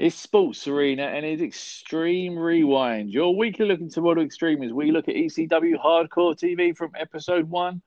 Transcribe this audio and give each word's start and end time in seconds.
It's 0.00 0.16
Sports 0.16 0.66
Arena 0.66 1.02
and 1.02 1.26
it's 1.26 1.42
Extreme 1.42 2.38
Rewind. 2.38 3.10
Your 3.10 3.36
weekly 3.36 3.66
look 3.66 3.80
into 3.80 4.00
World 4.00 4.16
of 4.16 4.24
Extreme 4.24 4.62
as 4.62 4.72
we 4.72 4.92
look 4.92 5.08
at 5.08 5.14
ECW 5.14 5.74
Hardcore 5.78 6.34
TV 6.34 6.74
from 6.74 6.92
episode 6.98 7.50
one 7.50 7.82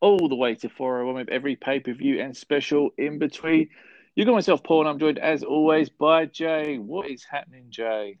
all 0.00 0.28
the 0.28 0.36
way 0.36 0.54
to 0.54 0.68
401 0.68 1.12
with 1.16 1.28
every 1.28 1.56
pay 1.56 1.80
per 1.80 1.92
view 1.92 2.20
and 2.20 2.36
special 2.36 2.90
in 2.96 3.18
between. 3.18 3.68
You 4.14 4.24
got 4.26 4.34
myself, 4.34 4.62
Paul, 4.62 4.82
and 4.82 4.90
I'm 4.90 5.00
joined 5.00 5.18
as 5.18 5.42
always 5.42 5.88
by 5.88 6.26
Jay. 6.26 6.78
What 6.78 7.10
is 7.10 7.24
happening, 7.28 7.64
Jay? 7.70 8.18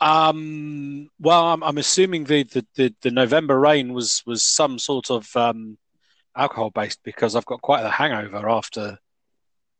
Um, 0.00 1.10
well, 1.20 1.44
I'm, 1.44 1.62
I'm 1.62 1.78
assuming 1.78 2.24
the, 2.24 2.42
the, 2.42 2.66
the, 2.74 2.94
the, 3.02 3.10
November 3.12 3.56
rain 3.56 3.92
was, 3.92 4.20
was 4.26 4.44
some 4.44 4.80
sort 4.80 5.12
of 5.12 5.28
um, 5.36 5.78
alcohol 6.36 6.70
based 6.70 6.98
because 7.04 7.36
I've 7.36 7.46
got 7.46 7.62
quite 7.62 7.84
a 7.84 7.88
hangover 7.88 8.48
after 8.48 8.98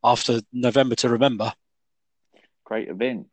after 0.05 0.43
November 0.53 0.95
to 0.95 1.09
remember. 1.09 1.53
Great 2.65 2.89
event. 2.89 3.27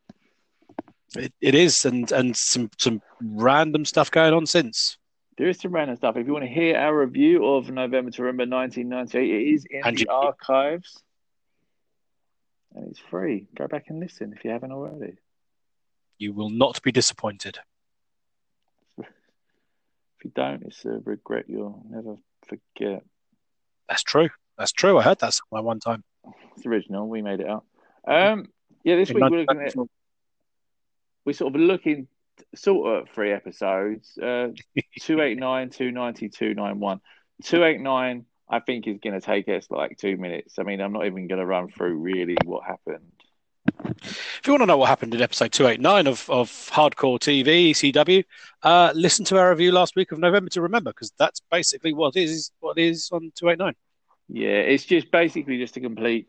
It, 1.15 1.33
it 1.41 1.55
is, 1.55 1.85
and 1.85 2.11
and 2.11 2.35
some 2.35 2.69
some 2.77 3.01
random 3.21 3.85
stuff 3.85 4.11
going 4.11 4.33
on 4.33 4.45
since. 4.45 4.97
There 5.37 5.49
is 5.49 5.59
some 5.59 5.71
random 5.71 5.95
stuff. 5.97 6.17
If 6.17 6.27
you 6.27 6.33
want 6.33 6.45
to 6.45 6.51
hear 6.51 6.77
our 6.77 6.97
review 6.97 7.45
of 7.45 7.69
November 7.69 8.11
to 8.11 8.23
remember 8.23 8.55
1998, 8.55 9.29
it 9.29 9.53
is 9.53 9.65
in 9.69 9.81
and 9.85 9.97
the 9.97 10.01
you, 10.01 10.07
archives, 10.09 11.01
and 12.73 12.87
it's 12.87 12.99
free. 12.99 13.47
Go 13.55 13.67
back 13.67 13.85
and 13.87 13.99
listen 13.99 14.33
if 14.35 14.45
you 14.45 14.51
haven't 14.51 14.71
already. 14.71 15.15
You 16.17 16.33
will 16.33 16.49
not 16.49 16.81
be 16.83 16.91
disappointed. 16.91 17.57
if 18.97 19.05
you 20.23 20.31
don't, 20.33 20.63
it's 20.63 20.85
a 20.85 21.01
regret 21.03 21.45
you'll 21.47 21.83
never 21.89 22.15
forget. 22.47 23.03
That's 23.89 24.03
true. 24.03 24.29
That's 24.57 24.71
true. 24.71 24.97
I 24.99 25.03
heard 25.03 25.19
that 25.19 25.33
somewhere 25.33 25.63
one 25.63 25.79
time. 25.79 26.03
It's 26.55 26.65
original. 26.65 27.07
We 27.07 27.21
made 27.21 27.39
it 27.39 27.49
up. 27.49 27.65
Um, 28.07 28.47
yeah, 28.83 28.95
this 28.95 29.09
week 29.09 29.23
we're 29.29 29.39
looking 29.39 29.61
at 29.61 29.75
we're 31.25 31.33
sort 31.33 31.55
of 31.55 31.61
looking 31.61 32.07
sort 32.55 33.01
of 33.01 33.09
three 33.09 33.31
episodes. 33.31 34.17
Uh, 34.17 34.49
289, 34.99 35.69
290, 35.69 36.29
291. 36.29 37.01
289, 37.43 38.25
I 38.49 38.59
think, 38.59 38.87
is 38.87 38.99
going 39.03 39.19
to 39.19 39.25
take 39.25 39.47
us 39.47 39.67
like 39.69 39.97
two 39.97 40.17
minutes. 40.17 40.59
I 40.59 40.63
mean, 40.63 40.81
I'm 40.81 40.93
not 40.93 41.05
even 41.05 41.27
going 41.27 41.39
to 41.39 41.45
run 41.45 41.69
through 41.69 41.95
really 41.95 42.37
what 42.45 42.63
happened. 42.65 43.11
If 44.03 44.41
you 44.45 44.53
want 44.53 44.63
to 44.63 44.67
know 44.67 44.77
what 44.77 44.89
happened 44.89 45.13
in 45.13 45.21
episode 45.21 45.51
289 45.51 46.07
of, 46.07 46.29
of 46.29 46.49
Hardcore 46.49 47.19
TV, 47.19 47.71
ECW, 47.71 48.23
uh, 48.63 48.91
listen 48.95 49.23
to 49.25 49.37
our 49.37 49.51
review 49.51 49.71
last 49.71 49.95
week 49.95 50.11
of 50.11 50.19
November 50.19 50.49
to 50.51 50.61
Remember, 50.61 50.91
because 50.91 51.13
that's 51.17 51.41
basically 51.51 51.93
what 51.93 52.15
is 52.15 52.51
what 52.59 52.77
is 52.79 53.09
on 53.11 53.31
289. 53.35 53.75
Yeah, 54.29 54.49
it's 54.49 54.85
just 54.85 55.11
basically 55.11 55.57
just 55.59 55.77
a 55.77 55.79
complete 55.79 56.27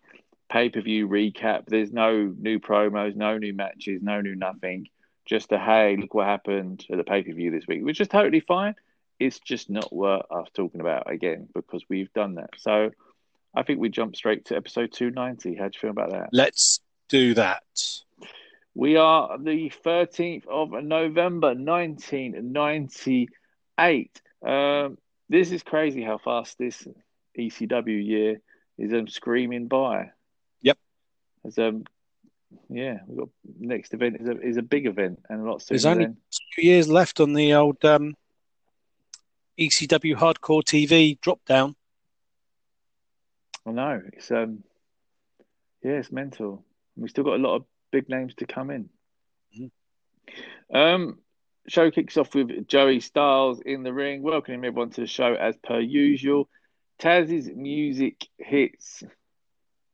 pay 0.53 0.69
per 0.69 0.83
view 0.83 1.09
recap. 1.09 1.65
There's 1.67 1.91
no 1.93 2.33
new 2.39 2.61
promos, 2.61 3.17
no 3.17 3.39
new 3.39 3.55
matches, 3.55 4.03
no 4.03 4.21
new 4.21 4.37
nothing. 4.37 4.89
Just 5.25 5.51
a 5.53 5.59
hey, 5.59 5.97
look 5.97 6.13
what 6.15 6.27
happened 6.27 6.85
at 6.91 6.99
the 6.99 7.05
pay 7.05 7.23
per 7.23 7.33
view 7.33 7.51
this 7.51 7.67
week, 7.67 7.83
which 7.83 7.99
is 8.01 8.09
totally 8.09 8.41
fine. 8.41 8.75
It's 9.19 9.41
just 9.41 9.71
not 9.71 9.91
worth 9.93 10.27
us 10.31 10.49
talking 10.55 10.83
about 10.83 11.11
again 11.11 11.49
because 11.55 11.83
we've 11.89 12.13
done 12.13 12.35
that. 12.35 12.51
So 12.59 12.91
I 13.55 13.63
think 13.63 13.81
we 13.81 13.89
jump 13.89 14.15
straight 14.17 14.45
to 14.47 14.57
episode 14.57 14.93
290. 14.93 15.55
How 15.57 15.69
do 15.69 15.71
you 15.75 15.81
feel 15.81 15.91
about 15.91 16.11
that? 16.11 16.29
Let's 16.33 16.81
do 17.09 17.33
that. 17.35 17.63
We 18.75 18.97
are 18.97 19.39
the 19.39 19.71
13th 19.85 20.47
of 20.49 20.71
November 20.71 21.49
1998. 21.49 24.23
Um, 24.45 24.99
this 25.29 25.53
is 25.53 25.63
crazy 25.63 26.03
how 26.03 26.19
fast 26.19 26.59
this 26.59 26.85
ECW 27.39 28.05
year 28.07 28.41
is 28.79 28.93
um, 28.93 29.07
screaming 29.09 29.69
by. 29.69 30.11
As 31.45 31.59
um, 31.59 31.85
yeah, 32.69 32.99
we've 33.07 33.19
got 33.19 33.29
next 33.59 33.95
event 33.95 34.17
is 34.21 34.29
a 34.29 34.41
is 34.41 34.57
a 34.57 34.63
big 34.63 34.87
event 34.87 35.21
and 35.29 35.41
a 35.41 35.51
lot 35.51 35.65
There's 35.69 35.87
only 35.87 36.07
then. 36.07 36.17
two 36.55 36.67
years 36.67 36.89
left 36.89 37.21
on 37.21 37.33
the 37.35 37.55
old 37.55 37.85
um, 37.85 38.15
ECW 39.59 40.17
Hardcore 40.17 40.63
TV 40.63 41.21
drop 41.21 41.45
down. 41.45 41.75
I 43.67 43.71
know 43.71 44.03
it's 44.13 44.31
um, 44.31 44.65
yeah, 45.83 45.93
it's 45.93 46.13
mental. 46.13 46.65
We 46.97 47.09
still 47.09 47.25
got 47.25 47.37
a 47.37 47.43
lot 47.43 47.57
of 47.57 47.65
big 47.91 48.09
names 48.09 48.35
to 48.37 48.47
come 48.47 48.71
in. 48.71 48.89
Mm-hmm. 49.59 50.77
Um, 50.77 51.19
show 51.69 51.91
kicks 51.91 52.17
off 52.17 52.35
with 52.35 52.67
Joey 52.67 53.01
Styles 53.01 53.61
in 53.61 53.83
the 53.83 53.93
ring, 53.93 54.23
welcoming 54.23 54.65
everyone 54.65 54.91
to 54.91 55.03
the 55.03 55.07
show 55.07 55.35
as 55.35 55.57
per 55.57 55.81
usual. 55.81 56.49
Taz's 56.99 57.49
music 57.53 58.27
hits 58.39 59.03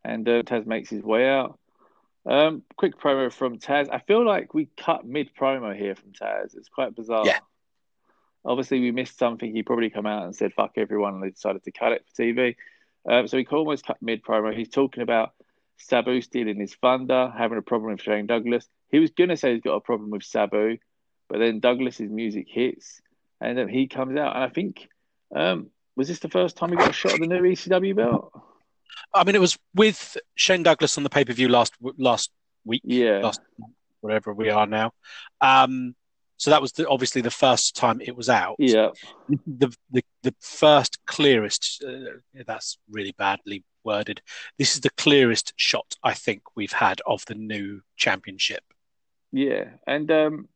and 0.05 0.29
uh, 0.29 0.43
Taz 0.43 0.67
makes 0.67 0.91
his 0.91 1.03
way 1.03 1.29
out. 1.29 1.59
Um, 2.27 2.63
quick 2.77 2.99
promo 2.99 3.33
from 3.33 3.59
Taz. 3.59 3.89
I 3.91 4.01
feel 4.01 4.25
like 4.25 4.53
we 4.53 4.69
cut 4.77 5.07
mid 5.07 5.31
promo 5.35 5.77
here 5.77 5.95
from 5.95 6.13
Taz. 6.13 6.57
It's 6.57 6.69
quite 6.69 6.95
bizarre. 6.95 7.25
Yeah. 7.25 7.39
Obviously, 8.45 8.81
we 8.81 8.91
missed 8.93 9.19
something. 9.19 9.55
He 9.55 9.63
probably 9.63 9.91
come 9.91 10.07
out 10.07 10.25
and 10.25 10.37
said 10.37 10.53
"fuck 10.53 10.73
everyone," 10.77 11.15
and 11.15 11.23
they 11.23 11.31
decided 11.31 11.65
to 11.65 11.73
cut 11.73 11.93
it 11.93 12.05
for 12.07 12.23
TV. 12.23 12.57
Um, 13.09 13.27
so 13.29 13.39
he 13.39 13.47
almost 13.47 13.87
cut 13.87 13.99
mid 14.03 14.23
promo. 14.23 14.55
He's 14.55 14.69
talking 14.69 15.03
about 15.03 15.33
Sabu 15.79 16.21
stealing 16.21 16.61
his 16.61 16.75
thunder, 16.75 17.33
having 17.37 17.59
a 17.59 17.63
problem 17.63 17.93
with 17.93 18.03
Shane 18.03 18.27
Douglas. 18.27 18.69
He 18.91 18.99
was 18.99 19.11
gonna 19.11 19.37
say 19.37 19.55
he's 19.55 19.63
got 19.63 19.77
a 19.77 19.81
problem 19.81 20.11
with 20.11 20.23
Sabu, 20.23 20.79
but 21.29 21.39
then 21.39 21.61
Douglas's 21.61 22.11
music 22.11 22.47
hits, 22.49 23.01
and 23.41 23.57
then 23.57 23.69
he 23.69 23.87
comes 23.87 24.19
out. 24.19 24.35
And 24.35 24.45
I 24.45 24.49
think 24.49 24.89
um, 25.35 25.71
was 25.97 26.09
this 26.09 26.19
the 26.19 26.29
first 26.29 26.57
time 26.57 26.71
he 26.71 26.77
got 26.77 26.91
a 26.91 26.93
shot 26.93 27.15
of 27.15 27.21
the 27.21 27.27
new 27.27 27.43
ECW 27.43 27.97
belt? 27.97 28.33
I 29.15 29.25
mean, 29.25 29.35
it 29.35 29.41
was 29.41 29.59
with 29.75 30.17
Shane 30.35 30.63
Douglas 30.63 30.97
on 30.97 31.05
the 31.05 31.11
pay 31.11 31.25
per 31.25 31.33
view 31.33 31.49
last 31.49 31.75
last 31.97 32.31
week. 32.65 32.83
Yeah. 32.85 33.21
Last, 33.21 33.41
whatever 34.01 34.33
we 34.33 34.51
are 34.51 34.67
now. 34.67 34.93
Um, 35.41 35.95
so 36.37 36.51
that 36.51 36.63
was 36.63 36.73
the, 36.73 36.89
obviously 36.89 37.21
the 37.21 37.31
first 37.33 37.75
time 37.75 38.01
it 38.01 38.17
was 38.17 38.29
out. 38.29 38.57
Yeah. 38.59 38.91
The 39.29 39.75
the, 39.91 40.05
the 40.23 40.35
first 40.41 40.99
clearest. 41.07 41.85
Uh, 41.87 42.43
that's 42.47 42.79
really 42.91 43.15
badly 43.19 43.65
worded. 43.85 44.23
This 44.59 44.75
is 44.75 44.83
the 44.83 44.91
clearest 44.91 45.53
shot 45.57 45.97
I 46.03 46.15
think 46.15 46.43
we've 46.55 46.73
had 46.73 47.01
of 47.07 47.25
the 47.27 47.35
new 47.35 47.81
championship. 47.97 48.63
Yeah, 49.33 49.71
and 49.87 50.11
um, 50.11 50.49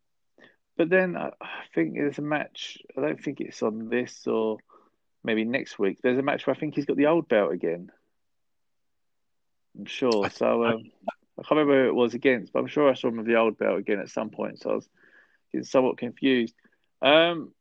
but 0.76 0.88
then 0.88 1.16
I 1.16 1.30
think 1.74 1.94
there's 1.94 2.18
a 2.18 2.22
match. 2.22 2.78
I 2.96 3.00
don't 3.00 3.22
think 3.22 3.40
it's 3.40 3.62
on 3.62 3.88
this 3.88 4.26
or 4.26 4.58
maybe 5.24 5.44
next 5.44 5.78
week. 5.78 5.98
There's 6.02 6.18
a 6.18 6.22
match 6.22 6.46
where 6.46 6.54
I 6.54 6.58
think 6.58 6.74
he's 6.74 6.86
got 6.86 6.96
the 6.96 7.06
old 7.06 7.28
belt 7.28 7.52
again. 7.52 7.90
I'm 9.78 9.86
sure. 9.86 10.28
So 10.30 10.64
um, 10.64 10.90
I 11.38 11.42
can't 11.42 11.50
remember 11.50 11.84
who 11.84 11.88
it 11.88 11.94
was 11.94 12.14
against, 12.14 12.52
but 12.52 12.60
I'm 12.60 12.66
sure 12.66 12.90
I 12.90 12.94
saw 12.94 13.08
him 13.08 13.16
with 13.16 13.26
the 13.26 13.36
old 13.36 13.58
belt 13.58 13.78
again 13.78 14.00
at 14.00 14.10
some 14.10 14.30
point. 14.30 14.60
So 14.60 14.70
I 14.70 14.74
was 14.74 14.88
getting 15.50 15.64
somewhat 15.64 15.98
confused. 15.98 16.54
Um, 17.00 17.52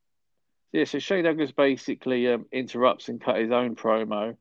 yeah, 0.71 0.85
so 0.85 0.99
Shane 0.99 1.23
Douglas 1.23 1.51
basically 1.51 2.27
um, 2.31 2.45
interrupts 2.51 3.09
and 3.09 3.21
cut 3.21 3.37
his 3.37 3.51
own 3.51 3.75
promo. 3.75 4.37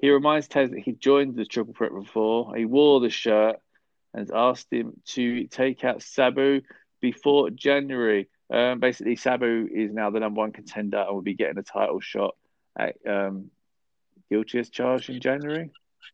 He 0.00 0.10
reminds 0.10 0.48
Taz 0.48 0.70
that 0.70 0.80
he 0.80 0.92
joined 0.92 1.36
the 1.36 1.44
Triple 1.44 1.74
Threat 1.74 1.92
before. 1.92 2.54
He 2.56 2.64
wore 2.64 3.00
the 3.00 3.10
shirt 3.10 3.56
and 4.14 4.30
asked 4.32 4.72
him 4.72 5.00
to 5.06 5.46
take 5.48 5.84
out 5.84 6.02
Sabu 6.02 6.62
before 7.00 7.50
January. 7.50 8.28
Um, 8.52 8.80
basically, 8.80 9.16
Sabu 9.16 9.68
is 9.72 9.92
now 9.92 10.10
the 10.10 10.20
number 10.20 10.38
one 10.38 10.52
contender 10.52 10.98
and 10.98 11.14
will 11.14 11.22
be 11.22 11.34
getting 11.34 11.58
a 11.58 11.62
title 11.62 12.00
shot 12.00 12.36
at 12.78 12.96
um, 13.06 13.50
guilty 14.30 14.58
as 14.58 14.70
charged 14.70 15.10
in 15.10 15.20
January. 15.20 15.70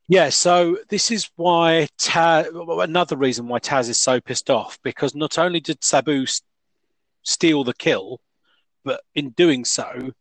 Yeah, 0.09 0.29
so 0.29 0.79
this 0.91 1.11
is 1.11 1.31
why 1.37 1.89
Taz, 1.99 2.49
another 2.83 3.17
reason 3.17 3.49
why 3.49 3.59
Taz 3.59 3.89
is 3.89 4.01
so 4.01 4.21
pissed 4.21 4.51
off 4.51 4.79
because 4.83 5.15
not 5.15 5.39
only 5.39 5.61
did 5.61 5.83
Sabu 5.83 6.27
steal 7.23 7.65
the 7.65 7.75
kill, 7.75 8.21
but 8.85 9.01
in 9.15 9.31
doing 9.31 9.65
so, 9.65 10.13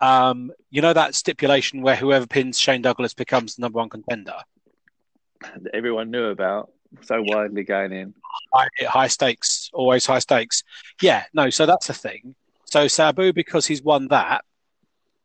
um, 0.00 0.52
you 0.70 0.80
know 0.80 0.92
that 0.92 1.14
stipulation 1.14 1.82
where 1.82 1.96
whoever 1.96 2.26
pins 2.26 2.58
Shane 2.60 2.82
Douglas 2.82 3.14
becomes 3.14 3.56
the 3.56 3.62
number 3.62 3.78
one 3.78 3.88
contender. 3.88 4.36
That 5.40 5.74
everyone 5.74 6.10
knew 6.10 6.26
about, 6.26 6.70
so 7.02 7.20
widely 7.20 7.64
going 7.64 7.92
in. 7.92 8.14
High, 8.52 8.68
high 8.86 9.08
stakes, 9.08 9.70
always 9.72 10.06
high 10.06 10.20
stakes. 10.20 10.62
Yeah, 11.02 11.24
no, 11.34 11.50
so 11.50 11.66
that's 11.66 11.88
a 11.88 11.94
thing. 11.94 12.34
So 12.66 12.86
Sabu, 12.86 13.32
because 13.32 13.66
he's 13.66 13.82
won 13.82 14.08
that, 14.08 14.44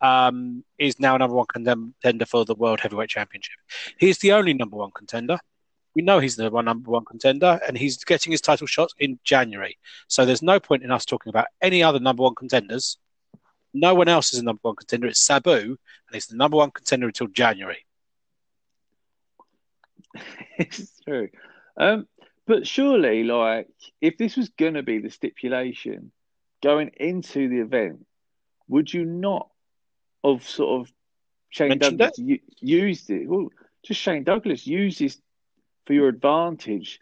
um, 0.01 0.63
is 0.77 0.99
now 0.99 1.17
number 1.17 1.35
one 1.35 1.45
contender 1.45 2.25
for 2.25 2.45
the 2.45 2.55
World 2.55 2.79
Heavyweight 2.79 3.09
Championship. 3.09 3.57
He's 3.97 4.19
the 4.19 4.33
only 4.33 4.53
number 4.53 4.77
one 4.77 4.91
contender. 4.91 5.37
We 5.95 6.01
know 6.03 6.19
he's 6.19 6.35
the 6.35 6.49
one 6.49 6.65
number 6.65 6.91
one 6.91 7.05
contender, 7.05 7.59
and 7.67 7.77
he's 7.77 8.03
getting 8.03 8.31
his 8.31 8.41
title 8.41 8.67
shot 8.67 8.91
in 8.99 9.19
January. 9.23 9.77
So 10.07 10.25
there's 10.25 10.43
no 10.43 10.59
point 10.59 10.83
in 10.83 10.91
us 10.91 11.05
talking 11.05 11.29
about 11.29 11.47
any 11.61 11.83
other 11.83 11.99
number 11.99 12.23
one 12.23 12.35
contenders. 12.35 12.97
No 13.73 13.93
one 13.95 14.07
else 14.07 14.33
is 14.33 14.39
a 14.39 14.43
number 14.43 14.59
one 14.63 14.75
contender. 14.75 15.07
It's 15.07 15.25
Sabu, 15.25 15.51
and 15.51 15.77
he's 16.13 16.27
the 16.27 16.37
number 16.37 16.57
one 16.57 16.71
contender 16.71 17.07
until 17.07 17.27
January. 17.27 17.85
it's 20.57 20.99
true. 21.01 21.29
Um, 21.77 22.07
but 22.45 22.67
surely, 22.67 23.23
like, 23.23 23.67
if 24.01 24.17
this 24.17 24.35
was 24.35 24.49
going 24.49 24.73
to 24.73 24.83
be 24.83 24.99
the 24.99 25.11
stipulation 25.11 26.11
going 26.63 26.91
into 26.97 27.47
the 27.47 27.59
event, 27.59 28.05
would 28.67 28.91
you 28.91 29.05
not 29.05 29.48
of 30.23 30.47
sort 30.47 30.81
of 30.81 30.91
Shane 31.49 31.69
Mentioned 31.69 31.99
Douglas 31.99 32.19
it? 32.19 32.41
used 32.59 33.09
it. 33.09 33.27
Well, 33.27 33.49
just 33.83 34.01
Shane 34.01 34.23
Douglas 34.23 34.67
used 34.67 34.99
this 34.99 35.19
for 35.85 35.93
your 35.93 36.07
advantage 36.07 36.99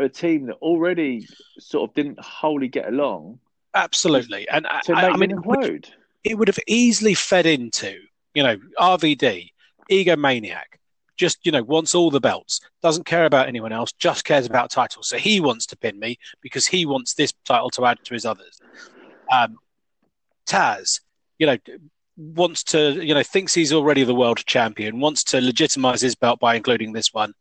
a 0.00 0.08
team 0.08 0.46
that 0.46 0.54
already 0.62 1.26
sort 1.58 1.90
of 1.90 1.94
didn't 1.94 2.20
wholly 2.20 2.68
get 2.68 2.86
along 2.86 3.40
Absolutely, 3.74 4.48
and 4.48 4.66
to 4.84 4.92
I, 4.94 5.02
make 5.02 5.14
I 5.14 5.16
mean, 5.16 5.30
it 5.30 5.44
would, 5.44 5.88
it 6.24 6.38
would 6.38 6.48
have 6.48 6.58
easily 6.66 7.14
fed 7.14 7.46
into, 7.46 7.96
you 8.34 8.42
know, 8.42 8.56
RVD, 8.78 9.50
egomaniac, 9.90 10.78
just 11.16 11.38
you 11.44 11.52
know 11.52 11.62
wants 11.62 11.94
all 11.94 12.10
the 12.10 12.20
belts, 12.20 12.60
doesn't 12.82 13.04
care 13.04 13.26
about 13.26 13.46
anyone 13.46 13.72
else, 13.72 13.92
just 13.92 14.24
cares 14.24 14.46
about 14.46 14.70
titles. 14.70 15.08
So 15.08 15.18
he 15.18 15.40
wants 15.40 15.66
to 15.66 15.76
pin 15.76 15.98
me 15.98 16.18
because 16.40 16.66
he 16.66 16.86
wants 16.86 17.14
this 17.14 17.32
title 17.44 17.70
to 17.70 17.84
add 17.84 17.98
to 18.04 18.14
his 18.14 18.24
others. 18.24 18.58
Um, 19.30 19.58
Taz, 20.46 21.00
you 21.38 21.46
know, 21.46 21.58
wants 22.18 22.64
to, 22.64 23.02
you 23.04 23.14
know, 23.14 23.22
thinks 23.22 23.54
he's 23.54 23.72
already 23.72 24.02
the 24.02 24.14
world 24.14 24.44
champion, 24.44 24.98
wants 24.98 25.22
to 25.22 25.40
legitimize 25.40 26.00
his 26.00 26.16
belt 26.16 26.40
by 26.40 26.56
including 26.56 26.92
this 26.92 27.14
one, 27.14 27.32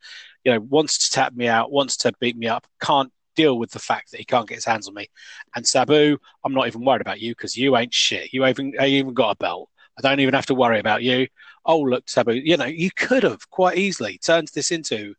you 0.43 0.51
know, 0.51 0.59
wants 0.59 1.09
to 1.09 1.15
tap 1.15 1.33
me 1.33 1.47
out, 1.47 1.71
wants 1.71 1.97
to 1.97 2.13
beat 2.19 2.37
me 2.37 2.47
up, 2.47 2.67
can't 2.79 3.11
deal 3.35 3.57
with 3.57 3.71
the 3.71 3.79
fact 3.79 4.11
that 4.11 4.17
he 4.19 4.25
can't 4.25 4.47
get 4.47 4.55
his 4.55 4.65
hands 4.65 4.87
on 4.87 4.93
me. 4.93 5.09
And 5.55 5.65
Sabu, 5.65 6.17
I'm 6.43 6.53
not 6.53 6.67
even 6.67 6.85
worried 6.85 7.01
about 7.01 7.19
you 7.19 7.31
because 7.31 7.57
you 7.57 7.75
ain't 7.75 7.93
shit. 7.93 8.31
You 8.31 8.45
even 8.45 8.73
ain't 8.79 8.93
even 8.93 9.13
got 9.13 9.31
a 9.31 9.35
belt. 9.35 9.69
I 9.97 10.01
don't 10.01 10.19
even 10.19 10.35
have 10.35 10.45
to 10.47 10.55
worry 10.55 10.79
about 10.79 11.01
you. 11.01 11.27
Oh, 11.65 11.79
look, 11.79 12.07
Sabu, 12.07 12.33
you 12.33 12.55
know, 12.55 12.65
you 12.65 12.91
could 12.95 13.23
have 13.23 13.49
quite 13.49 13.77
easily 13.77 14.19
turned 14.19 14.49
this 14.53 14.71
into 14.71 15.15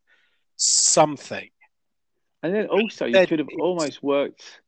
something. 0.56 1.50
And 2.42 2.54
then 2.54 2.66
also, 2.66 3.06
you 3.06 3.26
could 3.26 3.40
have 3.40 3.48
almost 3.58 4.02
worked 4.02 4.60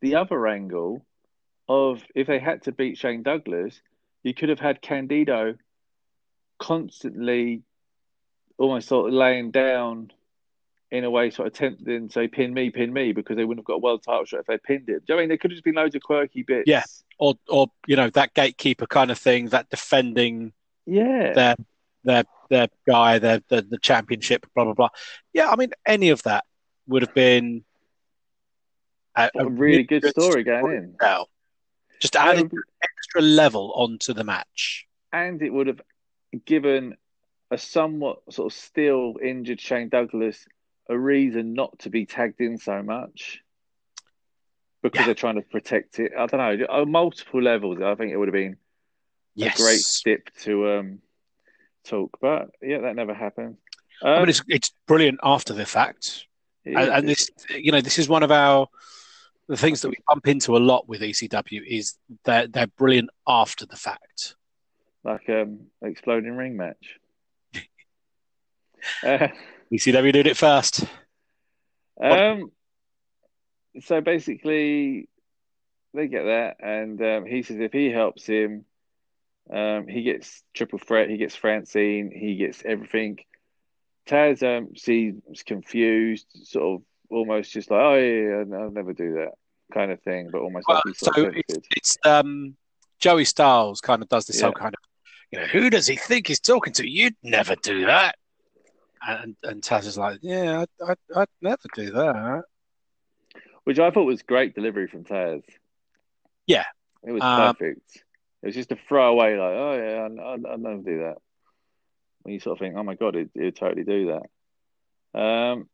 the 0.00 0.16
other 0.16 0.46
angle 0.48 1.06
of 1.68 2.04
if 2.14 2.26
they 2.26 2.40
had 2.40 2.62
to 2.62 2.72
beat 2.72 2.98
Shane 2.98 3.22
Douglas, 3.22 3.80
you 4.24 4.34
could 4.34 4.48
have 4.48 4.58
had 4.58 4.82
Candido 4.82 5.54
constantly 6.58 7.62
almost 8.58 8.88
sort 8.88 9.08
of 9.08 9.14
laying 9.14 9.50
down 9.50 10.10
in 10.90 11.04
a 11.04 11.10
way, 11.10 11.30
sort 11.30 11.48
of 11.48 11.54
tempting, 11.54 12.08
say, 12.08 12.28
pin 12.28 12.54
me, 12.54 12.70
pin 12.70 12.92
me, 12.92 13.12
because 13.12 13.36
they 13.36 13.44
wouldn't 13.44 13.62
have 13.62 13.66
got 13.66 13.74
a 13.74 13.78
world 13.78 14.02
title 14.04 14.24
shot 14.24 14.40
if 14.40 14.46
they 14.46 14.58
pinned 14.58 14.88
him. 14.88 14.98
Do 14.98 15.02
you 15.08 15.14
know 15.14 15.16
I 15.16 15.20
mean? 15.22 15.28
There 15.28 15.38
could 15.38 15.50
have 15.50 15.56
just 15.56 15.64
been 15.64 15.74
loads 15.74 15.94
of 15.94 16.02
quirky 16.02 16.42
bits. 16.42 16.64
Yeah. 16.66 16.84
Or, 17.18 17.34
or 17.48 17.66
you 17.86 17.96
know, 17.96 18.10
that 18.10 18.32
gatekeeper 18.34 18.86
kind 18.86 19.10
of 19.10 19.18
thing, 19.18 19.48
that 19.48 19.70
defending 19.70 20.52
Yeah. 20.86 21.32
their 21.32 21.56
their 22.04 22.24
their 22.50 22.68
guy, 22.86 23.18
their 23.18 23.40
the, 23.48 23.62
the 23.62 23.78
championship, 23.78 24.46
blah 24.54 24.64
blah 24.64 24.74
blah. 24.74 24.88
Yeah, 25.32 25.50
I 25.50 25.56
mean, 25.56 25.72
any 25.86 26.10
of 26.10 26.22
that 26.24 26.44
would 26.86 27.02
have 27.02 27.14
been 27.14 27.64
a, 29.16 29.30
a 29.34 29.46
really 29.48 29.84
good 29.84 30.06
story 30.06 30.44
going 30.44 30.76
in. 30.76 30.96
tell. 31.00 31.28
Just 32.00 32.14
adding 32.16 32.50
extra 33.14 33.26
level 33.28 33.72
onto 33.74 34.12
the 34.12 34.24
match. 34.24 34.86
and 35.12 35.42
it 35.42 35.52
would 35.52 35.68
have 35.68 35.80
given 36.44 36.96
a 37.50 37.58
somewhat 37.58 38.18
sort 38.30 38.52
of 38.52 38.58
still 38.58 39.14
injured 39.22 39.60
Shane 39.60 39.88
Douglas 39.88 40.46
a 40.88 40.98
reason 40.98 41.54
not 41.54 41.78
to 41.80 41.90
be 41.90 42.04
tagged 42.04 42.40
in 42.40 42.58
so 42.58 42.82
much 42.82 43.40
because 44.82 45.00
Yeah. 45.00 45.06
they're 45.06 45.14
trying 45.14 45.36
to 45.36 45.42
protect 45.42 45.98
it. 46.00 46.12
I 46.18 46.26
don't 46.26 46.58
know, 46.60 46.66
on 46.66 46.90
multiple 46.90 47.40
levels. 47.40 47.80
I 47.80 47.94
think 47.94 48.12
it 48.12 48.16
would 48.16 48.28
have 48.28 48.32
been 48.34 48.56
Yes, 49.36 49.58
a 49.58 49.62
great 49.62 49.80
step 49.80 50.20
to 50.42 50.68
um, 50.72 50.98
talk, 51.84 52.18
but 52.20 52.50
yeah, 52.60 52.80
that 52.80 52.96
never 52.96 53.14
happened. 53.14 53.56
Um, 54.02 54.12
I 54.14 54.18
mean, 54.20 54.28
it's 54.28 54.42
it's 54.48 54.72
brilliant 54.86 55.20
after 55.22 55.54
the 55.54 55.64
fact, 55.64 56.26
and, 56.64 56.76
and 56.76 57.08
this, 57.08 57.30
you 57.50 57.72
know, 57.72 57.80
this 57.80 57.98
is 57.98 58.08
one 58.08 58.22
of 58.24 58.30
our 58.30 58.68
the 59.48 59.56
things 59.56 59.82
that 59.82 59.88
we 59.88 59.96
bump 60.08 60.26
into 60.26 60.56
a 60.56 60.58
lot 60.58 60.88
with 60.88 61.00
ECW 61.00 61.62
is 61.66 61.94
they're 62.24 62.46
they're 62.46 62.66
brilliant 62.66 63.10
after 63.26 63.66
the 63.66 63.76
fact. 63.76 64.36
like 65.02 65.28
um, 65.28 65.66
exploding 65.82 66.36
ring 66.36 66.56
match. 66.56 66.98
uh, 69.04 69.28
ECW 69.72 70.12
did 70.12 70.26
it 70.26 70.36
first. 70.36 70.84
Um, 72.02 72.50
so 73.80 74.00
basically, 74.00 75.08
they 75.92 76.08
get 76.08 76.24
there, 76.24 76.54
and 76.58 77.00
um, 77.02 77.26
he 77.26 77.42
says 77.42 77.58
if 77.58 77.72
he 77.72 77.90
helps 77.90 78.26
him, 78.26 78.64
um, 79.52 79.86
he 79.86 80.02
gets 80.02 80.42
triple 80.54 80.78
threat, 80.78 81.10
he 81.10 81.18
gets 81.18 81.36
Francine, 81.36 82.10
he 82.10 82.36
gets 82.36 82.62
everything. 82.64 83.18
Taz 84.06 84.42
um, 84.42 84.76
seems 84.76 85.42
confused, 85.44 86.26
sort 86.44 86.80
of 86.80 86.82
almost 87.14 87.52
just 87.52 87.70
like, 87.70 87.80
oh 87.80 87.94
yeah, 87.94 88.44
yeah, 88.48 88.56
I'll 88.56 88.70
never 88.70 88.92
do 88.92 89.14
that 89.14 89.32
kind 89.72 89.90
of 89.90 90.00
thing, 90.02 90.28
but 90.30 90.40
almost 90.42 90.66
Well, 90.68 90.82
like 90.84 90.94
so 90.96 91.10
tempted. 91.12 91.64
It's 91.76 91.96
um, 92.04 92.56
Joey 92.98 93.24
Styles 93.24 93.80
kind 93.80 94.02
of 94.02 94.08
does 94.08 94.26
this 94.26 94.38
Yeah. 94.38 94.44
whole 94.46 94.52
kind 94.52 94.74
of, 94.74 94.80
you 95.30 95.38
know, 95.40 95.46
who 95.46 95.70
does 95.70 95.86
he 95.86 95.96
think 95.96 96.26
he's 96.28 96.40
talking 96.40 96.72
to? 96.74 96.88
You'd 96.88 97.16
never 97.22 97.54
do 97.56 97.86
that. 97.86 98.16
And 99.06 99.36
and 99.42 99.62
Taz 99.62 99.86
is 99.86 99.98
like, 99.98 100.18
yeah, 100.22 100.60
I'd, 100.62 100.88
I'd, 100.88 100.98
I'd 101.16 101.28
never 101.42 101.68
do 101.74 101.90
that. 101.92 102.44
Which 103.64 103.78
I 103.78 103.90
thought 103.90 104.04
was 104.04 104.22
great 104.22 104.54
delivery 104.54 104.86
from 104.86 105.04
Taz. 105.04 105.42
Yeah. 106.46 106.64
It 107.02 107.12
was 107.12 107.22
Um, 107.22 107.54
perfect. 107.54 108.02
It 108.42 108.46
was 108.48 108.54
just 108.54 108.72
a 108.72 108.76
throwaway, 108.88 109.36
like, 109.36 109.54
oh 109.56 109.72
yeah, 109.74 110.24
I'd, 110.26 110.46
I'd 110.46 110.60
never 110.60 110.82
do 110.82 110.98
that. 111.00 111.16
When 112.22 112.34
you 112.34 112.40
sort 112.40 112.56
of 112.56 112.60
think, 112.60 112.74
oh 112.76 112.82
my 112.82 112.94
god, 112.94 113.14
he'd, 113.14 113.30
he'd 113.34 113.56
totally 113.56 113.84
do 113.84 114.18
that. 115.14 115.18
Um. 115.18 115.68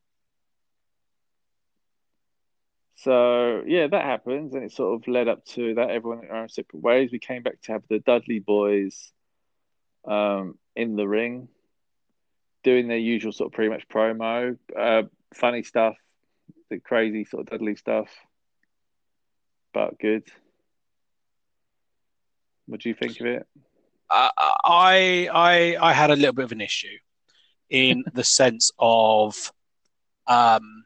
So 3.03 3.63
yeah, 3.67 3.87
that 3.87 4.05
happens, 4.05 4.55
and 4.55 4.63
it 4.63 4.73
sort 4.73 5.01
of 5.01 5.09
led 5.09 5.29
up 5.29 5.45
to 5.47 5.75
that. 5.75 5.91
Everyone 5.91 6.21
went 6.21 6.31
our 6.31 6.43
own 6.43 6.49
separate 6.49 6.83
ways. 6.83 7.11
We 7.11 7.19
came 7.19 7.43
back 7.43 7.61
to 7.63 7.73
have 7.73 7.83
the 7.89 7.99
Dudley 7.99 8.41
boys, 8.41 9.13
um, 10.07 10.59
in 10.77 10.97
the 10.97 11.09
ring, 11.09 11.49
doing 12.63 12.89
their 12.89 12.99
usual 12.99 13.33
sort 13.33 13.49
of 13.49 13.55
pre-match 13.55 13.89
promo, 13.89 14.59
uh, 14.79 15.03
funny 15.35 15.63
stuff, 15.63 15.97
the 16.69 16.79
crazy 16.79 17.25
sort 17.25 17.43
of 17.43 17.51
Dudley 17.51 17.77
stuff, 17.77 18.09
but 19.73 19.99
good. 19.99 20.25
What 22.67 22.81
do 22.81 22.89
you 22.91 22.95
think 22.95 23.19
of 23.21 23.27
it? 23.27 23.47
Uh, 24.11 24.29
I 24.65 25.29
I 25.33 25.77
I 25.81 25.93
had 25.93 26.11
a 26.11 26.17
little 26.17 26.35
bit 26.35 26.45
of 26.45 26.53
an 26.53 26.61
issue 26.61 26.99
in 27.71 28.05
the 28.13 28.25
sense 28.25 28.73
of, 28.79 29.53
um, 30.27 30.85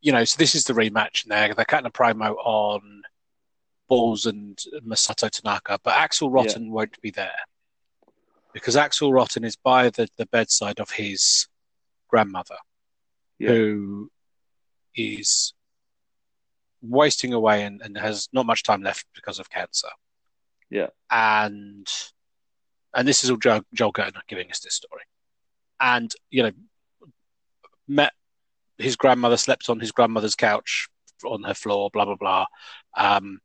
you 0.00 0.12
know, 0.12 0.24
so 0.24 0.36
this 0.38 0.54
is 0.54 0.64
the 0.64 0.72
rematch, 0.72 1.24
and 1.24 1.32
they're 1.32 1.54
they're 1.54 1.64
cutting 1.64 1.86
a 1.86 1.90
promo 1.90 2.34
on 2.44 3.02
Balls 3.88 4.26
and 4.26 4.58
Masato 4.86 5.28
Tanaka, 5.30 5.78
but 5.82 5.94
Axl 5.94 6.32
Rotten 6.32 6.70
won't 6.70 7.00
be 7.00 7.10
there 7.10 7.32
because 8.52 8.76
Axl 8.76 9.12
Rotten 9.12 9.44
is 9.44 9.56
by 9.56 9.90
the, 9.90 10.08
the 10.16 10.26
bedside 10.26 10.80
of 10.80 10.90
his 10.90 11.48
grandmother, 12.08 12.56
Yeah. 13.38 13.50
who 13.50 14.10
is 14.94 15.54
wasting 16.82 17.32
away 17.32 17.62
and, 17.64 17.80
and 17.82 17.96
has 17.98 18.28
not 18.32 18.46
much 18.46 18.62
time 18.62 18.82
left 18.82 19.06
because 19.14 19.38
of 19.38 19.50
cancer. 19.50 19.88
Yeah. 20.70 20.88
And 21.10 21.86
and 22.94 23.06
this 23.06 23.22
is 23.22 23.30
all 23.30 23.36
Joe, 23.36 23.62
Joel 23.72 23.92
Gertner 23.92 24.22
giving 24.26 24.50
us 24.50 24.60
this 24.60 24.74
story. 24.74 25.02
And, 25.80 26.12
you 26.30 26.42
know, 26.42 26.50
met 27.86 28.12
his 28.80 28.96
grandmother, 28.96 29.36
slept 29.36 29.68
on 29.68 29.80
his 29.80 29.92
grandmother's 29.92 30.34
couch 30.34 30.88
on 31.24 31.42
her 31.42 31.54
floor, 31.54 31.90
blah, 31.92 32.04
blah, 32.04 32.16
blah. 32.16 32.46
Um, 32.96 33.40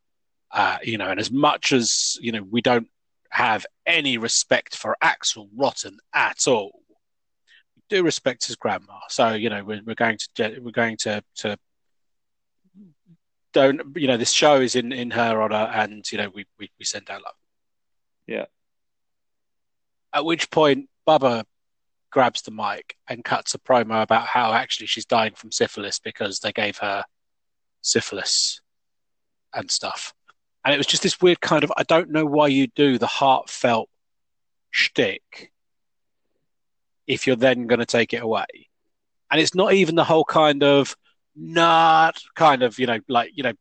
uh, 0.52 0.78
you 0.84 0.98
know, 0.98 1.10
and 1.10 1.20
as 1.20 1.32
much 1.32 1.74
as, 1.74 2.18
you 2.22 2.32
know, 2.32 2.44
we 2.44 2.62
don't 2.62 2.88
have 3.30 3.66
any 3.86 4.18
respect 4.18 4.76
for 4.76 4.96
Axl 5.04 5.50
Rotten 5.56 5.98
at 6.14 6.48
all, 6.48 6.80
we 7.76 7.84
do 7.90 8.04
respect 8.04 8.48
his 8.48 8.56
grandma. 8.56 9.00
So, 9.10 9.34
you 9.34 9.50
know, 9.50 9.64
we're, 9.64 9.82
we're 9.86 9.96
going 9.96 10.18
to, 10.38 10.60
we're 10.60 10.72
going 10.72 10.98
to, 11.02 11.22
to, 11.38 11.58
don't, 13.52 13.82
you 13.96 14.08
know, 14.08 14.18
this 14.18 14.32
show 14.32 14.62
is 14.62 14.76
in, 14.76 14.92
in 14.92 15.12
her 15.12 15.42
honor 15.42 15.70
and, 15.74 16.10
you 16.12 16.18
know, 16.18 16.30
we, 16.34 16.46
we, 16.60 16.72
we 16.80 16.86
send 16.86 17.10
our 17.10 17.20
love. 17.20 17.36
Yeah. 18.28 18.46
At 20.14 20.26
which 20.26 20.50
point, 20.50 20.90
Bubba 21.08 21.44
grabs 22.16 22.44
the 22.44 22.52
mic 22.52 22.96
and 23.10 23.26
cuts 23.26 23.54
a 23.56 23.60
promo 23.60 24.02
about 24.02 24.26
how 24.26 24.54
actually 24.54 24.88
she's 24.88 25.06
dying 25.06 25.34
from 25.36 25.52
syphilis 25.52 26.00
because 26.00 26.40
they 26.40 26.54
gave 26.54 26.78
her 26.78 27.04
syphilis 27.82 28.62
and 29.54 29.70
stuff. 29.70 30.14
And 30.64 30.74
it 30.74 30.78
was 30.78 30.88
just 30.88 31.04
this 31.04 31.20
weird 31.20 31.42
kind 31.42 31.66
of 31.66 31.74
I 31.76 31.84
don't 31.84 32.12
know 32.12 32.26
why 32.26 32.48
you 32.48 32.68
do 32.68 32.98
the 32.98 33.06
heartfelt 33.06 33.90
shtick 34.72 35.52
if 37.06 37.28
you're 37.28 37.36
then 37.36 37.68
going 37.68 37.80
to 37.82 37.86
take 37.86 38.14
it 38.14 38.24
away. 38.24 38.46
And 39.30 39.42
it's 39.42 39.54
not 39.54 39.74
even 39.74 39.96
the 39.96 40.06
whole 40.06 40.24
kind 40.24 40.64
of 40.64 40.96
not 41.36 42.18
kind 42.34 42.64
of 42.64 42.80
you 42.80 42.88
know 42.88 43.00
like 43.10 43.32
you 43.36 43.44
know 43.44 43.52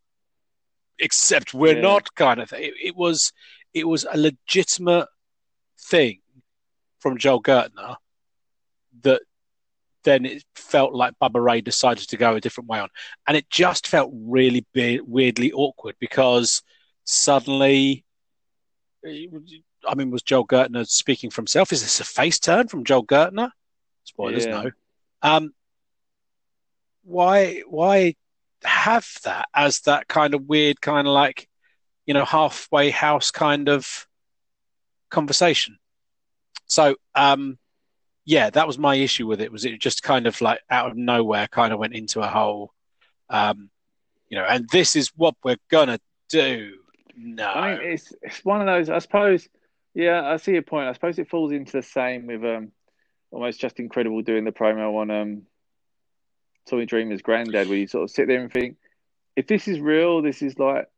except 1.00 1.54
we're 1.54 1.75
Yeah. 1.75 1.80
not 1.82 2.14
kind 2.14 2.38
of 2.38 2.50
thing. 2.50 2.62
It, 2.62 2.75
it 2.80 2.96
was 2.96 3.32
it 3.75 3.88
was 3.88 4.06
a 4.08 4.16
legitimate 4.16 5.08
thing 5.90 6.20
from 7.00 7.18
Joel 7.18 7.42
Gertner 7.42 7.96
then 10.04 10.25
it 10.25 10.44
felt 10.54 10.94
like 10.94 11.14
Bubba 11.20 11.42
Ray 11.42 11.61
decided 11.61 12.08
to 12.08 12.16
go 12.16 12.34
a 12.37 12.40
different 12.40 12.68
way 12.68 12.78
on, 12.78 12.88
and 13.26 13.37
it 13.37 13.49
just 13.50 13.87
felt 13.87 14.11
really 14.14 14.66
be- 14.73 15.00
weirdly 15.00 15.52
awkward 15.52 15.96
because 15.99 16.62
suddenly, 17.04 18.04
I 19.04 19.94
mean, 19.96 20.11
was 20.11 20.23
Joel 20.23 20.46
Gertner 20.46 20.87
speaking 20.87 21.30
for 21.30 21.40
himself? 21.42 21.73
Is 21.73 21.82
this 21.82 22.00
a 22.00 22.04
face 22.04 22.38
turn 22.38 22.68
from 22.68 22.84
Joel 22.84 23.04
Gertner? 23.04 23.50
Spoilers, 24.04 24.46
Yeah. 24.46 24.62
no. 24.62 24.70
Um, 25.23 25.54
why 27.02 27.62
why 27.66 28.14
have 28.64 29.06
that 29.25 29.46
as 29.54 29.80
that 29.80 30.08
kind 30.08 30.34
of 30.34 30.44
weird 30.46 30.80
kind 30.80 31.06
of 31.06 31.12
like 31.12 31.49
you 32.06 32.14
know 32.14 32.25
halfway 32.25 32.88
house 32.90 33.30
kind 33.30 33.68
of 33.68 34.06
conversation 35.11 35.78
so 36.66 36.96
um 37.14 37.58
yeah 38.24 38.50
that 38.50 38.66
was 38.66 38.78
my 38.78 38.94
issue 38.94 39.26
with 39.26 39.40
it 39.40 39.52
was 39.52 39.64
it 39.64 39.80
just 39.80 40.02
kind 40.02 40.26
of 40.26 40.40
like 40.40 40.60
out 40.70 40.90
of 40.90 40.96
nowhere 40.96 41.46
kind 41.48 41.72
of 41.72 41.78
went 41.78 41.94
into 41.94 42.20
a 42.20 42.26
hole, 42.26 42.72
um 43.30 43.70
you 44.28 44.38
know 44.38 44.44
and 44.44 44.68
this 44.70 44.96
is 44.96 45.10
what 45.16 45.34
we're 45.44 45.56
gonna 45.70 45.98
do 46.28 46.72
no 47.16 47.46
I 47.46 47.76
mean, 47.76 47.92
it's 47.92 48.12
it's 48.22 48.44
one 48.44 48.60
of 48.60 48.66
those. 48.66 48.90
I 48.90 48.98
suppose. 48.98 49.48
Yeah, 49.94 50.28
I 50.28 50.36
see 50.38 50.52
your 50.52 50.62
point. 50.62 50.88
I 50.88 50.92
suppose 50.92 51.18
it 51.18 51.28
falls 51.28 51.52
into 51.52 51.72
the 51.72 51.82
same 51.82 52.26
with 52.26 52.44
um, 52.44 52.72
almost 53.30 53.60
Justin 53.60 53.88
Credible 53.88 54.22
doing 54.22 54.44
the 54.44 54.50
promo 54.50 55.00
on 55.00 55.10
um, 55.10 55.42
Tommy 56.68 56.84
Dreamer's 56.84 57.22
granddad, 57.22 57.68
where 57.68 57.78
you 57.78 57.86
sort 57.86 58.04
of 58.04 58.10
sit 58.10 58.26
there 58.26 58.40
and 58.40 58.52
think, 58.52 58.76
if 59.36 59.46
this 59.46 59.68
is 59.68 59.78
real, 59.78 60.20
this 60.20 60.42
is 60.42 60.58
like 60.58 60.88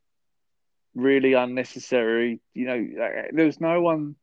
really 0.95 1.35
unnecessary. 1.35 2.41
You 2.55 2.67
know, 2.67 2.87
there 3.33 3.45
was 3.45 3.61
no 3.61 3.83
one 3.83 4.17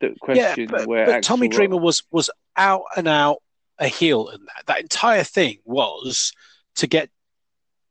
that 0.00 0.18
questioned 0.20 0.70
yeah, 0.70 0.78
but, 0.78 0.86
where. 0.86 1.06
but 1.06 1.22
Tommy 1.22 1.48
Dreamer 1.48 1.76
was. 1.76 2.02
was 2.10 2.30
out 2.56 2.82
and 2.96 3.06
out 3.06 3.42
a 3.78 3.86
heel 3.86 4.28
in 4.28 4.40
that. 4.44 4.66
That 4.66 4.80
entire 4.80 5.22
thing 5.22 5.58
was 5.64 6.32
to 6.76 6.86
get 6.86 7.10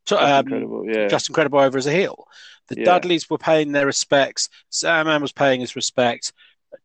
to, 0.07 0.17
um, 0.17 0.45
incredible. 0.45 0.85
Yeah, 0.85 1.07
Justin 1.07 1.33
Credible 1.33 1.59
over 1.59 1.77
as 1.77 1.87
a 1.87 1.91
heel. 1.91 2.27
The 2.67 2.79
Yeah. 2.79 2.85
Dudleys 2.85 3.29
were 3.29 3.37
paying 3.37 3.71
their 3.71 3.85
respects. 3.85 4.49
Sandman 4.69 5.21
was 5.21 5.31
paying 5.31 5.61
his 5.61 5.75
respect. 5.75 6.33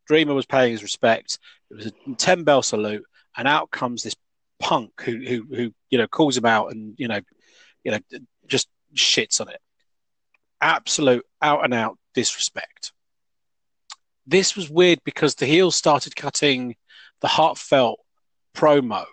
Dreamer 0.07 0.35
was 0.35 0.47
paying 0.47 0.71
his 0.73 0.83
respect. 0.83 1.39
It 1.71 1.75
was 1.75 1.87
a 1.87 1.93
ten 2.17 2.45
bell 2.45 2.63
salute, 2.63 3.05
and 3.37 3.49
out 3.49 3.71
comes 3.71 4.03
this 4.03 4.15
punk 4.61 4.93
who 5.03 5.19
who 5.19 5.47
who 5.55 5.75
you 5.91 5.99
know 5.99 6.07
calls 6.07 6.37
him 6.37 6.47
out 6.47 6.71
and 6.71 6.95
you 6.99 7.09
know 7.09 7.21
you 7.83 7.91
know 7.91 7.99
just 8.47 8.69
shits 8.95 9.41
on 9.41 9.49
it. 9.49 9.61
Absolute 10.61 11.27
out 11.41 11.65
and 11.65 11.75
out 11.75 11.99
disrespect. 12.15 12.93
This 14.27 14.57
was 14.57 14.71
weird 14.71 15.01
because 15.05 15.35
the 15.35 15.47
heels 15.47 15.77
started 15.77 16.17
cutting 16.17 16.77
the 17.21 17.29
heartfelt 17.29 18.01
promo, 18.55 19.05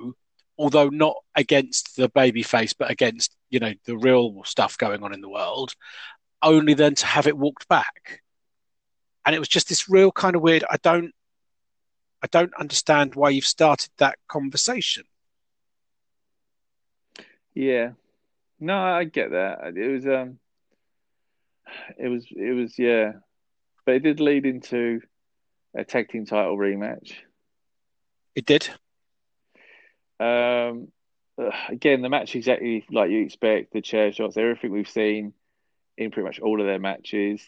although 0.57 0.89
not 0.89 1.15
against 1.35 1.95
the 1.95 2.09
baby 2.09 2.43
face, 2.43 2.73
but 2.73 2.91
against 2.91 3.35
you 3.49 3.59
know 3.59 3.73
the 3.85 3.97
real 3.97 4.43
stuff 4.45 4.77
going 4.77 5.03
on 5.03 5.13
in 5.13 5.21
the 5.21 5.29
world. 5.29 5.73
Only 6.41 6.73
then 6.73 6.95
to 6.95 7.05
have 7.05 7.27
it 7.27 7.37
walked 7.37 7.67
back, 7.67 8.21
and 9.25 9.35
it 9.35 9.39
was 9.39 9.47
just 9.47 9.69
this 9.69 9.89
real 9.89 10.11
kind 10.11 10.35
of 10.35 10.41
weird. 10.41 10.63
I 10.69 10.77
don't, 10.81 11.11
I 12.23 12.27
don't 12.27 12.53
understand 12.59 13.15
why 13.15 13.29
you've 13.29 13.45
started 13.45 13.89
that 13.97 14.17
conversation. 14.27 15.03
yeah. 17.53 17.91
No, 18.59 18.77
I 18.77 19.05
get 19.05 19.31
that. 19.31 19.75
It 19.75 19.87
was 19.87 20.05
um, 20.05 20.39
it 21.97 22.07
was 22.09 22.25
it 22.31 22.53
was 22.53 22.77
yeah, 22.77 23.13
but 23.89 23.95
it 23.95 24.03
did 24.03 24.19
lead 24.19 24.45
into 24.45 25.01
a 25.75 25.83
tag 25.83 26.09
team 26.09 26.23
title 26.23 26.55
rematch. 26.55 27.13
It 28.35 28.45
did. 28.45 28.69
Um, 30.19 30.89
again, 31.69 32.03
the 32.03 32.09
match 32.09 32.35
exactly 32.35 32.85
like 32.91 33.09
you 33.09 33.23
expect. 33.23 33.73
The 33.73 33.81
chair 33.81 34.11
shots, 34.11 34.37
everything 34.37 34.71
we've 34.71 34.87
seen 34.87 35.33
in 35.97 36.11
pretty 36.11 36.27
much 36.27 36.39
all 36.39 36.61
of 36.61 36.67
their 36.67 36.77
matches. 36.77 37.41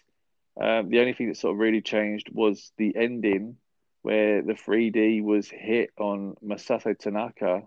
Um, 0.60 0.89
the 0.89 1.01
only 1.01 1.13
thing 1.13 1.27
that 1.27 1.38
sort 1.38 1.53
of 1.53 1.60
really 1.60 1.83
changed 1.83 2.31
was 2.33 2.71
the 2.75 2.95
ending, 2.95 3.57
where 4.01 4.41
the 4.41 4.53
3D 4.53 5.21
was 5.21 5.48
hit 5.48 5.91
on 6.00 6.33
Masato 6.43 6.98
Tanaka, 6.98 7.62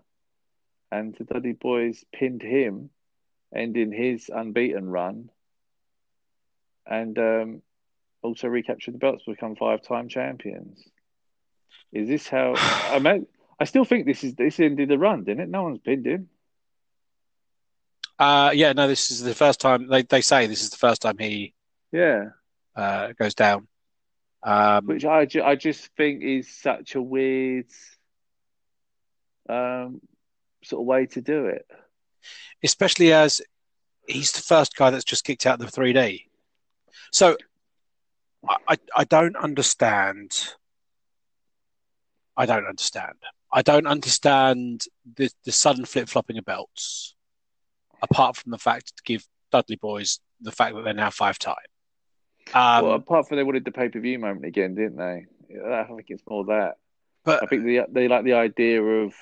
and 0.91 1.15
the 1.15 1.23
Dudley 1.23 1.53
Boys 1.53 2.03
pinned 2.11 2.41
him, 2.41 2.89
ending 3.55 3.93
his 3.93 4.27
unbeaten 4.27 4.89
run, 4.89 5.29
and 6.85 7.17
um, 7.17 7.61
also 8.25 8.47
recaptured 8.49 8.95
the 8.95 8.99
belts 8.99 9.23
to 9.25 9.31
become 9.31 9.55
five-time 9.55 10.09
champions. 10.09 10.83
Is 11.93 12.07
this 12.09 12.27
how? 12.27 12.53
I 12.57 12.99
mean, 12.99 13.27
I 13.59 13.65
still 13.65 13.85
think 13.85 14.05
this 14.05 14.23
is 14.23 14.35
this 14.35 14.59
ended 14.59 14.89
the 14.89 14.97
run, 14.97 15.23
didn't 15.23 15.43
it? 15.43 15.49
No 15.49 15.63
one's 15.63 15.79
pinned 15.79 16.05
him. 16.05 16.29
Uh, 18.19 18.51
yeah, 18.53 18.73
no, 18.73 18.87
this 18.87 19.11
is 19.11 19.21
the 19.21 19.33
first 19.35 19.59
time 19.59 19.87
they, 19.89 20.01
they 20.03 20.21
say 20.21 20.47
this 20.47 20.61
is 20.61 20.69
the 20.69 20.77
first 20.77 21.01
time 21.01 21.17
he 21.17 21.53
Yeah, 21.91 22.29
uh, 22.75 23.11
goes 23.19 23.35
down. 23.35 23.67
Um, 24.43 24.85
which 24.87 25.05
I, 25.05 25.25
ju- 25.25 25.43
I 25.43 25.55
just 25.55 25.87
think 25.97 26.21
is 26.23 26.47
such 26.49 26.95
a 26.95 27.01
weird 27.01 27.65
um, 29.49 30.01
sort 30.63 30.81
of 30.81 30.85
way 30.85 31.07
to 31.07 31.21
do 31.21 31.47
it. 31.47 31.65
especially 32.63 33.11
as 33.13 33.41
he's 34.07 34.31
the 34.31 34.41
first 34.41 34.75
guy 34.75 34.89
that's 34.91 35.03
just 35.03 35.23
kicked 35.25 35.45
out 35.45 35.59
the 35.59 35.65
3D. 35.65 36.25
So 37.11 37.37
I, 38.47 38.77
I, 38.95 39.03
don't 39.03 39.35
understand. 39.35 40.55
I 42.37 42.45
don't 42.45 42.65
understand. 42.65 43.15
I 43.51 43.61
don't 43.61 43.87
understand 43.87 44.83
the, 45.15 45.29
the 45.45 45.51
sudden 45.51 45.85
flip 45.85 46.09
flopping 46.09 46.37
of 46.37 46.45
belts, 46.45 47.15
apart 48.01 48.35
from 48.35 48.51
the 48.51 48.57
fact 48.57 48.97
to 48.97 49.03
give 49.03 49.25
Dudley 49.51 49.77
Boys 49.77 50.19
the 50.41 50.51
fact 50.51 50.75
that 50.75 50.83
they're 50.83 50.93
now 50.93 51.09
five 51.09 51.39
time. 51.39 51.55
Um, 52.53 52.85
well, 52.85 52.93
apart 52.93 53.27
from 53.27 53.37
they 53.37 53.43
wanted 53.43 53.65
the 53.65 53.71
pay 53.71 53.89
per 53.89 53.99
view 53.99 54.19
moment 54.19 54.45
again, 54.45 54.75
didn't 54.75 54.97
they? 54.97 55.25
I 55.65 55.83
think 55.83 56.05
it's 56.09 56.23
more 56.29 56.45
that. 56.45 56.75
but 57.23 57.43
I 57.43 57.47
think 57.47 57.65
they 57.65 57.83
they 57.89 58.07
like 58.07 58.23
the 58.23 58.33
idea 58.33 58.81
of 58.81 59.13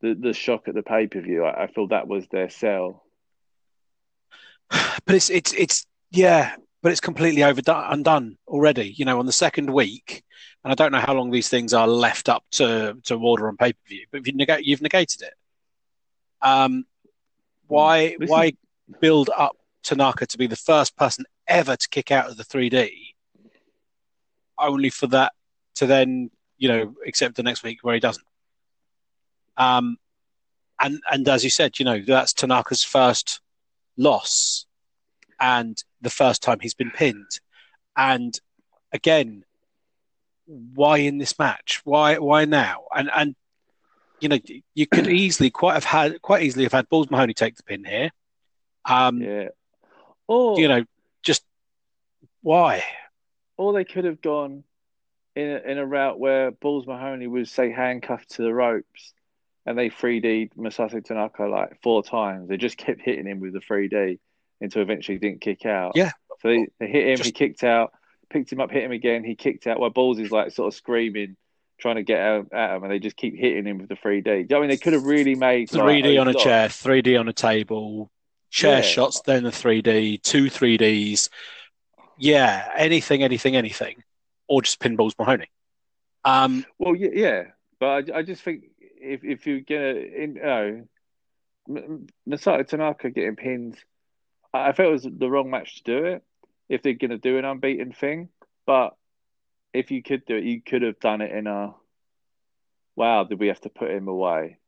the 0.00 0.14
the 0.14 0.32
shock 0.32 0.68
at 0.68 0.74
the 0.74 0.82
pay 0.82 1.06
per 1.06 1.20
view. 1.20 1.44
I, 1.44 1.64
I 1.64 1.66
feel 1.68 1.88
that 1.88 2.08
was 2.08 2.26
their 2.28 2.50
sell. 2.50 3.04
but 4.70 5.14
it's 5.14 5.30
it's 5.30 5.52
it's 5.52 5.86
yeah, 6.10 6.56
but 6.82 6.92
it's 6.92 7.00
completely 7.00 7.42
overdone 7.42 7.84
undone 7.92 8.38
already. 8.46 8.94
You 8.96 9.04
know, 9.04 9.18
on 9.18 9.26
the 9.26 9.32
second 9.32 9.72
week, 9.72 10.22
and 10.64 10.72
I 10.72 10.74
don't 10.74 10.92
know 10.92 11.00
how 11.00 11.14
long 11.14 11.30
these 11.30 11.48
things 11.48 11.74
are 11.74 11.86
left 11.86 12.28
up 12.28 12.44
to 12.52 12.96
to 13.04 13.14
order 13.16 13.48
on 13.48 13.56
pay 13.56 13.72
per 13.72 13.78
view. 13.88 14.06
But 14.10 14.20
if 14.20 14.26
you 14.26 14.32
negate, 14.34 14.64
you've 14.64 14.82
negated 14.82 15.22
it. 15.22 15.34
Um, 16.42 16.86
why 17.66 18.16
This 18.18 18.30
why 18.30 18.52
build 19.00 19.30
up 19.36 19.56
Tanaka 19.82 20.26
to 20.26 20.38
be 20.38 20.46
the 20.46 20.56
first 20.56 20.96
person 20.96 21.24
ever 21.46 21.76
to 21.76 21.88
kick 21.88 22.10
out 22.10 22.30
of 22.30 22.36
the 22.36 22.44
3D, 22.44 22.90
only 24.58 24.90
for 24.90 25.06
that 25.08 25.32
to 25.76 25.86
then 25.86 26.30
you 26.56 26.68
know 26.68 26.94
accept 27.06 27.36
the 27.36 27.42
next 27.42 27.62
week 27.62 27.78
where 27.82 27.94
he 27.94 28.00
doesn't. 28.00 28.26
Um, 29.56 29.98
and 30.80 31.00
and 31.10 31.28
as 31.28 31.44
you 31.44 31.50
said, 31.50 31.78
you 31.78 31.84
know 31.84 32.00
that's 32.00 32.32
Tanaka's 32.32 32.82
first 32.82 33.40
loss 33.98 34.64
and 35.40 35.82
the 36.00 36.10
first 36.10 36.42
time 36.42 36.58
he's 36.60 36.74
been 36.74 36.90
pinned. 36.90 37.40
And 37.96 38.38
again, 38.92 39.44
why 40.46 40.98
in 40.98 41.18
this 41.18 41.38
match? 41.38 41.80
Why 41.84 42.18
why 42.18 42.44
now? 42.44 42.84
And 42.94 43.10
and 43.14 43.34
you 44.20 44.28
know 44.28 44.38
you 44.74 44.86
could 44.86 45.06
easily 45.08 45.50
quite 45.50 45.74
have 45.74 45.84
had 45.84 46.20
quite 46.22 46.42
easily 46.42 46.64
have 46.64 46.72
had 46.72 46.88
Balls 46.88 47.10
Mahoney 47.10 47.34
take 47.34 47.56
the 47.56 47.62
pin 47.62 47.84
here. 47.84 48.10
Um, 48.84 49.20
Yeah. 49.20 49.48
Or 50.26 50.60
you 50.60 50.68
know, 50.68 50.84
just 51.22 51.44
why? 52.42 52.84
or 53.56 53.74
they 53.74 53.84
could 53.84 54.06
have 54.06 54.22
gone 54.22 54.64
in 55.36 55.46
a, 55.46 55.70
in 55.70 55.76
a 55.76 55.84
route 55.84 56.18
where 56.18 56.50
Balls 56.50 56.86
Mahoney 56.86 57.26
was 57.26 57.50
say 57.50 57.70
handcuffed 57.70 58.30
to 58.36 58.42
the 58.42 58.54
ropes, 58.54 59.12
and 59.66 59.76
they 59.76 59.90
3D 59.90 60.54
Masato 60.56 61.04
Tanaka 61.04 61.44
like 61.44 61.82
four 61.82 62.02
times. 62.02 62.48
They 62.48 62.56
just 62.56 62.78
kept 62.78 63.02
hitting 63.02 63.26
him 63.26 63.38
with 63.40 63.52
the 63.52 63.60
3D 63.60 64.18
until 64.60 64.82
eventually 64.82 65.16
he 65.16 65.20
didn't 65.20 65.40
kick 65.40 65.64
out. 65.66 65.92
Yeah. 65.94 66.12
So 66.40 66.48
they, 66.48 66.66
they 66.78 66.88
hit 66.88 67.18
him, 67.18 67.24
he 67.24 67.32
kicked 67.32 67.64
out, 67.64 67.92
picked 68.30 68.52
him 68.52 68.60
up, 68.60 68.70
hit 68.70 68.84
him 68.84 68.92
again, 68.92 69.24
he 69.24 69.34
kicked 69.34 69.66
out. 69.66 69.78
While 69.78 69.90
Balls 69.90 70.18
is 70.18 70.30
like 70.30 70.52
sort 70.52 70.68
of 70.72 70.76
screaming, 70.76 71.36
trying 71.78 71.96
to 71.96 72.02
get 72.02 72.20
out 72.20 72.52
at 72.52 72.76
him, 72.76 72.82
and 72.84 72.92
they 72.92 72.98
just 72.98 73.16
keep 73.16 73.36
hitting 73.36 73.66
him 73.66 73.78
with 73.78 73.88
the 73.88 73.96
3D. 73.96 74.24
Do 74.24 74.30
you 74.30 74.44
know 74.44 74.46
what 74.48 74.56
I 74.56 74.60
mean, 74.60 74.68
they 74.70 74.76
could 74.76 74.92
have 74.92 75.04
really 75.04 75.34
made 75.34 75.72
like, 75.72 75.82
3D 75.82 76.16
oh, 76.16 76.20
on 76.20 76.28
a 76.28 76.34
chair, 76.34 76.68
3D 76.68 77.18
on 77.18 77.28
a 77.28 77.32
table, 77.32 78.10
chair 78.50 78.76
Yeah. 78.76 78.82
shots, 78.82 79.20
then 79.22 79.44
the 79.44 79.50
3D, 79.50 80.22
two 80.22 80.44
3Ds. 80.44 81.28
Yeah, 82.18 82.68
anything, 82.76 83.22
anything, 83.22 83.56
anything, 83.56 84.02
or 84.46 84.62
just 84.62 84.78
pinballs 84.78 85.12
Mahoney. 85.18 85.48
Um, 86.24 86.66
Well, 86.78 86.94
yeah, 86.94 87.08
yeah. 87.12 87.42
but 87.78 88.10
I, 88.10 88.18
I 88.18 88.22
just 88.22 88.42
think 88.42 88.64
if 88.78 89.24
if 89.24 89.46
you're 89.46 89.60
gonna, 89.60 90.00
in, 90.00 90.34
you 90.36 90.42
know, 90.42 90.86
Masato 92.28 92.66
Tanaka 92.66 93.10
getting 93.10 93.36
pinned, 93.36 93.76
I 94.52 94.72
felt 94.72 94.88
it 94.88 94.92
was 94.92 95.08
the 95.10 95.30
wrong 95.30 95.50
match 95.50 95.76
to 95.76 95.82
do 95.84 96.04
it. 96.06 96.22
If 96.68 96.82
they're 96.82 96.94
gonna 96.94 97.18
do 97.18 97.38
an 97.38 97.44
unbeaten 97.44 97.92
thing, 97.92 98.28
but 98.66 98.94
if 99.72 99.90
you 99.90 100.02
could 100.02 100.24
do 100.24 100.36
it, 100.36 100.44
you 100.44 100.60
could 100.62 100.82
have 100.82 101.00
done 101.00 101.20
it 101.20 101.32
in 101.32 101.46
a. 101.46 101.74
Wow, 102.96 103.24
did 103.24 103.40
we 103.40 103.48
have 103.48 103.60
to 103.62 103.70
put 103.70 103.90
him 103.90 104.08
away? 104.08 104.58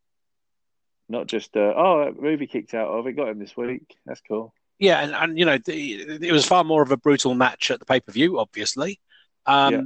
Not 1.08 1.26
just 1.26 1.56
uh, 1.56 1.74
oh, 1.76 2.12
movie 2.18 2.46
kicked 2.46 2.74
out 2.74 2.88
of 2.88 3.06
it, 3.06 3.12
got 3.12 3.28
him 3.28 3.38
this 3.38 3.56
week. 3.56 3.96
That's 4.06 4.22
cool. 4.26 4.54
yeah, 4.78 5.00
and, 5.00 5.14
and 5.14 5.38
you 5.38 5.44
know, 5.44 5.58
the, 5.58 6.26
it 6.26 6.32
was 6.32 6.46
far 6.46 6.64
more 6.64 6.82
of 6.82 6.90
a 6.90 6.96
brutal 6.96 7.34
match 7.34 7.70
at 7.70 7.78
the 7.80 7.84
pay 7.84 8.00
per 8.00 8.12
view, 8.12 8.38
obviously. 8.38 9.00
Um, 9.46 9.74
Yeah. 9.74 9.80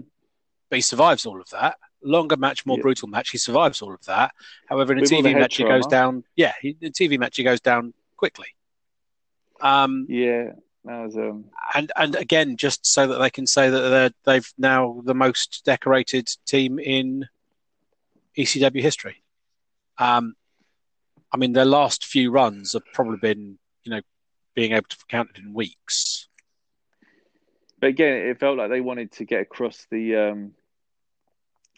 But 0.68 0.76
he 0.76 0.82
survives 0.82 1.26
all 1.26 1.40
of 1.40 1.48
that. 1.50 1.76
longer 2.02 2.36
match, 2.36 2.66
more 2.66 2.76
Yeah. 2.76 2.82
brutal 2.82 3.08
match. 3.08 3.30
He 3.30 3.38
survives 3.38 3.82
all 3.82 3.94
of 3.94 4.04
that. 4.04 4.32
However, 4.68 4.92
in 4.92 4.98
a 4.98 5.00
With 5.00 5.10
the 5.10 5.16
TV 5.16 5.34
match, 5.34 5.56
he 5.56 5.64
goes 5.64 5.86
down. 5.86 6.24
Yeah, 6.36 6.52
he, 6.60 6.76
in 6.80 6.88
a 6.88 6.92
TV 6.92 7.18
match, 7.18 7.36
he 7.36 7.42
goes 7.42 7.60
down 7.60 7.94
quickly. 8.16 8.46
Um, 9.60 10.06
Yeah, 10.08 10.52
that 10.84 11.04
was 11.04 11.16
um. 11.16 11.46
and 11.74 11.90
and 11.96 12.14
again, 12.14 12.56
just 12.56 12.86
so 12.86 13.06
that 13.06 13.18
they 13.18 13.30
can 13.30 13.46
say 13.46 13.70
that 13.70 13.80
they're 13.80 14.10
they've 14.24 14.52
now 14.58 15.00
the 15.04 15.14
most 15.14 15.62
decorated 15.64 16.28
team 16.46 16.78
in 16.78 17.26
ECW 18.36 18.80
history. 18.82 19.22
Um, 19.98 20.36
I 21.32 21.38
mean, 21.38 21.52
their 21.52 21.64
last 21.64 22.04
few 22.04 22.30
runs 22.30 22.74
have 22.74 22.84
probably 22.92 23.18
been, 23.18 23.58
you 23.84 23.90
know, 23.90 24.00
being 24.54 24.72
able 24.72 24.86
to 24.88 24.96
count 25.08 25.30
it 25.34 25.40
in 25.42 25.54
weeks. 25.54 26.28
But 27.80 27.88
again, 27.88 28.28
it 28.28 28.38
felt 28.38 28.56
like 28.56 28.70
they 28.70 28.80
wanted 28.80 29.12
to 29.12 29.24
get 29.24 29.40
across 29.40 29.86
the 29.90 30.16
um, 30.16 30.52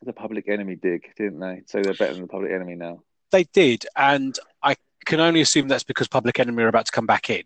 the 0.03 0.13
public 0.13 0.49
enemy 0.49 0.77
dig, 0.77 1.13
didn't 1.17 1.41
they? 1.41 1.63
So 1.67 1.83
they're 1.83 1.95
better 1.95 2.13
than 2.13 2.23
the 2.23 2.29
public 2.29 2.53
enemy 2.53 2.75
now. 2.75 3.03
They 3.31 3.45
did, 3.45 3.85
and 3.97 4.39
I 4.63 4.77
can 5.05 5.21
only 5.21 5.41
assume 5.41 5.69
that's 5.69 5.85
because 5.85 6.09
Public 6.09 6.39
Enemy 6.39 6.63
are 6.63 6.69
about 6.69 6.87
to 6.87 6.93
come 6.93 7.07
back 7.07 7.31
in. 7.31 7.43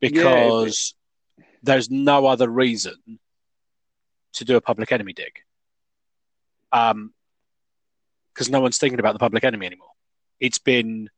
Because 0.00 0.94
there's 1.62 1.90
no 1.90 2.26
other 2.26 2.48
reason 2.48 2.94
to 4.34 4.44
do 4.44 4.56
a 4.56 4.60
Public 4.60 4.92
Enemy 4.92 5.12
dig. 5.12 5.32
Um, 6.72 7.12
because 8.32 8.50
no 8.50 8.60
one's 8.60 8.76
thinking 8.78 9.00
about 9.00 9.14
the 9.14 9.18
Public 9.18 9.44
Enemy 9.44 9.66
anymore. 9.66 9.88
It's 10.40 10.58
been 10.58 11.08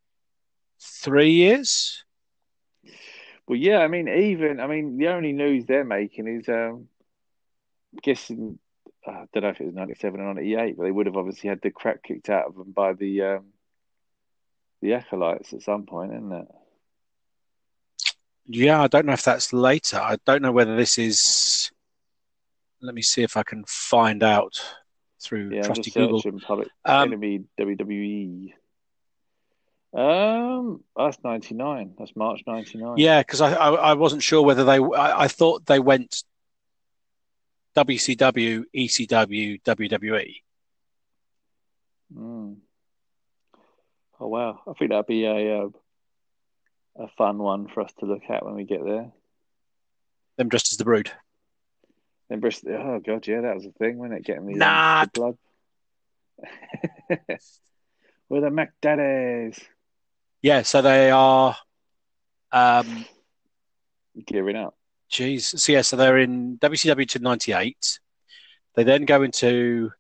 three 0.81 1.33
years. 1.33 2.05
Well, 3.49 3.59
yeah, 3.59 3.79
I 3.79 3.89
mean, 3.89 4.09
even 4.09 4.61
I 4.61 4.67
mean, 4.67 4.99
the 4.99 5.09
only 5.09 5.33
news 5.33 5.65
they're 5.67 5.85
making 5.85 6.29
is 6.29 6.49
um, 6.49 6.89
I'm 7.93 7.99
guessing 8.03 8.59
uh, 9.07 9.11
I 9.11 9.25
don't 9.33 9.43
know 9.43 9.49
if 9.49 9.61
it 9.61 9.67
was 9.67 9.75
'97 9.75 10.21
or 10.21 10.35
'98, 10.35 10.77
but 10.77 10.85
they 10.85 10.91
would 10.91 11.07
have 11.07 11.17
obviously 11.17 11.49
had 11.49 11.61
the 11.63 11.71
crap 11.71 12.03
kicked 12.03 12.29
out 12.29 12.47
of 12.47 12.55
them 12.55 12.73
by 12.73 12.93
the 12.93 13.23
um, 13.23 13.47
the 14.81 14.95
acolytes 14.95 15.53
at 15.53 15.63
some 15.63 15.87
point, 15.87 16.13
isn't 16.13 16.33
it? 16.33 16.49
Yeah, 18.49 18.81
I 18.83 18.87
don't 18.87 19.05
know 19.07 19.13
if 19.13 19.23
that's 19.23 19.53
later. 19.53 19.99
I 19.99 20.17
don't 20.25 20.43
know 20.43 20.53
whether 20.53 20.75
this 20.75 20.99
is. 20.99 21.71
Let 22.81 22.95
me 22.95 23.03
see 23.03 23.23
if 23.23 23.37
I 23.37 23.43
can 23.43 23.65
find 23.67 24.23
out 24.23 24.61
through 25.21 25.51
Yeah, 25.53 25.63
trusty 25.63 25.91
Google. 25.91 26.23
public 26.41 26.69
Um, 26.85 27.09
enemy 27.09 27.45
WWE. 27.61 28.55
Um, 29.93 30.83
that's 30.97 31.19
'99. 31.23 31.95
That's 31.99 32.15
March 32.17 32.43
'99. 32.47 32.97
Yeah, 32.97 33.21
because 33.21 33.41
I, 33.41 33.53
I 33.53 33.71
I 33.75 33.95
wasn't 33.95 34.23
sure 34.23 34.43
whether 34.43 34.65
they. 34.65 34.79
I, 34.79 35.25
I 35.25 35.29
thought 35.29 35.67
they 35.67 35.81
went 35.81 36.23
WCW, 37.77 38.65
ECW, 38.75 39.63
WWE. 39.63 40.35
Mm. 42.17 42.57
Oh 44.21 44.27
wow! 44.29 44.61
I 44.67 44.73
think 44.73 44.91
that'd 44.91 45.07
be 45.07 45.25
a 45.25 45.65
uh, 45.65 45.69
a 46.99 47.09
fun 47.17 47.39
one 47.39 47.69
for 47.69 47.83
us 47.83 47.93
to 48.01 48.07
look 48.07 48.23
at 48.29 48.45
when 48.45 48.55
we 48.55 48.65
get 48.65 48.85
there. 48.85 49.11
Them 50.37 50.49
dressed 50.49 50.73
as 50.73 50.79
the 50.79 50.85
Brood. 50.85 51.11
Then 52.29 52.41
Bristol. 52.41 52.75
Oh 52.75 53.01
god, 53.05 53.27
yeah, 53.27 53.41
that 53.41 53.55
was 53.55 53.67
a 53.67 53.71
thing, 53.73 53.99
wasn't 53.99 54.19
it? 54.21 54.25
Getting 54.25 54.47
the, 54.47 54.53
um, 54.53 54.59
Nah. 54.59 55.05
the 55.05 55.11
blood. 55.15 55.39
We're 58.29 58.43
the 58.43 58.51
Mac 58.51 58.73
Daddies 58.83 59.59
Yeah, 60.43 60.63
so 60.63 60.83
they 60.83 61.11
are. 61.11 61.57
Um, 62.53 63.05
gearing 64.27 64.57
up. 64.57 64.77
Jeez. 65.11 65.59
So 65.59 65.73
yeah, 65.73 65.83
so 65.83 65.97
they're 65.97 66.19
in 66.19 66.59
WCW 66.59 67.09
to 67.09 67.19
'98. 67.19 67.99
They 68.75 68.85
then 68.85 69.05
go 69.07 69.23
into 69.23 69.91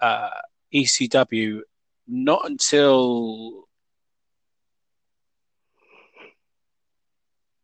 uh, 0.00 0.30
ECW 0.72 1.62
not 2.06 2.48
until 2.48 3.64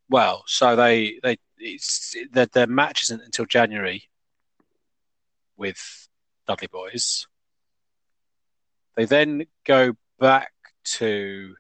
well, 0.09 0.45
so 0.47 0.77
they 0.77 1.19
they 1.23 1.39
it's 1.59 2.15
their, 2.33 2.47
their 2.47 2.67
match 2.67 3.03
isn't 3.05 3.23
until 3.23 3.47
January 3.47 4.09
with 5.57 6.09
Dudley 6.47 6.69
Boys. 6.69 7.27
They 8.97 9.07
then 9.07 9.47
go 9.65 9.95
back 10.19 10.53
to 10.97 11.55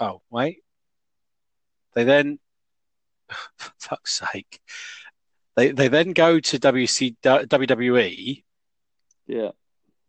Oh, 0.00 0.22
wait. 0.30 0.62
They 1.94 2.04
then, 2.04 2.38
for 3.56 3.72
fuck's 3.78 4.18
sake, 4.18 4.60
they 5.56 5.70
they 5.70 5.88
then 5.88 6.12
go 6.12 6.40
to 6.40 6.58
WC, 6.58 7.16
WWE 7.22 8.44
Yeah, 9.26 9.50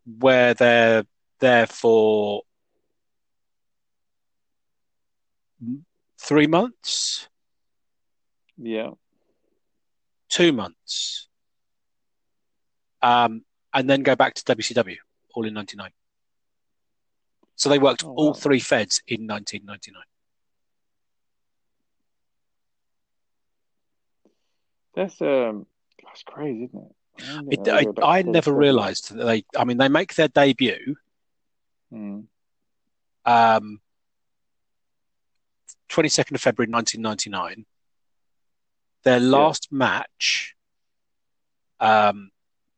where 0.06 0.54
they're 0.54 1.04
there 1.40 1.66
for 1.66 2.42
three 6.20 6.46
months, 6.46 7.28
yeah. 8.56 8.90
two 10.28 10.52
months, 10.52 11.28
um, 13.02 13.44
and 13.74 13.88
then 13.90 14.02
go 14.02 14.16
back 14.16 14.34
to 14.34 14.44
WCW 14.44 14.96
all 15.34 15.44
in 15.46 15.54
'99. 15.54 15.90
So 17.56 17.68
they 17.68 17.78
worked 17.78 18.04
Oh, 18.04 18.12
all 18.14 18.26
wow. 18.28 18.32
three 18.34 18.60
feds 18.60 19.02
in 19.08 19.26
1999. 19.26 20.02
That's 24.94 25.20
um, 25.20 25.66
that's 26.04 26.22
crazy, 26.22 26.64
isn't 26.64 26.78
it? 26.78 26.95
I 27.18 27.42
It, 27.50 27.68
I, 27.68 28.18
I 28.18 28.22
never 28.22 28.52
realised 28.52 29.14
that 29.14 29.24
they. 29.24 29.44
I 29.56 29.64
mean, 29.64 29.76
they 29.78 29.88
make 29.88 30.14
their 30.14 30.28
debut 30.28 30.96
Hmm. 31.90 32.20
um, 33.24 33.80
22nd 35.88 36.34
of 36.34 36.40
February 36.40 36.70
1999. 36.70 37.64
Their 39.04 39.20
last 39.20 39.68
match 39.70 40.54
um, 41.78 42.30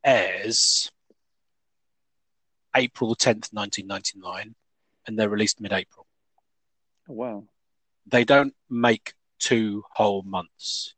airs 0.04 0.90
April 2.76 3.16
10th, 3.16 3.52
1999, 3.52 4.54
and 5.06 5.18
they're 5.18 5.28
released 5.28 5.60
mid 5.60 5.72
April. 5.72 6.06
Oh, 7.08 7.14
wow. 7.14 7.44
They 8.06 8.24
don't 8.24 8.54
make 8.68 9.14
two 9.38 9.84
whole 9.94 10.22
months 10.22 10.94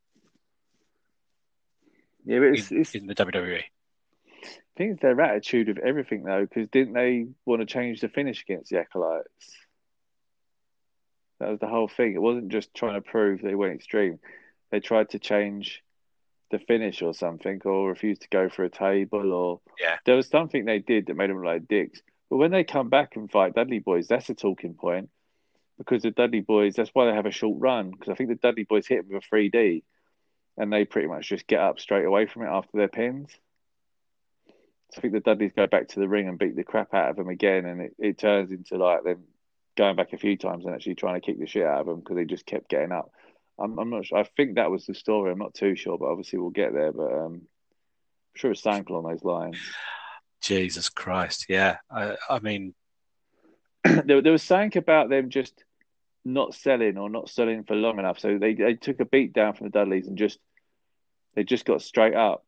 Yeah, 2.25 2.39
but 2.41 2.49
it's, 2.49 2.71
in, 2.71 2.81
it's 2.81 2.95
in 2.95 3.07
the. 3.07 3.15
WWE. 3.15 3.63
I 3.63 4.83
think 4.83 4.93
it's 4.93 5.03
their 5.03 5.21
attitude 5.21 5.69
of 5.69 5.79
everything 5.79 6.23
though, 6.25 6.43
because 6.43 6.69
didn't 6.69 6.95
they 6.95 7.27
want 7.45 7.61
to 7.61 7.67
change 7.67 8.01
the 8.01 8.09
finish 8.09 8.43
against 8.43 8.71
the 8.71 8.79
acolytes? 8.79 9.57
That 11.39 11.51
was 11.51 11.61
the 11.61 11.67
whole 11.69 11.89
thing. 11.89 12.15
It 12.15 12.23
wasn't 12.23 12.51
just 12.51 12.75
trying 12.75 12.95
to 12.95 13.01
prove 13.01 13.41
they 13.43 13.55
went 13.55 13.75
extreme. 13.75 14.19
They 14.71 14.81
tried 14.81 15.11
to 15.11 15.19
change 15.19 15.83
the 16.51 16.59
finish 16.59 17.03
or 17.03 17.15
something, 17.15 17.61
or 17.65 17.89
refused 17.91 18.23
to 18.23 18.29
go 18.29 18.49
for 18.49 18.65
a 18.65 18.71
table, 18.71 19.33
or 19.33 19.61
Yeah. 19.81 19.99
there 20.05 20.17
was 20.17 20.29
something 20.29 20.65
they 20.65 20.81
did 20.81 21.07
that 21.07 21.15
made 21.17 21.31
them 21.31 21.43
like 21.43 21.69
dicks. 21.69 22.03
But 22.29 22.37
when 22.39 22.51
they 22.51 22.65
come 22.65 22.89
back 22.89 23.17
and 23.17 23.31
fight 23.31 23.55
Dudley 23.55 23.79
Boys, 23.81 24.09
that's 24.09 24.31
a 24.31 24.35
talking 24.35 24.75
point 24.75 25.11
because 25.79 26.03
the 26.03 26.11
Dudley 26.11 26.41
Boys. 26.41 26.75
That's 26.75 26.91
why 26.93 27.07
they 27.07 27.15
have 27.15 27.27
a 27.27 27.31
short 27.31 27.61
run 27.61 27.91
because 27.91 28.09
I 28.09 28.15
think 28.15 28.31
the 28.31 28.37
Dudley 28.37 28.65
Boys 28.65 28.87
hit 28.87 29.07
them 29.07 29.15
with 29.15 29.25
a 29.25 29.35
3D, 29.35 29.83
and 30.61 30.71
they 30.71 30.85
pretty 30.85 31.09
much 31.09 31.29
just 31.29 31.47
get 31.47 31.61
up 31.61 31.81
straight 31.81 32.05
away 32.05 32.27
from 32.27 32.43
it 32.43 32.51
after 32.51 32.77
their 32.77 32.89
pins. 32.89 33.31
So 34.93 34.99
I 34.99 35.01
think 35.01 35.15
the 35.15 35.21
Dudleys 35.21 35.53
go 35.57 35.67
back 35.67 35.89
to 35.89 36.01
the 36.01 36.09
ring 36.09 36.29
and 36.29 36.39
beat 36.39 36.55
the 36.55 36.65
crap 36.65 36.93
out 36.93 37.11
of 37.11 37.17
them 37.17 37.29
again, 37.29 37.65
and 37.65 37.81
it, 37.81 37.95
it 37.99 38.19
turns 38.19 38.51
into 38.51 38.77
like 38.77 39.03
them 39.03 39.25
going 39.77 39.97
back 39.97 40.13
a 40.13 40.19
few 40.19 40.37
times 40.37 40.67
and 40.67 40.75
actually 40.75 40.97
trying 40.97 41.19
to 41.19 41.25
kick 41.25 41.39
the 41.39 41.47
shit 41.47 41.65
out 41.65 41.81
of 41.81 41.87
them 41.87 42.01
because 42.01 42.17
they 42.17 42.27
just 42.27 42.45
kept 42.45 42.69
getting 42.69 42.93
up. 42.93 43.11
I'm, 43.59 43.79
I'm 43.79 43.89
not 43.89 44.05
sure. 44.05 44.19
I 44.19 44.25
think 44.37 44.57
that 44.57 44.71
was 44.71 44.85
the 44.85 44.95
story. 44.95 45.33
I'm 45.33 45.39
not 45.39 45.55
too 45.55 45.77
sure, 45.77 45.97
but 45.97 46.11
obviously 46.11 46.39
we'll 46.39 46.51
get 46.51 46.75
there. 46.75 46.93
But 46.93 47.13
um, 47.13 47.33
I'm 47.35 47.41
sure 48.35 48.51
it's 48.51 48.63
something 48.63 48.85
along 48.95 49.11
those 49.11 49.25
lines. 49.25 49.57
Jesus 50.43 50.91
Christ. 50.91 51.47
Yeah. 51.49 51.77
I, 51.91 52.17
I 52.29 52.39
mean, 52.41 52.75
there, 53.85 54.21
there 54.21 54.33
was 54.33 54.43
something 54.43 54.77
about 54.77 55.09
them 55.09 55.31
just 55.31 55.65
not 56.25 56.55
selling 56.55 56.99
or 56.99 57.09
not 57.09 57.31
selling 57.31 57.65
for 57.65 57.75
long 57.75 57.99
enough. 57.99 58.19
So 58.19 58.39
they, 58.39 58.55
they 58.55 58.75
took 58.75 59.01
a 59.01 59.05
beat 59.07 59.33
down 59.33 59.55
from 59.55 59.67
the 59.67 59.71
Dudleys 59.71 60.07
and 60.09 60.19
just 60.19 60.39
they 61.35 61.45
just 61.45 61.65
got 61.65 61.83
straight 61.83 62.15
up. 62.15 62.45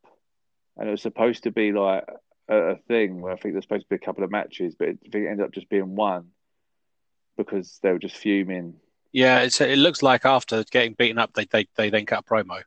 And 0.76 0.88
it 0.88 0.90
was 0.90 1.02
supposed 1.02 1.44
to 1.44 1.50
be 1.50 1.72
like 1.72 2.04
a, 2.48 2.56
a 2.56 2.76
thing 2.88 3.20
where 3.20 3.32
I 3.32 3.36
think 3.36 3.54
there's 3.54 3.64
supposed 3.64 3.84
to 3.84 3.88
be 3.88 3.96
a 3.96 4.04
couple 4.06 4.24
of 4.24 4.30
matches, 4.30 4.74
but 4.78 4.88
it, 4.88 4.98
it 5.04 5.14
ended 5.14 5.42
up 5.42 5.52
just 5.52 5.68
being 5.68 5.94
one 5.94 6.28
because 7.36 7.78
they 7.82 7.90
were 7.92 7.98
just 7.98 8.16
fuming. 8.16 8.74
Yeah, 9.12 9.40
it's, 9.40 9.60
it 9.60 9.78
looks 9.78 10.02
like 10.02 10.24
after 10.24 10.64
getting 10.70 10.94
beaten 10.94 11.18
up, 11.18 11.34
they 11.34 11.44
they, 11.44 11.68
they 11.76 11.90
then 11.90 12.06
cut 12.06 12.20
a 12.20 12.22
promo. 12.22 12.62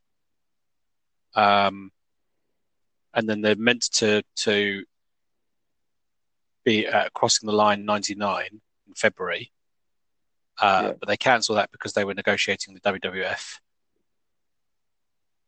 Um, 1.34 1.91
and 3.13 3.28
then 3.28 3.41
they're 3.41 3.56
meant 3.56 3.84
to 3.93 4.21
to 4.38 4.84
be 6.63 6.88
uh, 6.88 7.10
crossing 7.13 7.47
the 7.47 7.54
line 7.54 7.86
ninety 7.86 8.15
nine 8.15 8.62
in 8.88 8.93
February, 8.95 9.51
uh, 10.62 10.82
Yeah. 10.86 10.93
but 10.99 11.08
they 11.10 11.17
cancelled 11.17 11.58
that 11.58 11.71
because 11.71 11.93
they 11.93 12.06
were 12.06 12.13
negotiating 12.13 12.73
the 12.75 12.80
WWF. 12.82 13.60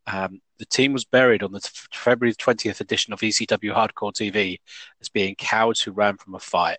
Um, 0.07 0.41
the 0.57 0.65
team 0.65 0.93
was 0.93 1.03
buried 1.03 1.43
on 1.43 1.51
the 1.51 1.59
February 1.91 2.33
20th 2.33 2.79
edition 2.79 3.13
of 3.13 3.19
ECW 3.19 3.73
Hardcore 3.73 4.13
TV 4.13 4.57
as 5.01 5.09
being 5.09 5.35
cowards 5.35 5.81
who 5.81 5.91
ran 5.91 6.17
from 6.17 6.33
a 6.33 6.39
fight. 6.39 6.77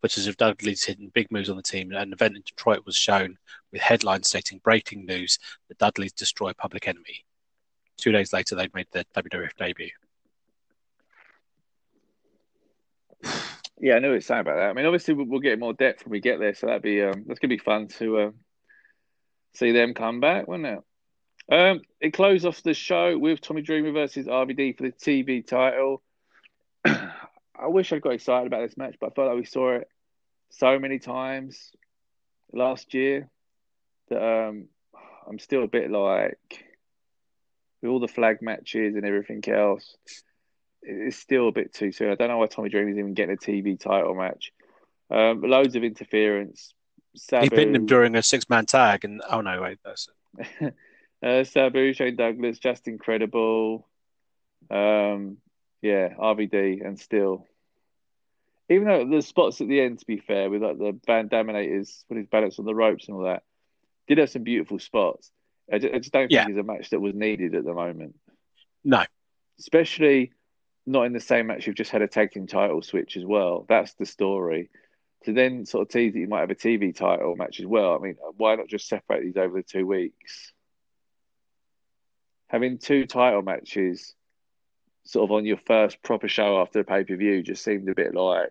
Footage 0.00 0.26
of 0.26 0.36
Dudley's 0.36 0.84
hidden 0.84 1.10
big 1.14 1.30
moves 1.30 1.48
on 1.48 1.56
the 1.56 1.62
team, 1.62 1.90
and 1.90 2.00
an 2.00 2.12
event 2.12 2.36
in 2.36 2.42
Detroit 2.42 2.84
was 2.84 2.96
shown 2.96 3.36
with 3.70 3.80
headlines 3.80 4.28
stating 4.28 4.60
breaking 4.64 5.06
news 5.06 5.38
that 5.68 5.78
Dudley's 5.78 6.12
destroy 6.12 6.52
Public 6.52 6.88
Enemy. 6.88 7.24
Two 7.96 8.12
days 8.12 8.32
later, 8.32 8.54
they'd 8.54 8.74
made 8.74 8.88
their 8.92 9.04
WWF 9.16 9.54
debut. 9.56 9.90
Yeah, 13.80 13.96
I 13.96 13.98
know 13.98 14.12
you're 14.12 14.20
saying 14.20 14.40
about 14.40 14.56
that. 14.56 14.70
I 14.70 14.72
mean, 14.72 14.86
obviously 14.86 15.14
we'll, 15.14 15.40
get 15.40 15.58
more 15.58 15.72
depth 15.72 16.04
when 16.04 16.12
we 16.12 16.20
get 16.20 16.38
there, 16.38 16.54
so 16.54 16.66
that'd 16.66 16.82
be 16.82 17.02
um, 17.02 17.24
that's 17.26 17.38
gonna 17.38 17.48
be 17.48 17.58
fun 17.58 17.88
to 17.98 18.18
uh, 18.18 18.30
see 19.54 19.72
them 19.72 19.94
come 19.94 20.20
back, 20.20 20.46
wouldn't 20.48 20.66
it? 20.66 20.78
Um, 21.50 21.82
it 22.00 22.12
closed 22.12 22.46
off 22.46 22.62
the 22.62 22.74
show 22.74 23.18
with 23.18 23.40
Tommy 23.40 23.62
Dreamer 23.62 23.92
versus 23.92 24.26
RVD 24.26 24.76
for 24.76 24.84
the 24.84 24.92
TV 24.92 25.46
title. 25.46 26.02
I 26.84 27.66
wish 27.66 27.92
I'd 27.92 28.02
got 28.02 28.14
excited 28.14 28.46
about 28.46 28.66
this 28.66 28.76
match, 28.76 28.96
but 29.00 29.08
I 29.08 29.14
felt 29.14 29.28
like 29.28 29.36
we 29.36 29.44
saw 29.44 29.76
it 29.76 29.88
so 30.50 30.78
many 30.78 30.98
times 30.98 31.70
last 32.52 32.94
year 32.94 33.28
that 34.08 34.22
um, 34.22 34.68
I'm 35.28 35.38
still 35.38 35.64
a 35.64 35.68
bit 35.68 35.90
like 35.90 36.64
with 37.82 37.90
all 37.90 38.00
the 38.00 38.08
flag 38.08 38.40
matches 38.40 38.96
and 38.96 39.04
everything 39.04 39.42
else. 39.48 39.96
It's 40.82 41.16
still 41.16 41.48
a 41.48 41.52
bit 41.52 41.74
too 41.74 41.92
soon. 41.92 42.10
I 42.10 42.14
don't 42.14 42.28
know 42.28 42.38
why 42.38 42.46
Tommy 42.46 42.70
Dreamer 42.70 42.90
is 42.90 42.98
even 42.98 43.14
getting 43.14 43.34
a 43.34 43.38
TV 43.38 43.78
title 43.78 44.14
match. 44.14 44.52
Um, 45.10 45.42
loads 45.42 45.76
of 45.76 45.84
interference. 45.84 46.72
Sabu, 47.16 47.44
he 47.44 47.50
pinned 47.50 47.76
him 47.76 47.86
during 47.86 48.16
a 48.16 48.22
six-man 48.22 48.66
tag, 48.66 49.04
and 49.04 49.22
oh 49.30 49.40
no, 49.40 49.62
wait, 49.62 49.78
that's 49.84 50.08
uh, 51.24 51.44
Sabu, 51.44 51.94
Shane 51.94 52.16
Douglas, 52.16 52.58
Justin 52.58 52.98
Credible. 52.98 53.88
Um, 54.70 55.38
yeah, 55.80 56.10
RVD, 56.18 56.86
and 56.86 56.98
still, 56.98 57.46
even 58.68 58.86
though 58.86 59.06
the 59.06 59.22
spots 59.22 59.60
at 59.60 59.68
the 59.68 59.80
end, 59.80 59.98
to 59.98 60.06
be 60.06 60.18
fair, 60.18 60.50
with 60.50 60.62
like 60.62 60.78
the 60.78 60.98
Van 61.06 61.28
Daminators 61.28 62.04
put 62.08 62.16
his 62.16 62.26
balance 62.26 62.58
on 62.58 62.64
the 62.64 62.74
ropes 62.74 63.08
and 63.08 63.16
all 63.16 63.24
that, 63.24 63.42
did 64.06 64.18
have 64.18 64.30
some 64.30 64.42
beautiful 64.42 64.78
spots. 64.78 65.30
I 65.72 65.78
just, 65.78 65.94
I 65.94 65.98
just 65.98 66.12
don't 66.12 66.30
think 66.30 66.50
it's 66.50 66.58
a 66.58 66.62
match 66.62 66.90
that 66.90 67.00
was 67.00 67.14
needed 67.14 67.54
at 67.54 67.64
the 67.64 67.74
moment. 67.74 68.16
No, 68.84 69.04
especially 69.58 70.32
not 70.86 71.04
in 71.04 71.14
the 71.14 71.20
same 71.20 71.46
match 71.46 71.66
you've 71.66 71.76
just 71.76 71.90
had 71.90 72.02
a 72.02 72.08
tag 72.08 72.32
team 72.32 72.46
title 72.46 72.82
switch 72.82 73.16
as 73.16 73.24
well. 73.24 73.64
That's 73.68 73.94
the 73.94 74.06
story. 74.06 74.70
To 75.24 75.32
then 75.32 75.64
sort 75.64 75.82
of 75.82 75.88
tease 75.88 76.12
that 76.12 76.18
you 76.18 76.28
might 76.28 76.40
have 76.40 76.50
a 76.50 76.54
TV 76.54 76.94
title 76.94 77.34
match 77.34 77.60
as 77.60 77.66
well. 77.66 77.94
I 77.94 77.98
mean, 77.98 78.16
why 78.36 78.56
not 78.56 78.68
just 78.68 78.88
separate 78.88 79.22
these 79.22 79.38
over 79.38 79.56
the 79.56 79.62
two 79.62 79.86
weeks? 79.86 80.53
Having 82.48 82.78
two 82.78 83.06
title 83.06 83.42
matches 83.42 84.14
sort 85.04 85.24
of 85.24 85.32
on 85.32 85.44
your 85.44 85.58
first 85.66 86.02
proper 86.02 86.28
show 86.28 86.60
after 86.60 86.80
the 86.80 86.84
pay 86.84 87.04
per 87.04 87.16
view 87.16 87.42
just 87.42 87.62
seemed 87.62 87.88
a 87.88 87.94
bit 87.94 88.14
like, 88.14 88.50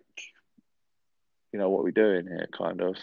you 1.51 1.59
know, 1.59 1.69
what 1.69 1.83
we're 1.83 1.91
doing 1.91 2.25
here, 2.25 2.47
kind 2.55 2.81
of. 2.81 2.95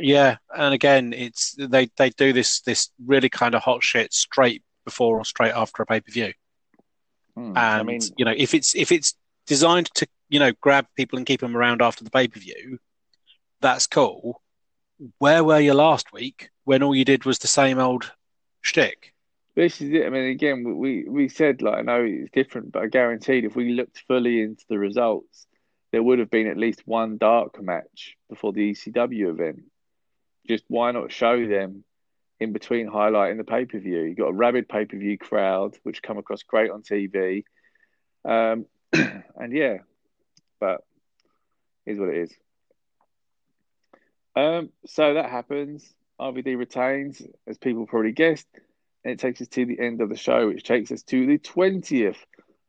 Yeah, 0.00 0.36
and 0.56 0.74
again, 0.74 1.12
it's 1.12 1.54
they 1.58 1.90
they 1.96 2.10
do 2.10 2.32
this 2.32 2.60
this 2.60 2.90
really 3.04 3.28
kind 3.28 3.54
of 3.54 3.62
hot 3.62 3.82
shit 3.82 4.12
straight 4.12 4.62
before 4.84 5.18
or 5.18 5.24
straight 5.24 5.54
after 5.54 5.82
a 5.82 5.86
pay 5.86 6.00
per 6.00 6.12
view. 6.12 6.32
Hmm, 7.36 7.56
and 7.56 7.58
I 7.58 7.82
mean, 7.82 8.00
you 8.16 8.24
know, 8.24 8.34
if 8.36 8.54
it's 8.54 8.74
if 8.74 8.92
it's 8.92 9.14
designed 9.46 9.90
to 9.94 10.06
you 10.28 10.38
know 10.38 10.52
grab 10.60 10.86
people 10.96 11.16
and 11.16 11.26
keep 11.26 11.40
them 11.40 11.56
around 11.56 11.82
after 11.82 12.04
the 12.04 12.10
pay 12.10 12.28
per 12.28 12.40
view, 12.40 12.78
that's 13.60 13.86
cool. 13.86 14.42
Where 15.18 15.42
were 15.42 15.60
you 15.60 15.74
last 15.74 16.12
week 16.12 16.50
when 16.64 16.82
all 16.82 16.94
you 16.94 17.04
did 17.04 17.24
was 17.24 17.38
the 17.38 17.48
same 17.48 17.78
old 17.78 18.12
shtick? 18.60 19.11
This 19.54 19.80
is 19.82 19.92
it. 19.92 20.06
I 20.06 20.10
mean, 20.10 20.30
again, 20.30 20.78
we 20.78 21.04
we 21.08 21.28
said 21.28 21.60
like 21.60 21.78
I 21.78 21.82
know 21.82 22.02
it's 22.04 22.30
different, 22.30 22.72
but 22.72 22.82
I 22.82 22.86
guaranteed 22.86 23.44
if 23.44 23.54
we 23.54 23.72
looked 23.72 24.02
fully 24.08 24.40
into 24.40 24.64
the 24.68 24.78
results, 24.78 25.46
there 25.90 26.02
would 26.02 26.20
have 26.20 26.30
been 26.30 26.46
at 26.46 26.56
least 26.56 26.82
one 26.86 27.18
dark 27.18 27.62
match 27.62 28.16
before 28.30 28.52
the 28.52 28.72
ECW 28.72 29.30
event. 29.30 29.64
Just 30.48 30.64
why 30.68 30.90
not 30.92 31.12
show 31.12 31.46
them 31.46 31.84
in 32.40 32.52
between 32.52 32.88
highlighting 32.88 33.36
the 33.36 33.44
pay 33.44 33.66
per 33.66 33.78
view? 33.78 34.00
You 34.00 34.14
got 34.14 34.28
a 34.28 34.32
rabid 34.32 34.68
pay 34.70 34.86
per 34.86 34.96
view 34.96 35.18
crowd, 35.18 35.76
which 35.82 36.02
come 36.02 36.16
across 36.16 36.42
great 36.42 36.70
on 36.70 36.82
TV, 36.82 37.44
um, 38.24 38.64
and 38.92 39.52
yeah, 39.52 39.78
but 40.60 40.82
is 41.84 41.98
what 41.98 42.08
it 42.08 42.22
is. 42.22 42.34
Um, 44.34 44.70
so 44.86 45.14
that 45.14 45.28
happens. 45.28 45.92
RVD 46.18 46.56
retains, 46.56 47.20
as 47.46 47.58
people 47.58 47.86
probably 47.86 48.12
guessed, 48.12 48.46
and 49.04 49.12
it 49.12 49.18
takes 49.18 49.40
us 49.40 49.48
to 49.48 49.66
the 49.66 49.80
end 49.80 50.00
of 50.00 50.08
the 50.08 50.16
show, 50.16 50.46
which 50.48 50.64
takes 50.64 50.92
us 50.92 51.02
to 51.04 51.26
the 51.26 51.38
20th 51.38 52.18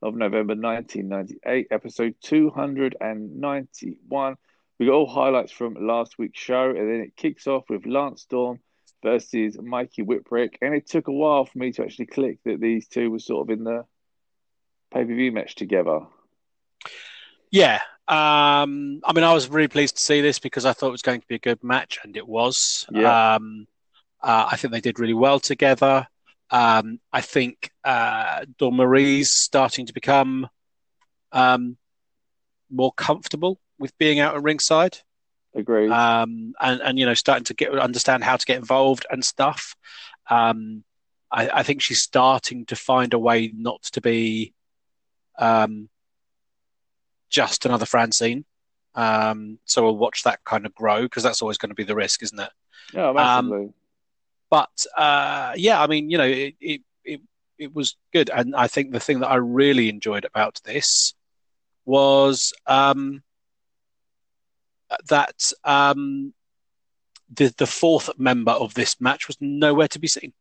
of 0.01 0.15
November 0.15 0.55
1998, 0.55 1.67
episode 1.71 2.15
291. 2.21 4.35
We 4.79 4.87
got 4.87 4.93
all 4.93 5.07
highlights 5.07 5.51
from 5.51 5.75
last 5.79 6.17
week's 6.17 6.39
show, 6.39 6.69
and 6.69 6.89
then 6.89 7.01
it 7.01 7.15
kicks 7.15 7.45
off 7.47 7.65
with 7.69 7.85
Lance 7.85 8.23
Storm 8.23 8.59
versus 9.01 9.57
Mikey 9.61 10.03
Whipwreck. 10.03 10.55
And 10.61 10.73
it 10.73 10.89
took 10.89 11.07
a 11.07 11.11
while 11.11 11.45
for 11.45 11.57
me 11.57 11.71
to 11.73 11.83
actually 11.83 12.07
click 12.07 12.39
that 12.45 12.59
these 12.59 12.87
two 12.87 13.11
were 13.11 13.19
sort 13.19 13.47
of 13.47 13.57
in 13.57 13.63
the 13.63 13.85
pay 14.91 15.05
per 15.05 15.13
view 15.13 15.31
match 15.31 15.55
together. 15.55 16.01
Yeah, 17.51 17.79
um, 18.07 18.99
I 19.05 19.13
mean, 19.13 19.23
I 19.23 19.33
was 19.33 19.47
really 19.47 19.67
pleased 19.67 19.95
to 19.95 20.01
see 20.01 20.21
this 20.21 20.39
because 20.39 20.65
I 20.65 20.73
thought 20.73 20.87
it 20.87 20.91
was 20.91 21.01
going 21.01 21.21
to 21.21 21.27
be 21.27 21.35
a 21.35 21.39
good 21.39 21.63
match, 21.63 21.99
and 22.03 22.17
it 22.17 22.27
was. 22.27 22.85
Yeah. 22.91 23.35
Um, 23.35 23.67
uh, 24.21 24.47
I 24.51 24.57
think 24.57 24.73
they 24.73 24.81
did 24.81 24.99
really 24.99 25.13
well 25.13 25.39
together. 25.39 26.07
Um, 26.49 26.99
I 27.11 27.21
think 27.21 27.71
uh, 27.83 28.45
Dawn 28.57 28.75
Marie's 28.75 29.33
starting 29.33 29.85
to 29.87 29.93
become 29.93 30.47
um, 31.31 31.77
more 32.69 32.93
comfortable 32.93 33.59
with 33.79 33.97
being 33.97 34.19
out 34.19 34.35
at 34.35 34.43
ringside. 34.43 34.99
Agreed. 35.55 35.91
Um, 35.91 36.53
and 36.59 36.81
and 36.81 36.99
you 36.99 37.05
know, 37.05 37.13
starting 37.13 37.43
to 37.45 37.53
get 37.53 37.77
understand 37.77 38.23
how 38.23 38.37
to 38.37 38.45
get 38.45 38.57
involved 38.57 39.05
and 39.09 39.23
stuff. 39.23 39.75
Um, 40.29 40.83
I, 41.31 41.49
I, 41.49 41.63
think 41.63 41.81
she's 41.81 42.01
starting 42.01 42.65
to 42.67 42.75
find 42.75 43.13
a 43.13 43.19
way 43.19 43.51
not 43.53 43.83
to 43.91 44.01
be 44.01 44.53
um, 45.37 45.89
just 47.29 47.65
another 47.65 47.85
Francine. 47.85 48.45
Um, 48.95 49.59
so 49.65 49.83
we'll 49.83 49.97
watch 49.97 50.23
that 50.23 50.43
kind 50.43 50.65
of 50.65 50.73
grow 50.75 51.01
because 51.03 51.23
that's 51.23 51.41
always 51.41 51.57
going 51.57 51.71
to 51.71 51.75
be 51.75 51.83
the 51.83 51.95
risk, 51.95 52.23
isn't 52.23 52.39
it? 52.39 52.49
Yeah, 52.93 53.11
massively. 53.11 53.65
Um, 53.65 53.73
but 54.53 54.85
uh, 54.95 55.53
yeah, 55.55 55.81
I 55.81 55.87
mean, 55.87 56.11
you 56.11 56.19
know, 56.19 56.27
it, 56.27 56.53
it, 56.61 56.81
it 57.03 57.21
it 57.57 57.73
was 57.73 57.95
good, 58.13 58.29
and 58.29 58.55
I 58.55 58.67
think 58.67 58.91
the 58.91 58.99
thing 58.99 59.21
that 59.21 59.31
I 59.31 59.37
really 59.37 59.89
enjoyed 59.89 60.25
about 60.25 60.61
this 60.63 61.15
was 61.85 62.53
um, 62.67 63.23
that 65.09 65.51
um, 65.63 66.35
the 67.33 67.51
the 67.57 67.65
fourth 67.65 68.11
member 68.19 68.51
of 68.51 68.75
this 68.75 69.01
match 69.01 69.27
was 69.27 69.37
nowhere 69.41 69.87
to 69.87 69.97
be 69.97 70.07
seen. 70.07 70.33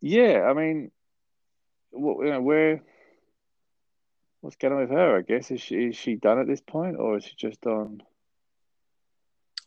Yeah, 0.00 0.42
I 0.50 0.54
mean, 0.54 0.90
what, 1.92 2.26
you 2.26 2.32
know, 2.32 2.42
where 2.42 2.82
what's 4.40 4.56
going 4.56 4.74
on 4.74 4.80
with 4.80 4.90
her? 4.90 5.18
I 5.18 5.20
guess 5.20 5.52
is 5.52 5.60
she 5.60 5.76
is 5.76 5.96
she 5.96 6.16
done 6.16 6.40
at 6.40 6.48
this 6.48 6.62
point, 6.62 6.96
or 6.96 7.18
is 7.18 7.26
she 7.26 7.36
just 7.36 7.64
on? 7.64 8.02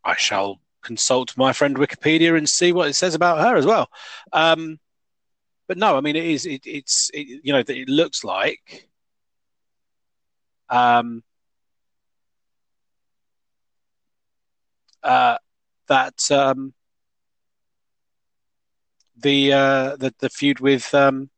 I 0.04 0.18
shall 0.18 0.60
consult 0.86 1.38
my 1.38 1.52
friend 1.52 1.76
Wikipedia 1.76 2.38
and 2.38 2.50
see 2.50 2.72
what 2.72 2.88
it 2.90 2.94
says 2.94 3.16
about 3.16 3.40
her 3.40 3.56
as 3.56 3.66
well. 3.66 3.90
Um, 4.32 4.80
but 5.68 5.78
no, 5.78 5.98
I 5.98 6.02
mean 6.02 6.16
it 6.16 6.26
is 6.26 6.46
it, 6.46 6.62
it's 6.66 7.10
it, 7.14 7.42
you 7.44 7.52
know 7.52 7.64
it 7.68 7.90
looks 7.90 8.24
like 8.24 8.88
um, 10.70 11.24
uh, 15.04 15.38
that 15.88 16.32
um, 16.32 16.74
the 19.18 19.54
uh, 19.54 19.96
the 19.98 20.14
the 20.20 20.30
feud 20.30 20.60
with 20.60 20.94
um, 20.94 21.30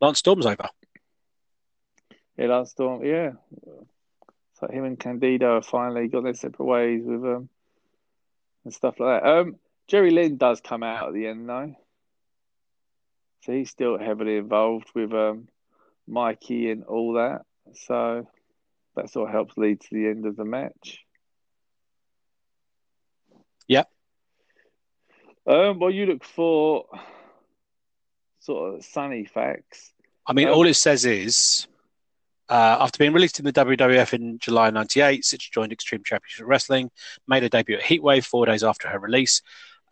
Lance 0.00 0.18
Storm's 0.18 0.46
over. 0.46 0.68
Yeah, 2.36 2.46
Lance 2.46 2.70
Storm. 2.70 3.04
Yeah, 3.04 3.32
so 4.54 4.68
him 4.68 4.84
and 4.84 4.98
Candido 4.98 5.60
finally 5.62 6.08
got 6.08 6.24
their 6.24 6.34
separate 6.34 6.66
ways 6.66 7.02
with 7.04 7.24
um 7.24 7.48
and 8.66 8.74
stuff 8.74 8.98
like 8.98 9.22
that. 9.22 9.28
Um, 9.28 9.56
Jerry 9.86 10.10
Lynn 10.10 10.36
does 10.36 10.60
come 10.60 10.82
out 10.82 11.06
at 11.06 11.14
the 11.14 11.28
end 11.28 11.48
though, 11.48 11.76
so 13.42 13.52
he's 13.52 13.70
still 13.70 13.96
heavily 13.96 14.36
involved 14.36 14.88
with 14.92 15.12
um, 15.14 15.46
Mikey 16.08 16.70
and 16.72 16.82
all 16.82 17.12
that. 17.12 17.42
So 17.74 18.26
that 18.96 19.08
sort 19.10 19.28
of 19.28 19.34
helps 19.34 19.56
lead 19.56 19.80
to 19.82 19.88
the 19.92 20.08
end 20.08 20.26
of 20.26 20.34
the 20.34 20.44
match. 20.44 20.98
Yep. 23.68 23.88
Um, 25.46 25.78
well, 25.78 25.90
you 25.92 26.06
look 26.06 26.24
for 26.24 26.86
sort 28.40 28.74
of 28.74 28.84
sunny 28.84 29.26
facts. 29.26 29.92
I 30.26 30.32
mean, 30.32 30.48
um, 30.48 30.54
all 30.54 30.66
it 30.66 30.74
says 30.74 31.04
is 31.04 31.68
uh, 32.48 32.76
after 32.80 32.98
being 32.98 33.12
released 33.12 33.38
in 33.38 33.44
the 33.44 33.52
WWF 33.52 34.12
in 34.12 34.38
July 34.38 34.70
98, 34.70 35.22
Sytch 35.22 35.50
joined 35.50 35.72
Extreme 35.72 36.04
Championship 36.04 36.46
Wrestling, 36.46 36.90
made 37.26 37.42
a 37.42 37.48
debut 37.48 37.76
at 37.76 37.82
Heatwave 37.82 38.24
four 38.24 38.46
days 38.46 38.62
after 38.62 38.88
her 38.88 38.98
release. 38.98 39.42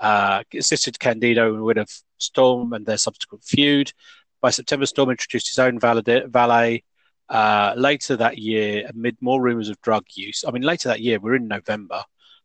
uh, 0.00 0.42
assisted 0.54 0.98
Candido 0.98 1.54
in 1.54 1.62
win 1.62 1.78
of 1.78 1.90
Storm 2.18 2.72
and 2.72 2.84
their 2.86 2.96
subsequent 2.98 3.44
feud. 3.44 3.92
By 4.40 4.50
September, 4.50 4.86
Storm 4.86 5.10
introduced 5.10 5.48
his 5.48 5.58
own 5.58 5.78
valet. 5.78 6.84
Uh, 7.28 7.72
later 7.76 8.16
that 8.16 8.36
year, 8.38 8.86
amid 8.88 9.16
more 9.20 9.40
rumors 9.40 9.70
of 9.70 9.80
drug 9.80 10.04
use, 10.14 10.44
I 10.46 10.50
mean, 10.50 10.62
later 10.62 10.88
that 10.90 11.00
year, 11.00 11.18
we're 11.18 11.36
in 11.36 11.48
November. 11.48 12.04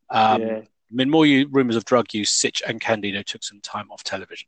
Um, 0.10 0.42
yeah. 0.42 0.62
Amid 0.92 1.08
more 1.10 1.26
rumors 1.52 1.76
of 1.76 1.86
drug 1.86 2.14
use, 2.14 2.32
Sytch 2.32 2.62
and 2.68 2.80
Candido 2.80 3.22
took 3.22 3.44
some 3.44 3.60
time 3.62 3.92
off 3.92 4.04
television. 4.04 4.48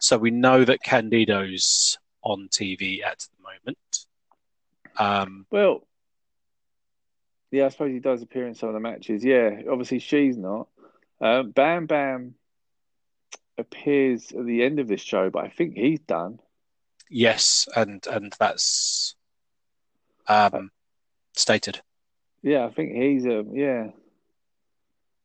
So 0.00 0.16
we 0.16 0.30
know 0.30 0.64
that 0.64 0.82
Candido's 0.82 1.98
on 2.22 2.48
TV 2.50 3.04
at 3.04 3.18
the 3.18 3.42
moment. 3.42 4.05
Um, 4.98 5.46
well, 5.50 5.86
yeah, 7.50 7.66
I 7.66 7.68
suppose 7.68 7.92
he 7.92 8.00
does 8.00 8.22
appear 8.22 8.46
in 8.46 8.54
some 8.54 8.68
of 8.68 8.74
the 8.74 8.80
matches. 8.80 9.24
Yeah, 9.24 9.62
obviously 9.70 9.98
she's 9.98 10.36
not. 10.36 10.68
Um, 11.20 11.50
Bam 11.50 11.86
Bam 11.86 12.34
appears 13.58 14.32
at 14.32 14.44
the 14.44 14.62
end 14.62 14.78
of 14.78 14.88
this 14.88 15.00
show, 15.00 15.30
but 15.30 15.44
I 15.44 15.48
think 15.48 15.74
he's 15.74 16.00
done. 16.00 16.40
Yes, 17.08 17.66
and 17.74 18.04
and 18.10 18.34
that's 18.38 19.14
um, 20.28 20.70
stated. 21.34 21.80
Yeah, 22.42 22.66
I 22.66 22.70
think 22.70 22.92
he's 22.92 23.26
um 23.26 23.50
yeah. 23.54 23.88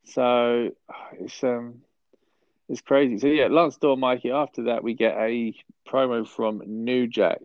So 0.06 0.72
it's 1.20 1.44
um 1.44 1.82
it's 2.70 2.82
crazy. 2.82 3.18
So 3.18 3.28
yeah, 3.28 3.48
Lance 3.48 3.76
Storm, 3.76 4.00
Mikey. 4.00 4.32
After 4.32 4.64
that, 4.64 4.84
we 4.84 4.94
get 4.94 5.16
a 5.18 5.54
promo 5.88 6.28
from 6.28 6.62
New 6.66 7.08
Jack. 7.08 7.40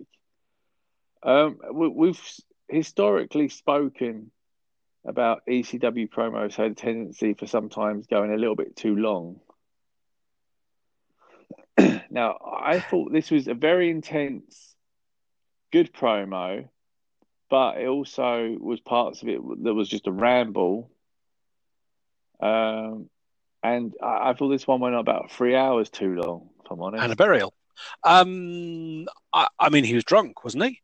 Um, 1.26 1.58
we, 1.72 2.06
have 2.06 2.20
historically 2.68 3.48
spoken 3.48 4.30
about 5.04 5.42
ECW 5.48 6.08
promos 6.08 6.54
had 6.54 6.70
a 6.70 6.74
tendency 6.74 7.34
for 7.34 7.48
sometimes 7.48 8.06
going 8.06 8.32
a 8.32 8.36
little 8.36 8.54
bit 8.54 8.76
too 8.76 8.94
long. 8.94 9.40
now, 12.10 12.38
I 12.62 12.78
thought 12.78 13.12
this 13.12 13.32
was 13.32 13.48
a 13.48 13.54
very 13.54 13.90
intense, 13.90 14.76
good 15.72 15.92
promo, 15.92 16.68
but 17.50 17.78
it 17.78 17.88
also 17.88 18.56
was 18.60 18.78
parts 18.78 19.22
of 19.22 19.28
it 19.28 19.40
that 19.64 19.74
was 19.74 19.88
just 19.88 20.06
a 20.06 20.12
ramble. 20.12 20.92
Um, 22.38 23.10
and 23.64 23.94
I, 24.00 24.30
I 24.30 24.34
thought 24.34 24.50
this 24.50 24.66
one 24.66 24.78
went 24.78 24.94
on 24.94 25.00
about 25.00 25.32
three 25.32 25.56
hours 25.56 25.90
too 25.90 26.14
long. 26.14 26.50
If 26.64 26.70
I'm 26.70 26.80
honest, 26.80 27.02
and 27.02 27.12
a 27.12 27.16
burial. 27.16 27.52
Um, 28.04 29.06
I, 29.32 29.48
I 29.58 29.70
mean, 29.70 29.82
he 29.82 29.94
was 29.94 30.04
drunk, 30.04 30.44
wasn't 30.44 30.64
he? 30.64 30.80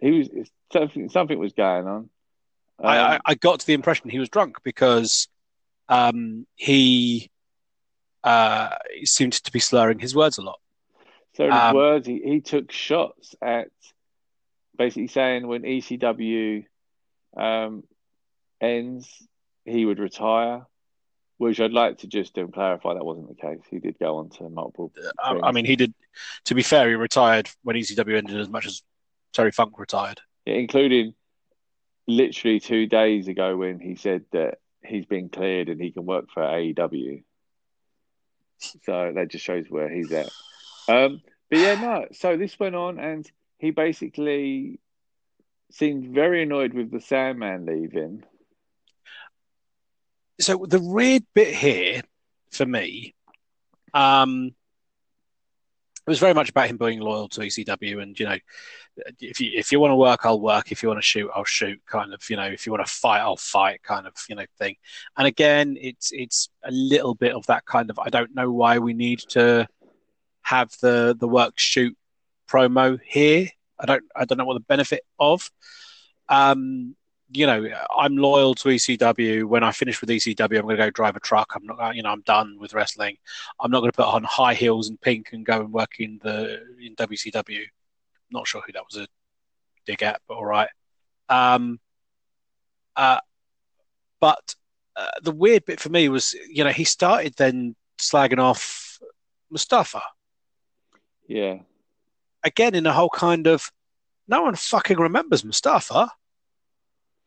He 0.00 0.10
was 0.10 0.28
something. 0.72 1.08
Something 1.08 1.38
was 1.38 1.52
going 1.52 1.86
on. 1.86 2.10
Um, 2.82 2.88
I, 2.88 3.20
I, 3.26 3.34
got 3.34 3.60
to 3.60 3.66
the 3.66 3.74
impression 3.74 4.08
he 4.08 4.18
was 4.18 4.30
drunk 4.30 4.56
because 4.64 5.28
um, 5.90 6.46
he 6.56 7.30
uh, 8.24 8.70
seemed 9.04 9.34
to 9.34 9.52
be 9.52 9.58
slurring 9.58 9.98
his 9.98 10.14
words 10.14 10.38
a 10.38 10.42
lot. 10.42 10.60
So 11.34 11.50
um, 11.50 11.76
words, 11.76 12.06
he, 12.06 12.20
he 12.24 12.40
took 12.40 12.72
shots 12.72 13.34
at 13.42 13.68
basically 14.78 15.08
saying 15.08 15.46
when 15.46 15.62
ECW 15.62 16.64
um, 17.36 17.84
ends, 18.60 19.08
he 19.64 19.84
would 19.84 19.98
retire. 19.98 20.66
Which 21.36 21.58
I'd 21.58 21.72
like 21.72 21.98
to 21.98 22.06
just 22.06 22.36
um, 22.36 22.52
clarify 22.52 22.92
that 22.92 23.04
wasn't 23.04 23.28
the 23.28 23.34
case. 23.34 23.60
He 23.70 23.78
did 23.78 23.98
go 23.98 24.18
on 24.18 24.28
to 24.28 24.50
multiple. 24.50 24.92
Uh, 25.18 25.40
I 25.42 25.52
mean, 25.52 25.64
he 25.64 25.74
did. 25.74 25.94
To 26.44 26.54
be 26.54 26.62
fair, 26.62 26.86
he 26.86 26.96
retired 26.96 27.48
when 27.62 27.76
ECW 27.76 28.18
ended 28.18 28.38
as 28.38 28.50
much 28.50 28.66
as 28.66 28.82
Terry 29.32 29.52
Funk 29.52 29.78
retired, 29.78 30.20
yeah, 30.46 30.54
including 30.54 31.14
literally 32.06 32.60
two 32.60 32.86
days 32.86 33.28
ago 33.28 33.56
when 33.56 33.78
he 33.78 33.94
said 33.94 34.24
that 34.32 34.58
he's 34.84 35.06
been 35.06 35.28
cleared 35.28 35.68
and 35.68 35.80
he 35.80 35.92
can 35.92 36.06
work 36.06 36.26
for 36.32 36.42
AEW. 36.42 37.22
So 38.58 39.12
that 39.14 39.28
just 39.28 39.44
shows 39.44 39.66
where 39.68 39.88
he's 39.88 40.12
at. 40.12 40.30
Um, 40.88 41.22
but 41.48 41.58
yeah, 41.58 41.80
no. 41.80 42.06
So 42.12 42.36
this 42.36 42.58
went 42.58 42.74
on, 42.74 42.98
and 42.98 43.30
he 43.58 43.70
basically 43.70 44.80
seemed 45.70 46.14
very 46.14 46.42
annoyed 46.42 46.74
with 46.74 46.90
the 46.90 47.00
Sandman 47.00 47.64
leaving 47.64 48.24
so 50.40 50.64
the 50.66 50.80
weird 50.80 51.24
bit 51.34 51.54
here 51.54 52.02
for 52.50 52.66
me, 52.66 53.14
um, 53.94 54.52
it 56.06 56.10
was 56.10 56.18
very 56.18 56.34
much 56.34 56.50
about 56.50 56.68
him 56.68 56.76
being 56.76 57.00
loyal 57.00 57.28
to 57.28 57.40
ECW, 57.40 58.02
and 58.02 58.18
you 58.18 58.26
know, 58.26 58.38
if 59.20 59.40
you 59.40 59.50
if 59.54 59.70
you 59.70 59.80
want 59.80 59.92
to 59.92 59.96
work, 59.96 60.20
I'll 60.24 60.40
work. 60.40 60.72
If 60.72 60.82
you 60.82 60.88
want 60.88 60.98
to 60.98 61.06
shoot, 61.06 61.30
I'll 61.34 61.44
shoot. 61.44 61.80
Kind 61.86 62.14
of, 62.14 62.22
you 62.30 62.36
know, 62.36 62.46
if 62.46 62.66
you 62.66 62.72
want 62.72 62.86
to 62.86 62.92
fight, 62.92 63.20
I'll 63.20 63.36
fight. 63.36 63.82
Kind 63.82 64.06
of, 64.06 64.14
you 64.28 64.34
know, 64.34 64.46
thing. 64.58 64.76
And 65.16 65.26
again, 65.26 65.76
it's 65.80 66.10
it's 66.12 66.48
a 66.64 66.70
little 66.70 67.14
bit 67.14 67.34
of 67.34 67.46
that 67.46 67.66
kind 67.66 67.90
of. 67.90 67.98
I 67.98 68.08
don't 68.08 68.34
know 68.34 68.50
why 68.50 68.78
we 68.78 68.94
need 68.94 69.20
to 69.30 69.66
have 70.42 70.70
the 70.80 71.16
the 71.18 71.28
work 71.28 71.54
shoot 71.56 71.96
promo 72.48 72.98
here. 73.06 73.48
I 73.78 73.86
don't 73.86 74.04
I 74.16 74.24
don't 74.24 74.38
know 74.38 74.44
what 74.46 74.54
the 74.54 74.60
benefit 74.60 75.02
of. 75.18 75.50
Um, 76.28 76.96
you 77.32 77.46
know, 77.46 77.68
I'm 77.96 78.16
loyal 78.16 78.54
to 78.56 78.68
ECW. 78.68 79.44
When 79.44 79.62
I 79.62 79.72
finish 79.72 80.00
with 80.00 80.10
ECW, 80.10 80.58
I'm 80.58 80.62
going 80.62 80.76
to 80.76 80.84
go 80.84 80.90
drive 80.90 81.16
a 81.16 81.20
truck. 81.20 81.52
I'm 81.54 81.64
not, 81.64 81.94
you 81.94 82.02
know, 82.02 82.10
I'm 82.10 82.22
done 82.22 82.58
with 82.58 82.74
wrestling. 82.74 83.16
I'm 83.60 83.70
not 83.70 83.80
going 83.80 83.92
to 83.92 83.96
put 83.96 84.06
on 84.06 84.24
high 84.24 84.54
heels 84.54 84.88
and 84.88 85.00
pink 85.00 85.30
and 85.32 85.46
go 85.46 85.60
and 85.60 85.72
work 85.72 86.00
in 86.00 86.18
the 86.22 86.60
in 86.80 86.96
WCW. 86.96 87.62
Not 88.30 88.46
sure 88.46 88.62
who 88.66 88.72
that 88.72 88.84
was 88.84 89.02
a 89.02 89.08
dig 89.86 90.02
at, 90.02 90.20
but 90.26 90.34
all 90.34 90.44
right. 90.44 90.68
Um, 91.28 91.78
uh, 92.96 93.20
but 94.20 94.54
uh, 94.96 95.10
the 95.22 95.32
weird 95.32 95.64
bit 95.64 95.80
for 95.80 95.88
me 95.88 96.08
was, 96.08 96.34
you 96.48 96.64
know, 96.64 96.70
he 96.70 96.84
started 96.84 97.34
then 97.36 97.76
slagging 98.00 98.40
off 98.40 98.98
Mustafa. 99.50 100.02
Yeah. 101.28 101.58
Again, 102.42 102.74
in 102.74 102.86
a 102.86 102.92
whole 102.92 103.10
kind 103.10 103.46
of, 103.46 103.70
no 104.26 104.42
one 104.42 104.54
fucking 104.54 104.98
remembers 104.98 105.44
Mustafa 105.44 106.10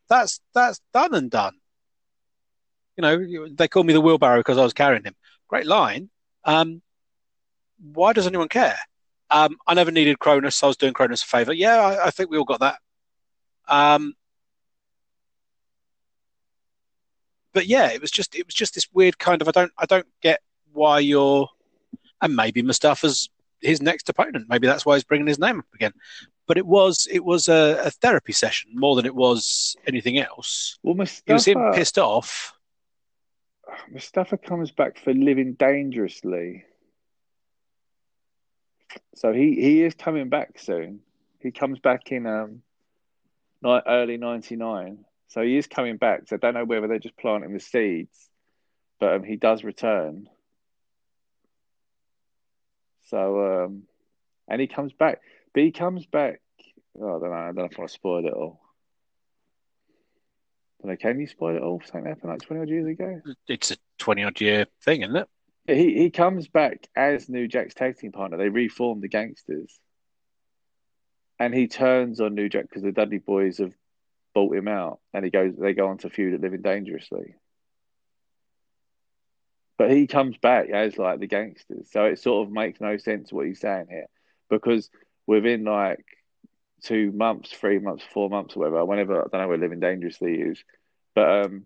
that's 0.09 0.39
that's 0.53 0.81
done 0.93 1.13
and 1.13 1.29
done. 1.29 1.55
You 2.97 3.01
know, 3.01 3.47
they 3.51 3.67
call 3.67 3.83
me 3.83 3.93
the 3.93 4.01
wheelbarrow 4.01 4.39
because 4.39 4.57
I 4.57 4.63
was 4.63 4.73
carrying 4.73 5.03
him. 5.03 5.15
Great 5.47 5.65
line. 5.65 6.09
Um, 6.45 6.81
why 7.79 8.13
does 8.13 8.27
anyone 8.27 8.49
care? 8.49 8.77
Um, 9.29 9.57
I 9.65 9.73
never 9.73 9.91
needed 9.91 10.19
Cronus. 10.19 10.55
So 10.55 10.67
I 10.67 10.69
was 10.69 10.77
doing 10.77 10.93
Cronus 10.93 11.23
a 11.23 11.25
favor. 11.25 11.53
Yeah, 11.53 11.77
I, 11.77 12.07
I 12.07 12.09
think 12.11 12.29
we 12.29 12.37
all 12.37 12.43
got 12.43 12.59
that. 12.59 12.77
Um, 13.67 14.13
but 17.53 17.65
yeah, 17.65 17.91
it 17.91 18.01
was 18.01 18.11
just 18.11 18.35
it 18.35 18.45
was 18.45 18.53
just 18.53 18.75
this 18.75 18.87
weird 18.93 19.17
kind 19.17 19.41
of 19.41 19.47
I 19.47 19.51
don't 19.51 19.71
I 19.77 19.85
don't 19.85 20.07
get 20.21 20.41
why 20.71 20.99
you're 20.99 21.49
and 22.21 22.35
maybe 22.35 22.61
Mustafa's 22.61 23.29
his 23.61 23.81
next 23.81 24.09
opponent. 24.09 24.47
Maybe 24.49 24.67
that's 24.67 24.85
why 24.85 24.95
he's 24.95 25.03
bringing 25.03 25.27
his 25.27 25.39
name 25.39 25.59
up 25.59 25.65
again 25.73 25.93
but 26.47 26.57
it 26.57 26.65
was 26.65 27.07
it 27.11 27.23
was 27.23 27.47
a, 27.47 27.81
a, 27.85 27.91
therapy 27.91 28.33
session 28.33 28.71
more 28.73 28.95
than 28.95 29.05
it 29.05 29.15
was 29.15 29.75
anything 29.87 30.17
else. 30.17 30.77
Well, 30.83 30.95
Mustafa, 30.95 31.23
it 31.27 31.33
was 31.33 31.45
him 31.45 31.71
pissed 31.73 31.97
off. 31.97 32.53
Mustafa 33.91 34.37
comes 34.37 34.71
back 34.71 34.97
for 34.97 35.13
living 35.13 35.53
dangerously, 35.53 36.65
so 39.15 39.33
he 39.33 39.55
he 39.55 39.83
is 39.83 39.93
coming 39.93 40.29
back 40.29 40.59
soon. 40.59 40.99
He 41.39 41.51
comes 41.51 41.79
back 41.79 42.11
in 42.11 42.25
um, 42.25 42.61
early 43.63 44.17
'99, 44.17 45.05
so 45.27 45.41
he 45.41 45.57
is 45.57 45.67
coming 45.67 45.97
back. 45.97 46.27
So 46.27 46.35
I 46.35 46.39
don't 46.39 46.53
know 46.53 46.65
whether 46.65 46.87
they're 46.87 46.99
just 46.99 47.17
planting 47.17 47.53
the 47.53 47.59
seeds, 47.59 48.29
but 48.99 49.13
um, 49.13 49.23
he 49.23 49.37
does 49.37 49.63
return. 49.63 50.29
So 53.09 53.63
um, 53.65 53.83
and 54.47 54.59
he 54.61 54.67
comes 54.67 54.93
back. 54.93 55.21
But 55.53 55.63
he 55.63 55.71
comes 55.71 56.05
back. 56.05 56.41
Oh, 56.99 57.17
I 57.17 57.19
don't 57.19 57.29
know. 57.29 57.35
I 57.35 57.45
don't 57.45 57.55
know 57.55 57.65
if 57.65 57.77
I 57.77 57.81
want 57.81 57.91
to 57.91 57.93
spoil 57.93 58.27
it 58.27 58.33
all. 58.33 58.59
I 60.83 60.87
know, 60.89 60.95
can 60.97 61.19
you 61.19 61.27
spoil 61.27 61.55
it 61.55 61.61
all? 61.61 61.81
Something 61.85 62.09
happened 62.09 62.31
like 62.31 62.41
20 62.41 62.61
odd 62.61 62.69
years 62.69 62.87
ago? 62.87 63.21
It's 63.47 63.71
a 63.71 63.77
20 63.99 64.23
odd 64.23 64.41
year 64.41 64.65
thing, 64.83 65.01
isn't 65.01 65.15
it? 65.15 65.29
He 65.65 65.97
he 65.97 66.09
comes 66.09 66.49
back 66.49 66.89
as 66.93 67.29
New 67.29 67.47
Jack's 67.47 67.73
tag 67.73 67.97
team 67.97 68.11
partner. 68.11 68.37
They 68.37 68.49
reform 68.49 68.99
the 68.99 69.07
Gangstas. 69.07 69.71
And 71.39 71.53
he 71.53 71.67
turns 71.67 72.19
on 72.19 72.35
New 72.35 72.49
Jack 72.49 72.63
because 72.63 72.83
the 72.83 72.91
Dudley 72.91 73.19
boys 73.19 73.59
have 73.59 73.73
bought 74.33 74.55
him 74.55 74.67
out. 74.67 74.99
And 75.13 75.23
he 75.23 75.31
goes 75.31 75.55
they 75.55 75.73
go 75.73 75.87
on 75.87 75.99
to 75.99 76.09
feud 76.09 76.33
at 76.33 76.41
Living 76.41 76.61
Dangerously. 76.61 77.35
But 79.77 79.91
he 79.91 80.05
comes 80.05 80.37
back 80.37 80.69
as 80.69 80.97
like 80.97 81.19
the 81.19 81.27
Gangstas. 81.29 81.91
So 81.91 82.05
it 82.05 82.19
sort 82.19 82.45
of 82.45 82.53
makes 82.53 82.81
no 82.81 82.97
sense 82.97 83.31
what 83.31 83.47
he's 83.47 83.61
saying 83.61 83.87
here. 83.89 84.07
Because 84.49 84.89
within 85.27 85.63
like 85.63 86.05
two 86.83 87.11
months, 87.11 87.51
three 87.51 87.79
months, 87.79 88.03
four 88.13 88.29
months, 88.29 88.55
or 88.55 88.59
whatever. 88.59 88.85
Whenever 88.85 89.21
I 89.21 89.27
don't 89.31 89.41
know 89.41 89.47
where 89.47 89.57
living 89.57 89.79
dangerously 89.79 90.35
is, 90.35 90.63
but 91.15 91.45
um, 91.45 91.65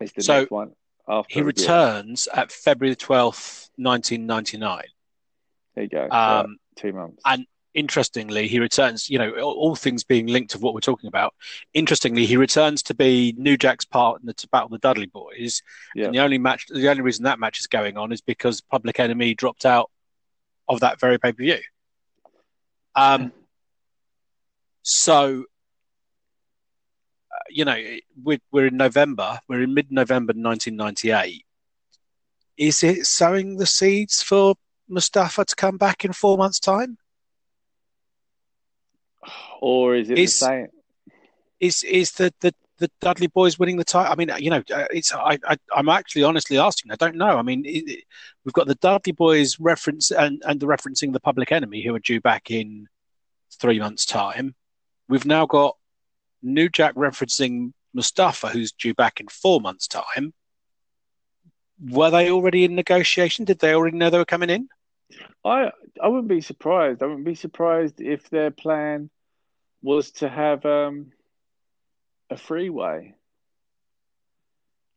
it's 0.00 0.12
the 0.12 0.22
so 0.22 0.40
next 0.40 0.50
one. 0.50 0.72
After 1.06 1.34
he 1.34 1.42
returns 1.42 2.28
at 2.32 2.50
February 2.50 2.96
twelfth, 2.96 3.70
nineteen 3.76 4.26
ninety 4.26 4.56
nine. 4.56 4.86
There 5.74 5.84
you 5.84 5.90
go. 5.90 6.08
Um, 6.10 6.56
two 6.76 6.92
months, 6.92 7.20
and 7.26 7.46
interestingly, 7.74 8.48
he 8.48 8.58
returns. 8.58 9.10
You 9.10 9.18
know, 9.18 9.30
all, 9.32 9.52
all 9.52 9.76
things 9.76 10.02
being 10.02 10.28
linked 10.28 10.52
to 10.52 10.58
what 10.58 10.72
we're 10.72 10.80
talking 10.80 11.08
about. 11.08 11.34
Interestingly, 11.74 12.24
he 12.24 12.38
returns 12.38 12.82
to 12.84 12.94
be 12.94 13.34
New 13.36 13.58
Jack's 13.58 13.84
partner 13.84 14.32
to 14.32 14.48
battle 14.48 14.70
the 14.70 14.78
Dudley 14.78 15.06
Boys. 15.06 15.62
Yeah. 15.94 16.06
And 16.06 16.14
the 16.14 16.20
only 16.20 16.38
match, 16.38 16.66
the 16.68 16.88
only 16.88 17.02
reason 17.02 17.24
that 17.24 17.38
match 17.38 17.60
is 17.60 17.66
going 17.66 17.98
on 17.98 18.12
is 18.12 18.22
because 18.22 18.62
Public 18.62 18.98
Enemy 18.98 19.34
dropped 19.34 19.66
out 19.66 19.90
of 20.68 20.80
that 20.80 21.00
very 21.00 21.18
pay 21.18 21.32
per 21.32 21.42
view. 21.42 21.58
Um. 22.94 23.32
So, 24.82 25.44
uh, 27.32 27.36
you 27.48 27.64
know, 27.64 27.76
we're 28.22 28.38
we're 28.52 28.66
in 28.66 28.76
November. 28.76 29.40
We're 29.48 29.62
in 29.62 29.74
mid 29.74 29.90
November, 29.90 30.32
1998. 30.34 31.44
Is 32.56 32.82
it 32.84 33.06
sowing 33.06 33.56
the 33.56 33.66
seeds 33.66 34.22
for 34.22 34.54
Mustafa 34.88 35.44
to 35.46 35.56
come 35.56 35.76
back 35.78 36.04
in 36.04 36.12
four 36.12 36.36
months' 36.36 36.60
time? 36.60 36.98
Or 39.60 39.96
is 39.96 40.10
it 40.10 40.18
Is- 40.18 40.38
the 40.40 40.46
same? 40.46 40.66
is 41.60 41.82
is 41.82 42.12
the 42.12 42.32
the, 42.40 42.52
the 42.78 42.90
Dudley 43.00 43.28
boys 43.28 43.58
winning 43.58 43.76
the 43.76 43.84
title? 43.84 44.12
I 44.12 44.16
mean, 44.16 44.30
you 44.38 44.50
know, 44.50 44.62
uh, 44.74 44.86
it's 44.90 45.12
I, 45.14 45.38
I 45.46 45.56
I'm 45.74 45.88
actually 45.88 46.24
honestly 46.24 46.58
asking. 46.58 46.92
I 46.92 46.96
don't 46.96 47.16
know. 47.16 47.38
I 47.38 47.42
mean, 47.42 47.64
it, 47.64 47.88
it- 47.88 48.04
we've 48.44 48.52
got 48.52 48.66
the 48.66 48.74
Dudley 48.76 49.12
boys 49.12 49.58
reference 49.60 50.10
and 50.10 50.42
and 50.46 50.60
the 50.60 50.66
referencing 50.66 51.12
the 51.12 51.20
Public 51.20 51.52
Enemy 51.52 51.82
who 51.82 51.94
are 51.94 52.00
due 52.00 52.20
back 52.20 52.50
in 52.50 52.88
three 53.60 53.78
months' 53.78 54.06
time. 54.06 54.54
We've 55.08 55.26
now 55.26 55.46
got 55.46 55.76
New 56.42 56.68
Jack 56.68 56.94
referencing 56.94 57.72
Mustafa, 57.92 58.48
who's 58.48 58.72
due 58.72 58.94
back 58.94 59.20
in 59.20 59.28
four 59.28 59.60
months' 59.60 59.86
time. 59.88 60.34
Were 61.80 62.10
they 62.10 62.30
already 62.30 62.64
in 62.64 62.74
negotiation? 62.74 63.44
Did 63.44 63.58
they 63.58 63.74
already 63.74 63.96
know 63.96 64.10
they 64.10 64.18
were 64.18 64.24
coming 64.24 64.50
in? 64.50 64.68
I 65.44 65.70
I 66.02 66.08
wouldn't 66.08 66.28
be 66.28 66.40
surprised. 66.40 67.02
I 67.02 67.06
wouldn't 67.06 67.24
be 67.24 67.34
surprised 67.34 68.00
if 68.00 68.28
their 68.30 68.50
plan 68.50 69.10
was 69.82 70.10
to 70.12 70.28
have 70.28 70.64
um, 70.64 71.12
a 72.34 72.36
freeway. 72.36 73.14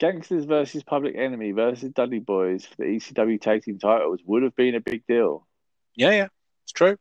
Gangstas 0.01 0.45
versus 0.45 0.83
Public 0.83 1.15
Enemy 1.15 1.53
versus 1.53 1.91
Dudley 1.91 2.19
Boys 2.19 2.65
for 2.65 2.75
the 2.77 2.83
ECW 2.83 3.39
tag 3.39 3.63
team 3.63 3.79
titles 3.79 4.19
would 4.25 4.43
have 4.43 4.55
been 4.55 4.75
a 4.75 4.81
big 4.81 5.05
deal. 5.07 5.47
Yeah, 5.95 6.11
yeah, 6.11 6.27
it's 6.63 6.73
true. 6.73 6.97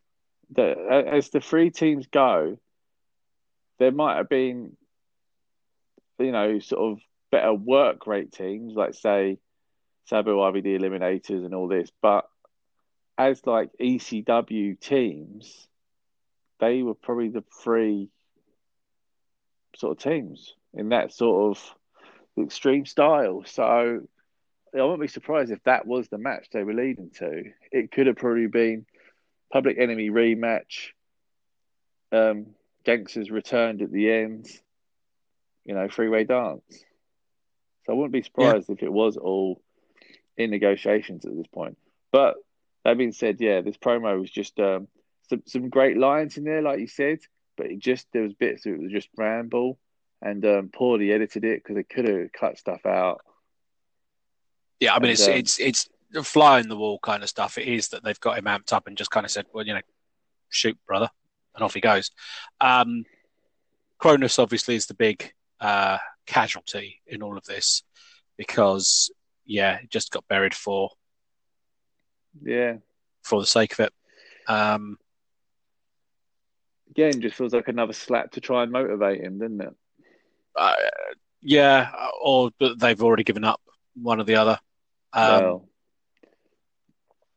The, 0.51 1.05
as 1.13 1.31
the 1.31 1.41
three 1.41 1.71
teams 1.71 2.07
go, 2.07 2.59
there 3.79 3.93
might 3.93 4.17
have 4.17 4.29
been, 4.29 4.77
you 6.19 6.33
know, 6.33 6.59
sort 6.61 6.93
of 6.93 6.99
better 7.31 7.53
work 7.53 8.07
rate 8.07 8.33
teams, 8.33 8.75
like 8.75 8.95
say 8.95 9.39
Sabu 10.07 10.31
RVD 10.31 10.79
Eliminators 10.79 11.45
and 11.45 11.55
all 11.55 11.69
this, 11.69 11.91
but 12.01 12.27
as 13.19 13.45
like 13.47 13.71
ECW 13.81 14.79
teams, 14.81 15.69
they 16.61 16.83
were 16.83 16.95
probably 16.95 17.29
the 17.29 17.45
three 17.63 18.09
sort 19.77 19.97
of 19.97 20.03
teams 20.03 20.55
in 20.75 20.91
that 20.91 21.13
sort 21.13 21.57
of 21.57 22.45
extreme 22.45 22.87
style. 22.87 23.45
So 23.47 23.63
I 24.75 24.83
wouldn't 24.83 25.01
be 25.01 25.09
surprised 25.09 25.51
if 25.51 25.63
that 25.65 25.87
was 25.87 26.09
the 26.09 26.19
match 26.19 26.49
they 26.53 26.63
were 26.63 26.75
leading 26.75 27.11
to. 27.19 27.45
It 27.73 27.93
could 27.93 28.07
have 28.07 28.17
probably 28.17 28.47
been 28.47 28.87
Public 29.53 29.79
Enemy 29.79 30.11
rematch. 30.11 30.91
Um, 32.13 32.47
Gangstas 32.85 33.31
returned 33.31 33.83
at 33.83 33.91
the 33.91 34.13
end. 34.13 34.47
You 35.65 35.75
know, 35.75 35.89
three 35.89 36.09
way 36.09 36.25
dance. 36.25 36.63
So 37.85 37.93
I 37.93 37.97
wouldn't 37.97 38.13
be 38.13 38.23
surprised 38.23 38.71
if 38.71 38.83
it 38.83 38.93
was 38.93 39.17
all 39.17 39.61
in 40.37 40.51
negotiations 40.51 41.25
at 41.25 41.37
this 41.37 41.47
point. 41.47 41.79
But 42.13 42.37
that 42.85 42.99
being 42.99 43.13
said, 43.13 43.41
yeah, 43.41 43.63
this 43.63 43.77
promo 43.77 44.21
was 44.21 44.31
just 44.31 44.59
um, 44.61 44.89
some 45.29 45.43
some 45.47 45.69
great 45.69 45.97
lines 45.97 46.37
in 46.37 46.45
there, 46.45 46.63
like 46.63 46.81
you 46.81 46.87
said. 46.87 47.19
But 47.57 47.67
it 47.67 47.79
just 47.79 48.07
there 48.13 48.23
was 48.23 48.35
bits 48.35 48.65
that 48.65 48.81
was 48.81 48.93
just 48.93 49.09
ramble 49.17 49.79
and 50.23 50.45
um, 50.45 50.71
poorly 50.73 51.13
edited 51.13 51.45
it 51.45 51.63
because 51.63 51.77
they 51.77 51.83
could 51.83 52.09
have 52.09 52.33
cut 52.33 52.59
stuff 52.59 52.85
out. 52.87 53.21
Yeah, 54.81 54.95
I 54.95 54.99
mean, 54.99 55.11
And, 55.11 55.13
it's 55.13 55.29
um, 55.29 55.35
it's 55.35 55.59
it's 55.59 55.89
the 56.11 56.23
fly 56.23 56.61
in 56.61 56.69
the 56.69 56.77
wall 56.77 56.99
kind 57.03 57.23
of 57.23 57.29
stuff. 57.29 57.59
It 57.59 57.69
is 57.69 57.89
that 57.89 58.05
they've 58.05 58.21
got 58.21 58.39
him 58.39 58.45
amped 58.45 58.73
up 58.73 58.87
and 58.87 58.97
just 58.97 59.11
kind 59.11 59.25
of 59.25 59.31
said, 59.31 59.47
"Well, 59.53 59.67
you 59.67 59.75
know, 59.75 59.81
shoot, 60.51 60.79
brother," 60.87 61.11
and 61.55 61.65
off 61.65 61.75
he 61.75 61.81
goes. 61.81 62.11
Um, 62.61 63.05
Kronus 64.01 64.39
obviously 64.39 64.75
is 64.75 64.87
the 64.87 64.95
big 64.95 65.33
uh, 65.61 65.99
casualty 66.27 67.01
in 67.07 67.23
all 67.23 67.37
of 67.37 67.45
this 67.45 67.83
because, 68.37 69.11
yeah, 69.45 69.77
it 69.77 69.91
just 69.91 70.11
got 70.11 70.29
buried 70.29 70.55
for 70.55 70.91
Yeah, 72.43 72.77
for 73.23 73.41
the 73.41 73.47
sake 73.47 73.73
of 73.73 73.81
it. 73.81 73.93
Um, 74.47 74.99
again, 76.97 77.21
just 77.21 77.37
feels 77.37 77.53
like 77.53 77.69
another 77.69 77.93
slap 77.93 78.33
to 78.33 78.41
try 78.41 78.63
and 78.63 78.73
motivate 78.73 79.21
him, 79.21 79.39
doesn't 79.39 79.61
it? 79.61 79.75
uh, 80.57 80.75
yeah, 81.43 81.91
or 82.21 82.51
but 82.59 82.79
they've 82.79 83.03
already 83.03 83.25
given 83.25 83.45
up 83.45 83.61
one 83.95 84.21
or 84.21 84.25
the 84.25 84.37
other. 84.37 84.59
Um, 85.13 85.43
well, 85.43 85.69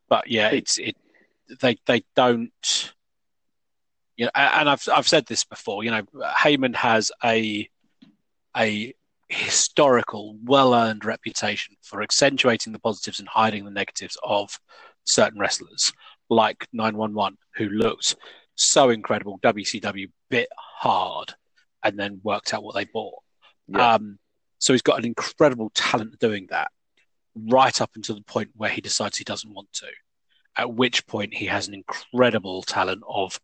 but 0.08 0.30
yeah, 0.30 0.50
it's 0.50 0.78
it. 0.78 0.96
They 1.62 1.78
they 1.86 2.04
don't. 2.16 2.94
You 4.18 4.26
know, 4.26 4.32
and 4.36 4.70
I've 4.70 4.88
I've 4.94 5.08
said 5.08 5.26
this 5.28 5.44
before. 5.44 5.84
You 5.84 5.92
know, 5.92 6.02
Heyman 6.24 6.76
has 6.76 7.12
a 7.24 7.70
a 8.58 8.94
historical, 9.28 10.38
well 10.44 10.74
earned 10.74 11.06
reputation 11.06 11.76
for 11.84 12.02
accentuating 12.02 12.74
the 12.74 12.80
positives 12.80 13.20
and 13.20 13.30
hiding 13.30 13.64
the 13.64 13.72
negatives 13.72 14.18
of 14.24 14.60
certain 15.04 15.40
wrestlers, 15.40 15.94
like 16.30 16.68
Nine 16.74 16.98
One 16.98 17.14
One, 17.14 17.38
who 17.56 17.70
looked 17.70 18.16
so 18.60 18.90
incredible. 18.90 19.40
WCW 19.40 20.12
bit 20.30 20.50
hard, 20.58 21.34
and 21.84 21.98
then 21.98 22.22
worked 22.24 22.54
out 22.54 22.64
what 22.64 22.76
they 22.76 22.86
bought. 22.86 23.16
yeah, 23.68 23.96
Um, 23.96 24.20
so 24.58 24.74
he's 24.74 24.82
got 24.82 25.00
an 25.00 25.06
incredible 25.06 25.72
talent 25.74 26.20
doing 26.20 26.48
that, 26.50 26.72
right 27.36 27.80
up 27.82 27.92
until 27.96 28.16
the 28.16 28.22
point 28.22 28.50
where 28.56 28.70
he 28.70 28.82
decides 28.82 29.18
he 29.18 29.24
doesn't 29.24 29.54
want 29.54 29.72
to. 29.74 29.88
At 30.56 30.74
which 30.74 31.08
point 31.08 31.34
he 31.34 31.46
has 31.46 31.68
an 31.68 31.74
incredible 31.74 32.64
talent 32.64 33.04
of 33.08 33.40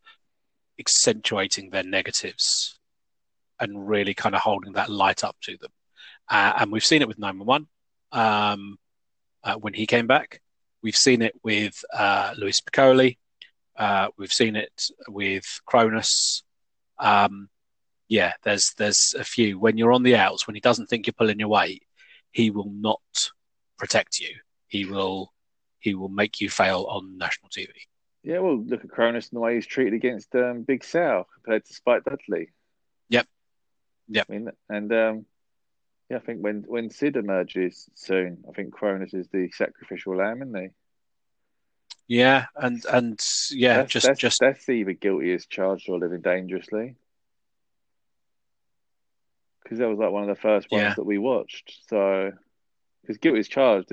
accentuating 0.80 1.69
their 1.69 1.84
negatives 1.84 2.80
and 3.60 3.88
really 3.88 4.13
kind 4.13 4.36
of 4.36 4.41
holding 4.41 4.73
that 4.73 4.89
light 4.89 5.23
up 5.23 5.38
to 5.41 5.58
them. 5.58 5.71
Uh, 6.30 6.54
and 6.58 6.71
we've 6.71 6.84
seen 6.84 7.01
it 7.01 7.08
with 7.08 7.19
911 7.19 7.67
um, 8.12 8.78
uh, 9.43 9.56
when 9.56 9.73
he 9.73 9.86
came 9.86 10.08
back. 10.08 10.41
We've 10.82 10.95
seen 10.95 11.21
it 11.21 11.34
with 11.43 11.84
uh, 11.93 12.34
Louie 12.38 12.51
Spicolli. 12.51 13.17
Uh, 13.77 14.07
we've 14.17 14.31
seen 14.31 14.55
it 14.55 14.89
with 15.07 15.59
Kronus. 15.67 16.43
Um, 16.99 17.49
yeah, 18.07 18.33
there's 18.43 18.73
there's 18.77 19.15
a 19.17 19.23
few. 19.23 19.59
When 19.59 19.77
you're 19.77 19.93
on 19.93 20.03
the 20.03 20.15
outs, 20.15 20.47
when 20.47 20.55
he 20.55 20.61
doesn't 20.61 20.88
think 20.88 21.07
you're 21.07 21.13
pulling 21.13 21.39
your 21.39 21.49
weight, 21.49 21.83
he 22.31 22.51
will 22.51 22.71
not 22.71 23.01
protect 23.77 24.19
you. 24.19 24.29
He 24.67 24.85
will 24.85 25.33
he 25.79 25.95
will 25.95 26.09
make 26.09 26.41
you 26.41 26.49
fail 26.49 26.85
on 26.89 27.17
national 27.17 27.49
TV. 27.49 27.69
yeah. 28.23 28.39
Well, 28.39 28.57
look 28.57 28.83
at 28.83 28.89
Kronus 28.89 29.29
and 29.29 29.38
the 29.38 29.39
way 29.39 29.55
he's 29.55 29.67
treated 29.67 29.93
against 29.93 30.33
um, 30.35 30.63
Big 30.63 30.83
Sal 30.83 31.27
compared 31.33 31.65
to 31.65 31.73
Spike 31.73 32.03
Dudley. 32.03 32.49
Yep. 33.09 33.27
Yep. 34.07 34.25
I 34.29 34.33
mean, 34.33 34.49
and 34.69 34.93
um, 34.93 35.25
yeah, 36.09 36.17
I 36.17 36.19
think 36.21 36.41
when 36.41 36.63
when 36.67 36.89
Sid 36.89 37.15
emerges 37.15 37.89
soon, 37.95 38.43
I 38.47 38.53
think 38.53 38.73
Kronus 38.73 39.13
is 39.13 39.27
the 39.29 39.49
sacrificial 39.51 40.15
lamb, 40.15 40.41
isn't 40.41 40.55
he? 40.55 40.67
Yeah, 42.07 42.45
and 42.55 42.85
and 42.85 43.19
yeah, 43.51 43.77
that's, 43.77 43.91
just 43.91 44.05
that's, 44.05 44.19
just 44.19 44.39
that's 44.39 44.69
either 44.69 44.93
guilty 44.93 45.33
as 45.33 45.45
charged 45.47 45.89
or 45.89 45.97
living 45.97 46.21
dangerously. 46.21 46.95
Because 49.63 49.79
that 49.79 49.89
was 49.89 49.97
like 49.97 50.11
one 50.11 50.29
of 50.29 50.29
the 50.29 50.41
first 50.41 50.69
ones 50.69 50.83
Yeah. 50.83 50.93
that 50.93 51.03
we 51.05 51.17
watched. 51.17 51.79
So, 51.89 52.31
because 53.01 53.17
guilty 53.17 53.39
as 53.39 53.47
charged, 53.47 53.91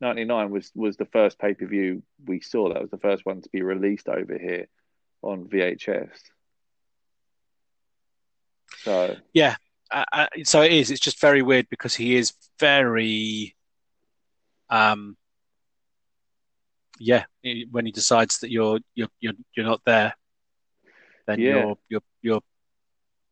ninety 0.00 0.24
nine 0.24 0.50
was 0.50 0.72
was 0.74 0.96
the 0.96 1.04
first 1.04 1.38
pay 1.38 1.52
per 1.52 1.66
view 1.66 2.02
we 2.24 2.40
saw. 2.40 2.72
That 2.72 2.80
was 2.80 2.90
the 2.90 2.98
first 2.98 3.26
one 3.26 3.42
to 3.42 3.48
be 3.50 3.62
released 3.62 4.08
over 4.08 4.38
here 4.38 4.66
on 5.22 5.44
VHS. 5.44 6.18
So 8.78 9.16
uh, 9.90 10.04
uh, 10.12 10.26
so 10.44 10.62
it 10.62 10.72
is. 10.72 10.90
It's 10.90 11.00
just 11.00 11.20
very 11.20 11.42
weird 11.42 11.68
because 11.68 11.94
he 11.94 12.16
is 12.16 12.32
very, 12.58 13.56
um, 14.68 15.16
yeah. 17.00 17.24
When 17.70 17.86
he 17.86 17.92
decides 17.92 18.38
that 18.40 18.50
you're 18.50 18.78
you're 18.94 19.08
you're 19.20 19.32
you're 19.56 19.66
not 19.66 19.80
there, 19.84 20.14
then 21.26 21.40
Yeah. 21.40 21.56
you're 21.56 21.78
you're 21.88 22.02
you're 22.22 22.40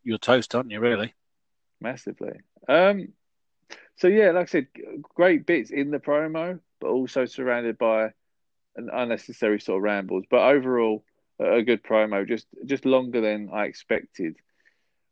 you're 0.02 0.18
toast, 0.18 0.54
aren't 0.54 0.70
you? 0.72 0.80
Really? 0.80 1.14
massively. 1.80 2.32
Um, 2.68 3.12
so 3.96 4.08
yeah, 4.08 4.32
like 4.32 4.48
I 4.48 4.50
said, 4.50 4.66
great 5.14 5.46
bits 5.46 5.70
in 5.70 5.92
the 5.92 6.00
promo, 6.00 6.58
but 6.80 6.88
also 6.88 7.24
surrounded 7.24 7.78
by 7.78 8.06
an 8.74 8.90
unnecessary 8.92 9.60
sort 9.60 9.76
of 9.78 9.82
rambles. 9.84 10.24
But 10.28 10.40
overall, 10.40 11.04
a, 11.38 11.62
good 11.62 11.84
promo, 11.84 12.26
just 12.26 12.46
just 12.66 12.84
longer 12.84 13.20
than 13.20 13.50
I 13.52 13.66
expected. 13.66 14.34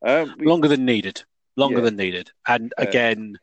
Um, 0.05 0.35
we- 0.39 0.47
Longer 0.47 0.67
than 0.69 0.85
needed. 0.85 1.23
Longer 1.57 1.79
Yeah. 1.79 1.85
than 1.85 1.97
needed. 1.97 2.31
And 2.49 2.75
Yeah. 2.79 2.85
again, 2.89 3.39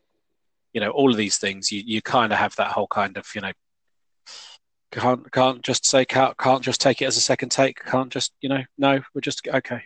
you 0.74 0.80
know, 0.82 0.90
all 0.90 1.10
of 1.10 1.16
these 1.16 1.38
things, 1.38 1.72
you 1.72 1.82
you 1.86 2.02
kind 2.02 2.30
of 2.32 2.38
have 2.38 2.54
that 2.56 2.72
whole 2.72 2.88
kind 2.88 3.16
of 3.16 3.26
you 3.34 3.40
know 3.40 3.52
Can't 4.94 5.32
can't 5.32 5.62
just 5.62 5.84
say 5.86 6.04
can't 6.04 6.36
can't 6.38 6.62
just 6.62 6.80
take 6.80 7.02
it 7.02 7.06
as 7.06 7.16
a 7.16 7.20
second 7.20 7.48
take. 7.48 7.84
Can't 7.84 8.10
just 8.10 8.32
you 8.40 8.48
know 8.48 8.62
no. 8.78 9.00
We're 9.12 9.20
just 9.20 9.46
okay. 9.46 9.82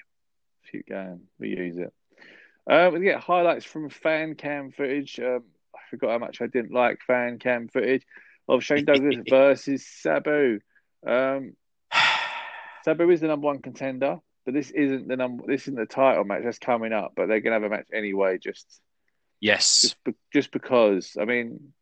Keep 0.71 0.89
going. 0.89 1.23
We 1.39 1.49
use 1.49 1.79
it. 1.79 1.93
Uh, 2.71 2.91
we 2.93 3.01
get 3.01 3.21
highlights 3.21 3.65
from 3.65 3.89
fan 3.89 4.35
cam 4.35 4.71
footage. 4.71 5.19
Um, 5.19 5.45
I 5.75 5.79
forgot 5.89 6.11
how 6.11 6.19
much 6.19 6.43
I 6.43 6.47
didn't 6.47 6.73
like 6.73 6.99
fan 7.07 7.39
cam 7.39 7.69
footage 7.69 8.05
of 8.47 8.63
Shane 8.63 8.85
Douglas 8.85 9.17
versus 9.31 9.87
Sabu. 9.89 10.61
Um, 11.07 11.55
Sabu 12.85 13.09
is 13.09 13.21
the 13.21 13.29
number 13.29 13.47
one 13.47 13.63
contender, 13.63 14.19
but 14.45 14.53
this 14.53 14.71
isn't 14.71 15.09
the 15.09 15.17
number. 15.17 15.45
This 15.47 15.63
isn't 15.63 15.77
the 15.77 15.87
title 15.87 16.25
match 16.25 16.43
that's 16.45 16.59
coming 16.59 16.93
up. 16.93 17.15
But 17.17 17.29
they're 17.29 17.41
gonna 17.41 17.55
have 17.57 17.63
a 17.63 17.71
match 17.71 17.89
anyway. 17.95 18.37
Just 18.37 18.67
yes, 19.41 19.81
just, 19.81 20.05
be, 20.05 20.15
just 20.35 20.53
because. 20.53 21.17
I 21.19 21.25
mean, 21.25 21.73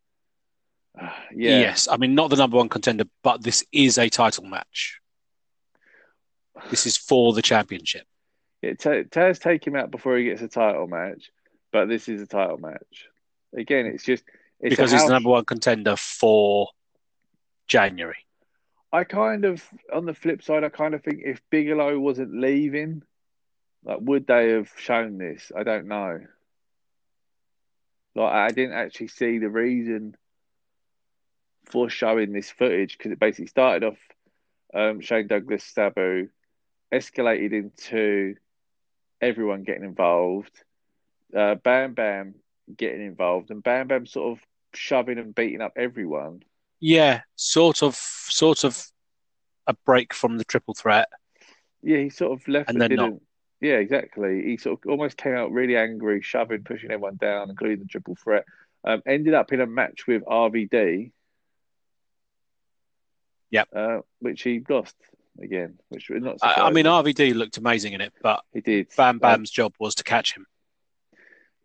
yeah, 1.01 1.59
yes. 1.61 1.89
I 1.91 1.97
mean, 1.97 2.15
not 2.15 2.31
the 2.31 2.37
number 2.37 2.57
one 2.57 2.69
contender, 2.69 3.05
but 3.23 3.43
this 3.43 3.65
is 3.73 3.99
a 3.99 4.09
title 4.09 4.45
match. 4.45 5.01
This 6.71 6.87
is 6.87 6.97
for 6.97 7.33
the 7.33 7.43
championship. 7.43 8.07
Yeah, 8.63 8.73
T- 8.73 9.05
Taz 9.05 9.39
take 9.39 9.67
him 9.67 9.77
out 9.77 9.91
before 9.91 10.17
he 10.17 10.25
gets 10.25 10.43
a 10.43 10.49
title 10.49 10.87
match, 10.87 11.31
but 11.73 11.87
this 11.87 12.09
is 12.09 12.23
a 12.23 12.27
title 12.27 12.59
match. 12.59 13.07
Again, 13.55 13.87
it's 13.87 14.05
just 14.05 14.25
it's 14.61 14.71
because 14.71 14.91
he's 14.91 15.05
the 15.05 15.13
number 15.13 15.31
one 15.31 15.45
contender 15.45 15.97
for 15.97 16.69
January. 17.69 18.17
I 18.93 19.05
kind 19.05 19.45
of, 19.45 19.63
on 19.93 20.07
the 20.07 20.15
flip 20.15 20.43
side, 20.43 20.65
I 20.65 20.71
kind 20.71 20.95
of 20.95 21.03
think 21.03 21.21
if 21.25 21.41
Bigelow 21.51 21.99
wasn't 21.99 22.35
leaving, 22.35 23.03
like, 23.85 23.99
would 24.01 24.27
they 24.27 24.51
have 24.51 24.71
shown 24.79 25.19
this? 25.19 25.53
I 25.55 25.65
don't 25.65 25.87
know. 25.87 26.21
Like, 28.15 28.33
I 28.33 28.49
didn't 28.49 28.75
actually 28.75 29.09
see 29.09 29.39
the 29.39 29.51
reason 29.51 30.17
for 31.67 31.91
showing 31.91 32.33
this 32.33 32.51
footage 32.51 32.97
because 32.97 33.13
it 33.13 33.21
basically 33.21 33.47
started 33.47 33.85
off 33.85 33.99
um, 34.75 35.01
Shane 35.01 35.27
Douglas 35.27 35.65
Sabu, 35.65 36.29
escalated 36.93 37.53
into 37.53 38.37
everyone 39.21 39.65
getting 39.65 39.85
involved, 39.85 40.53
uh, 41.37 41.57
Bam 41.57 41.95
Bam 41.95 42.35
getting 42.77 43.05
involved, 43.05 43.51
and 43.51 43.63
Bam 43.63 43.89
Bam 43.89 44.07
sort 44.07 44.33
of 44.33 44.45
shoving 44.75 45.19
and 45.19 45.35
beating 45.35 45.61
up 45.61 45.73
everyone. 45.77 46.43
Yeah, 46.81 47.23
sort 47.37 47.83
of, 47.83 47.95
sort 47.95 48.65
of 48.65 48.87
a 49.67 49.75
break 49.85 50.13
from 50.13 50.39
the 50.39 50.45
triple 50.45 50.75
threat. 50.75 51.09
Yeah, 51.83 51.99
he 51.99 52.11
sort 52.11 52.33
of 52.33 52.47
left 52.49 52.69
and 52.69 52.81
then 52.81 52.91
didn't. 52.91 53.11
not. 53.11 53.21
Yeah, 53.61 53.77
exactly. 53.77 54.43
He 54.45 54.57
sort 54.59 54.81
of 54.85 54.91
almost 54.91 55.17
came 55.17 55.35
out 55.35 55.51
really 55.51 55.77
angry, 55.77 56.21
shoving, 56.21 56.65
pushing 56.65 56.91
everyone 56.91 57.17
down, 57.17 57.49
including 57.49 57.81
the 57.81 57.87
triple 57.87 58.15
threat. 58.15 58.45
Um, 58.85 59.03
ended 59.07 59.35
up 59.35 59.53
in 59.53 59.61
a 59.61 59.67
match 59.67 60.07
with 60.07 60.23
RVD. 60.25 61.13
Yep. 63.51 63.69
Uh, 63.75 63.99
which 64.21 64.43
he 64.43 64.63
lost 64.69 64.97
again, 65.41 65.79
which 65.89 66.11
was 66.11 66.23
not. 66.23 66.37
I, 66.43 66.63
I 66.63 66.71
mean. 66.71 66.87
RVD 66.87 67.35
looked 67.35 67.59
amazing 67.59 67.93
in 67.93 68.01
it, 68.01 68.13
but 68.23 68.43
he 68.53 68.61
did. 68.61 68.89
Bam 68.97 69.17
Um, 69.17 69.19
Bam's 69.19 69.51
job 69.51 69.75
was 69.79 69.95
to 69.97 70.05
catch 70.05 70.35
him 70.35 70.47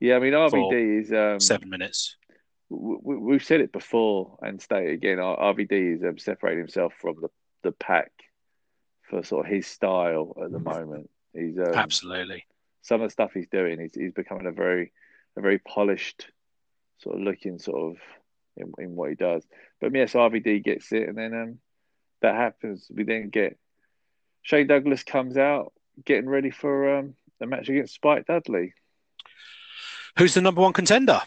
yeah, 0.02 0.16
I 0.16 0.20
mean, 0.20 0.34
RVD 0.34 1.02
is. 1.02 1.14
Um, 1.14 1.40
seven 1.40 1.70
minutes. 1.70 2.18
w- 2.72 2.98
w- 2.98 3.22
we've 3.22 3.44
said 3.44 3.62
it 3.62 3.72
before 3.72 4.36
and 4.42 4.60
state 4.60 4.90
it 4.90 4.94
again. 4.94 5.20
RVD 5.20 5.98
is 5.98 6.04
um, 6.04 6.18
separating 6.18 6.58
himself 6.58 6.94
from 7.00 7.18
the, 7.22 7.30
the 7.62 7.72
pack 7.72 8.12
for 9.04 9.24
sort 9.24 9.46
of 9.46 9.52
his 9.52 9.68
style 9.68 10.36
at 10.44 10.52
the 10.52 10.60
moment. 10.60 11.10
He's 11.36 11.58
um, 11.60 11.76
Absolutely. 11.76 12.48
some 12.82 13.02
of 13.02 13.10
the 13.10 13.14
stuff 13.14 13.32
he's 13.34 13.48
doing. 13.48 13.80
He's, 13.80 13.94
he's 13.94 14.12
becoming 14.12 14.48
a 14.48 14.52
very 14.52 14.92
a 15.38 15.42
very 15.42 15.60
polished 15.60 16.26
sort 16.98 17.18
of 17.18 17.22
looking 17.22 17.60
sort 17.60 17.92
of 17.92 17.98
in, 18.58 18.74
in 18.80 18.96
what 18.96 19.10
he 19.10 19.16
does. 19.16 19.46
But 19.80 19.94
yes, 19.94 20.14
RVD 20.14 20.64
gets 20.64 20.92
it, 20.92 21.08
and 21.08 21.18
then 21.18 21.34
um, 21.34 21.60
that 22.22 22.36
happens. 22.36 22.88
We 22.94 23.04
then 23.04 23.30
get 23.30 23.58
Shane 24.42 24.68
Douglas 24.68 25.04
comes 25.04 25.38
out 25.38 25.74
getting 26.06 26.30
ready 26.30 26.52
for 26.52 26.98
um, 26.98 27.16
the 27.40 27.46
match 27.46 27.70
against 27.70 27.96
Spike 27.96 28.26
Dudley. 28.26 28.74
Who's 30.18 30.34
the 30.34 30.42
number 30.42 30.62
one 30.62 30.74
contender? 30.74 31.22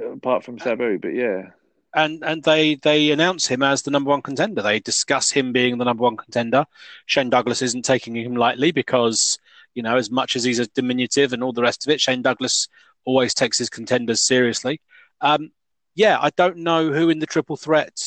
Apart 0.00 0.44
from 0.44 0.58
Sabu, 0.58 0.98
but 0.98 1.14
yeah, 1.14 1.50
and 1.94 2.22
and 2.24 2.42
they 2.42 2.76
they 2.76 3.10
announce 3.10 3.46
him 3.46 3.62
as 3.62 3.82
the 3.82 3.90
number 3.90 4.10
one 4.10 4.22
contender. 4.22 4.62
They 4.62 4.80
discuss 4.80 5.30
him 5.30 5.52
being 5.52 5.78
the 5.78 5.84
number 5.84 6.02
one 6.02 6.16
contender. 6.16 6.64
Shane 7.06 7.30
Douglas 7.30 7.62
isn't 7.62 7.84
taking 7.84 8.14
him 8.16 8.34
lightly 8.34 8.70
because 8.70 9.38
you 9.74 9.82
know 9.82 9.96
as 9.96 10.10
much 10.10 10.36
as 10.36 10.44
he's 10.44 10.58
a 10.58 10.66
diminutive 10.68 11.32
and 11.32 11.42
all 11.42 11.52
the 11.52 11.62
rest 11.62 11.86
of 11.86 11.90
it, 11.90 12.00
Shane 12.00 12.22
Douglas 12.22 12.68
always 13.04 13.34
takes 13.34 13.58
his 13.58 13.68
contenders 13.68 14.26
seriously. 14.26 14.80
Um, 15.20 15.50
yeah, 15.94 16.18
I 16.20 16.30
don't 16.30 16.58
know 16.58 16.92
who 16.92 17.10
in 17.10 17.18
the 17.18 17.26
triple 17.26 17.56
threat 17.56 18.00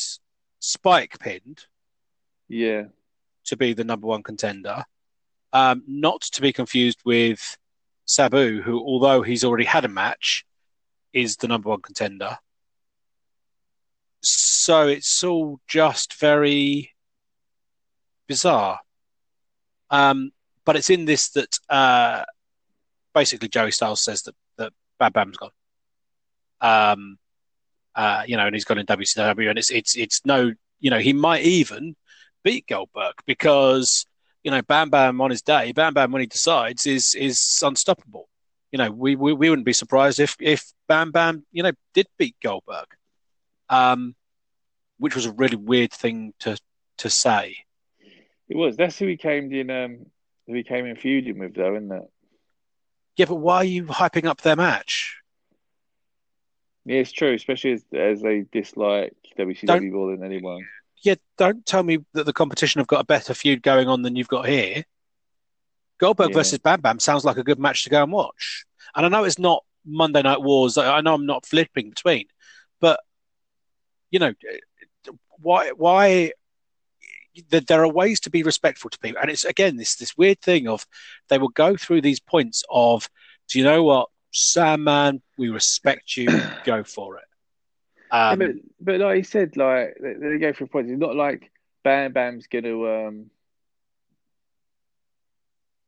Spike 0.66 1.18
pinned 1.18 1.66
yeah, 2.48 2.84
to 3.44 3.56
be 3.56 3.74
the 3.74 3.84
number 3.84 4.06
one 4.06 4.22
contender. 4.22 4.84
Um, 5.52 5.82
not 5.86 6.22
to 6.22 6.40
be 6.40 6.54
confused 6.54 7.00
with 7.04 7.58
Sabu, 8.06 8.62
who 8.62 8.78
although 8.78 9.20
he's 9.20 9.44
already 9.44 9.66
had 9.66 9.84
a 9.84 9.88
match, 9.88 10.44
is 11.12 11.36
the 11.36 11.48
number 11.48 11.68
one 11.68 11.82
contender. 11.82 12.38
So 14.22 14.88
it's 14.88 15.22
all 15.22 15.60
just 15.68 16.14
very 16.14 16.92
bizarre. 18.26 18.80
Um, 19.90 20.32
but 20.64 20.76
it's 20.76 20.88
in 20.88 21.04
this 21.04 21.28
that 21.32 21.58
uh, 21.68 22.24
basically 23.12 23.48
Joey 23.48 23.70
Styles 23.70 24.02
says 24.02 24.22
that 24.22 24.34
that 24.56 24.72
Bam 24.98 25.12
Bam's 25.12 25.36
gone. 25.36 25.50
Um, 26.60 27.18
uh, 27.94 28.22
you 28.26 28.36
know, 28.36 28.46
and 28.46 28.54
he's 28.54 28.64
gone 28.64 28.78
in 28.78 28.86
WCW, 28.86 29.48
and 29.48 29.58
it's 29.58 29.70
it's 29.70 29.96
it's 29.96 30.24
no, 30.24 30.52
you 30.80 30.90
know, 30.90 30.98
he 30.98 31.12
might 31.12 31.42
even 31.42 31.96
beat 32.42 32.66
Goldberg 32.66 33.14
because 33.26 34.06
you 34.42 34.50
know 34.50 34.62
Bam 34.62 34.90
Bam 34.90 35.20
on 35.20 35.30
his 35.30 35.42
day, 35.42 35.72
Bam 35.72 35.94
Bam 35.94 36.12
when 36.12 36.20
he 36.20 36.26
decides 36.26 36.86
is 36.86 37.14
is 37.14 37.60
unstoppable. 37.62 38.28
You 38.72 38.78
know, 38.78 38.90
we 38.90 39.16
we, 39.16 39.32
we 39.32 39.50
wouldn't 39.50 39.66
be 39.66 39.72
surprised 39.72 40.20
if 40.20 40.36
if 40.40 40.72
Bam 40.88 41.12
Bam 41.12 41.44
you 41.52 41.62
know 41.62 41.72
did 41.94 42.06
beat 42.18 42.36
Goldberg, 42.42 42.86
um, 43.68 44.14
which 44.98 45.14
was 45.14 45.26
a 45.26 45.32
really 45.32 45.56
weird 45.56 45.92
thing 45.92 46.34
to 46.40 46.58
to 46.98 47.10
say. 47.10 47.56
it 48.48 48.56
was. 48.56 48.76
That's 48.76 48.98
who 48.98 49.06
he 49.06 49.16
came 49.16 49.52
in. 49.52 49.70
Um, 49.70 50.06
who 50.46 50.54
he 50.54 50.62
came 50.62 50.86
in 50.86 50.96
feuding 50.96 51.38
with, 51.38 51.54
though, 51.54 51.74
isn't 51.74 51.90
it? 51.90 52.10
Yeah, 53.16 53.26
but 53.26 53.36
why 53.36 53.56
are 53.56 53.64
you 53.64 53.84
hyping 53.84 54.26
up 54.26 54.40
their 54.42 54.56
match? 54.56 55.20
Yeah, 56.86 56.98
it's 56.98 57.12
true, 57.12 57.32
especially 57.34 57.72
as, 57.72 57.84
as 57.92 58.20
they 58.22 58.44
dislike 58.52 59.14
WCW 59.38 59.66
Don't- 59.66 59.90
more 59.92 60.10
than 60.16 60.24
anyone. 60.24 60.66
Yeah, 61.02 61.16
don't 61.36 61.64
tell 61.66 61.82
me 61.82 61.98
that 62.14 62.24
the 62.24 62.32
competition 62.32 62.78
have 62.78 62.86
got 62.86 63.00
a 63.00 63.04
better 63.04 63.34
feud 63.34 63.62
going 63.62 63.88
on 63.88 64.00
than 64.02 64.16
you've 64.16 64.28
got 64.28 64.46
here. 64.48 64.84
Goldberg 65.98 66.30
Yeah. 66.30 66.34
versus 66.36 66.58
Bam 66.58 66.80
Bam 66.80 66.98
sounds 66.98 67.24
like 67.26 67.36
a 67.36 67.42
good 67.44 67.58
match 67.58 67.84
to 67.84 67.90
go 67.90 68.02
and 68.02 68.10
watch. 68.10 68.64
And 68.94 69.04
I 69.04 69.08
know 69.10 69.24
it's 69.24 69.38
not 69.38 69.64
Monday 69.84 70.22
Night 70.22 70.40
Wars. 70.40 70.78
I 70.78 71.02
know 71.02 71.12
I'm 71.14 71.26
not 71.26 71.44
flipping 71.44 71.90
between, 71.90 72.26
but 72.80 73.00
you 74.10 74.18
know, 74.18 74.32
why? 75.40 75.70
Why? 75.72 76.32
There 77.50 77.60
there 77.60 77.82
are 77.82 77.88
ways 77.92 78.20
to 78.20 78.30
be 78.30 78.42
respectful 78.42 78.88
to 78.90 78.98
people, 78.98 79.20
and 79.20 79.30
it's 79.30 79.44
again 79.44 79.76
this 79.76 79.96
this 79.96 80.16
weird 80.16 80.40
thing 80.40 80.68
of 80.68 80.86
they 81.28 81.36
will 81.36 81.48
go 81.48 81.76
through 81.76 82.00
these 82.00 82.20
points 82.20 82.62
of, 82.70 83.10
do 83.48 83.58
you 83.58 83.64
know 83.64 83.82
what, 83.82 84.08
Sandman, 84.34 85.22
we 85.38 85.48
respect 85.48 86.16
you, 86.16 86.28
go 86.64 86.82
for 86.84 87.18
it. 87.18 87.24
Um, 88.10 88.40
yeah, 88.40 88.46
but, 88.46 88.56
but 88.80 89.00
like 89.00 89.16
he 89.16 89.22
said, 89.22 89.56
like 89.56 89.96
they, 90.00 90.14
they 90.14 90.38
go 90.38 90.52
for 90.52 90.66
points. 90.66 90.90
It's 90.90 91.00
not 91.00 91.16
like 91.16 91.50
Bam 91.82 92.12
Bam's 92.12 92.46
going 92.48 92.64
to, 92.64 92.88
um, 92.88 93.30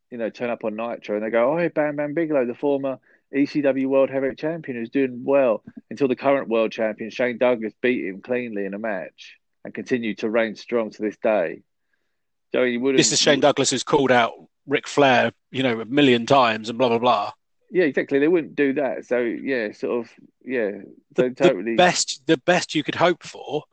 you 0.09 0.17
know, 0.17 0.29
turn 0.29 0.49
up 0.49 0.63
on 0.63 0.75
Nitro 0.75 1.17
and 1.17 1.25
they 1.25 1.29
go, 1.29 1.53
"Oh, 1.53 1.57
hey, 1.57 1.67
Bam 1.67 1.97
Bam 1.97 2.13
Bigelow, 2.13 2.45
the 2.45 2.55
former 2.55 2.99
ECW 3.35 3.87
World 3.87 4.09
Heavyweight 4.09 4.37
Champion, 4.37 4.77
who's 4.77 4.89
doing 4.89 5.23
well." 5.23 5.63
Until 5.89 6.07
the 6.07 6.15
current 6.15 6.49
World 6.49 6.71
Champion 6.71 7.09
Shane 7.11 7.37
Douglas 7.37 7.73
beat 7.81 8.05
him 8.05 8.21
cleanly 8.21 8.65
in 8.65 8.73
a 8.73 8.79
match 8.79 9.37
and 9.63 9.73
continued 9.73 10.19
to 10.19 10.29
reign 10.29 10.55
strong 10.55 10.91
to 10.91 11.01
this 11.01 11.17
day. 11.17 11.61
So 12.53 12.63
you 12.63 12.79
wouldn't. 12.79 12.97
this 12.97 13.11
is 13.11 13.19
Shane 13.19 13.41
Douglas 13.41 13.69
who's 13.69 13.83
called 13.83 14.11
out 14.11 14.33
Ric 14.65 14.87
Flair, 14.87 15.31
you 15.51 15.63
know, 15.63 15.79
a 15.81 15.85
million 15.85 16.25
times 16.25 16.69
and 16.69 16.77
blah 16.77 16.89
blah 16.89 16.99
blah. 16.99 17.31
Yeah, 17.69 17.83
exactly. 17.83 18.19
They 18.19 18.27
wouldn't 18.27 18.55
do 18.55 18.73
that. 18.73 19.05
So 19.05 19.19
yeah, 19.19 19.71
sort 19.73 20.05
of 20.05 20.11
yeah. 20.43 20.71
the, 21.13 21.31
totally. 21.31 21.71
the 21.71 21.75
best 21.75 22.21
the 22.25 22.37
best 22.37 22.75
you 22.75 22.83
could 22.83 22.95
hope 22.95 23.23
for 23.23 23.63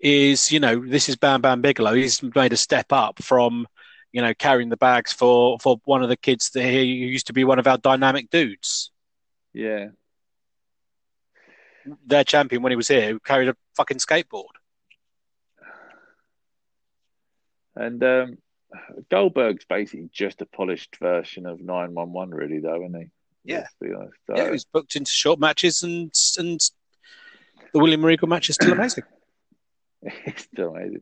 is 0.00 0.50
you 0.50 0.60
know 0.60 0.84
this 0.86 1.08
is 1.08 1.16
Bam 1.16 1.42
Bam 1.42 1.60
Bigelow. 1.60 1.94
He's 1.94 2.22
made 2.22 2.52
a 2.52 2.56
step 2.56 2.86
up 2.92 3.22
from 3.22 3.66
you 4.12 4.20
know 4.20 4.34
carrying 4.34 4.68
the 4.68 4.76
bags 4.76 5.12
for 5.12 5.58
for 5.60 5.78
one 5.84 6.02
of 6.02 6.08
the 6.08 6.16
kids 6.16 6.50
that 6.50 6.64
he 6.64 6.82
used 6.82 7.28
to 7.28 7.32
be 7.32 7.44
one 7.44 7.58
of 7.58 7.66
our 7.66 7.78
dynamic 7.78 8.30
dudes. 8.30 8.90
Yeah. 9.52 9.88
Their 12.04 12.24
champion 12.24 12.62
when 12.62 12.72
he 12.72 12.76
was 12.76 12.88
here 12.88 13.08
who 13.08 13.20
carried 13.20 13.48
a 13.48 13.56
fucking 13.76 13.98
skateboard. 13.98 14.44
And 17.76 18.02
um, 18.02 18.38
Goldberg's 19.10 19.66
basically 19.66 20.08
just 20.12 20.40
a 20.40 20.46
polished 20.46 20.96
version 20.96 21.46
of 21.46 21.60
911, 21.60 22.34
really, 22.34 22.58
though, 22.58 22.82
isn't 22.82 23.00
he? 23.00 23.10
Yeah. 23.46 23.66
Honest. 23.82 24.14
Yeah, 24.28 24.36
So, 24.36 24.44
he 24.44 24.50
was 24.50 24.64
booked 24.64 24.96
into 24.96 25.10
short 25.10 25.38
matches 25.38 25.82
and 25.82 26.12
and 26.38 26.60
the 27.72 27.78
William 27.78 28.04
Regal 28.04 28.28
match 28.28 28.48
is 28.48 28.56
still 28.56 28.72
amazing. 28.72 29.04
It's 30.02 30.44
still 30.44 30.74
amazing. 30.74 31.00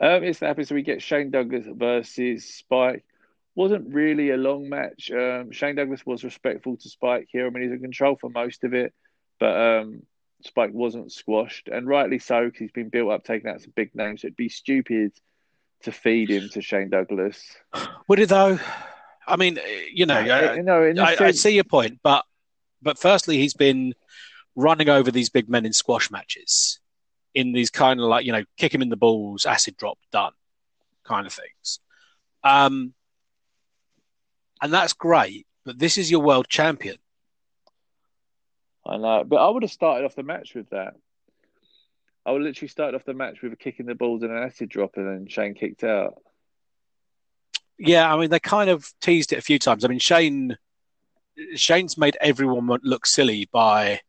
Um, 0.00 0.24
it's 0.24 0.40
happens. 0.40 0.68
So 0.68 0.74
we 0.74 0.82
get 0.82 1.00
Shane 1.00 1.30
Douglas 1.30 1.64
versus 1.68 2.44
Spike. 2.44 3.04
Wasn't 3.54 3.94
really 3.94 4.30
a 4.30 4.36
long 4.36 4.68
match. 4.68 5.12
Um, 5.12 5.52
Shane 5.52 5.76
Douglas 5.76 6.04
was 6.04 6.24
respectful 6.24 6.76
to 6.76 6.88
Spike 6.88 7.28
here. 7.30 7.46
I 7.46 7.50
mean, 7.50 7.62
he's 7.62 7.72
in 7.72 7.80
control 7.80 8.16
for 8.20 8.30
most 8.30 8.64
of 8.64 8.74
it, 8.74 8.92
but 9.38 9.56
um, 9.56 10.02
Spike 10.44 10.72
wasn't 10.72 11.12
squashed, 11.12 11.68
and 11.68 11.86
rightly 11.86 12.18
so 12.18 12.46
because 12.46 12.58
he's 12.58 12.72
been 12.72 12.88
built 12.88 13.12
up, 13.12 13.22
taking 13.24 13.48
out 13.48 13.60
some 13.60 13.72
big 13.76 13.94
names. 13.94 14.22
So 14.22 14.26
it'd 14.26 14.36
be 14.36 14.48
stupid 14.48 15.12
to 15.82 15.92
feed 15.92 16.30
him 16.30 16.48
to 16.50 16.62
Shane 16.62 16.90
Douglas. 16.90 17.40
Would 18.08 18.20
it 18.20 18.28
though? 18.28 18.58
I 19.26 19.36
mean, 19.36 19.58
you 19.92 20.06
know, 20.06 20.18
Uh, 20.18 20.56
no, 20.62 20.84
in 20.84 20.96
the 20.96 21.02
I, 21.02 21.16
I 21.26 21.30
see 21.30 21.54
your 21.54 21.64
point, 21.64 22.00
but 22.02 22.24
but 22.80 22.98
firstly, 22.98 23.38
he's 23.38 23.54
been 23.54 23.94
running 24.56 24.88
over 24.88 25.10
these 25.10 25.30
big 25.30 25.48
men 25.48 25.64
in 25.64 25.72
squash 25.72 26.10
matches, 26.10 26.80
in 27.34 27.52
these 27.52 27.70
kind 27.70 28.00
of 28.00 28.06
like 28.06 28.26
you 28.26 28.32
know, 28.32 28.44
kick 28.56 28.74
him 28.74 28.82
in 28.82 28.88
the 28.88 28.96
balls, 28.96 29.46
acid 29.46 29.76
drop, 29.76 29.98
done, 30.10 30.32
kind 31.04 31.26
of 31.26 31.32
things. 31.32 31.80
Um, 32.44 32.94
and 34.60 34.72
that's 34.72 34.92
great, 34.92 35.46
but 35.64 35.78
this 35.78 35.98
is 35.98 36.10
your 36.10 36.20
world 36.20 36.48
champion. 36.48 36.96
I 38.84 38.96
know, 38.96 39.24
but 39.24 39.36
I 39.36 39.48
would 39.48 39.62
have 39.62 39.70
started 39.72 40.04
off 40.04 40.16
the 40.16 40.24
match 40.24 40.54
with 40.54 40.70
that. 40.70 40.94
I 42.24 42.32
would 42.32 42.42
literally 42.42 42.68
start 42.68 42.94
off 42.94 43.04
the 43.04 43.14
match 43.14 43.42
with 43.42 43.52
a 43.52 43.56
kick 43.56 43.80
in 43.80 43.86
the 43.86 43.94
balls 43.94 44.22
and 44.22 44.32
an 44.32 44.42
acid 44.42 44.68
drop, 44.68 44.96
and 44.96 45.06
then 45.06 45.26
Shane 45.28 45.54
kicked 45.54 45.84
out. 45.84 46.14
Yeah, 47.88 48.12
I 48.12 48.18
mean, 48.18 48.30
they 48.30 48.40
kind 48.40 48.70
of 48.70 48.86
teased 49.00 49.32
it 49.32 49.38
a 49.38 49.42
few 49.42 49.58
times. 49.58 49.84
I 49.84 49.88
mean, 49.88 49.98
Shane, 49.98 50.56
Shane's 51.54 51.96
made 51.98 52.16
everyone 52.20 52.68
look 52.82 53.06
silly 53.06 53.48
by 53.52 54.00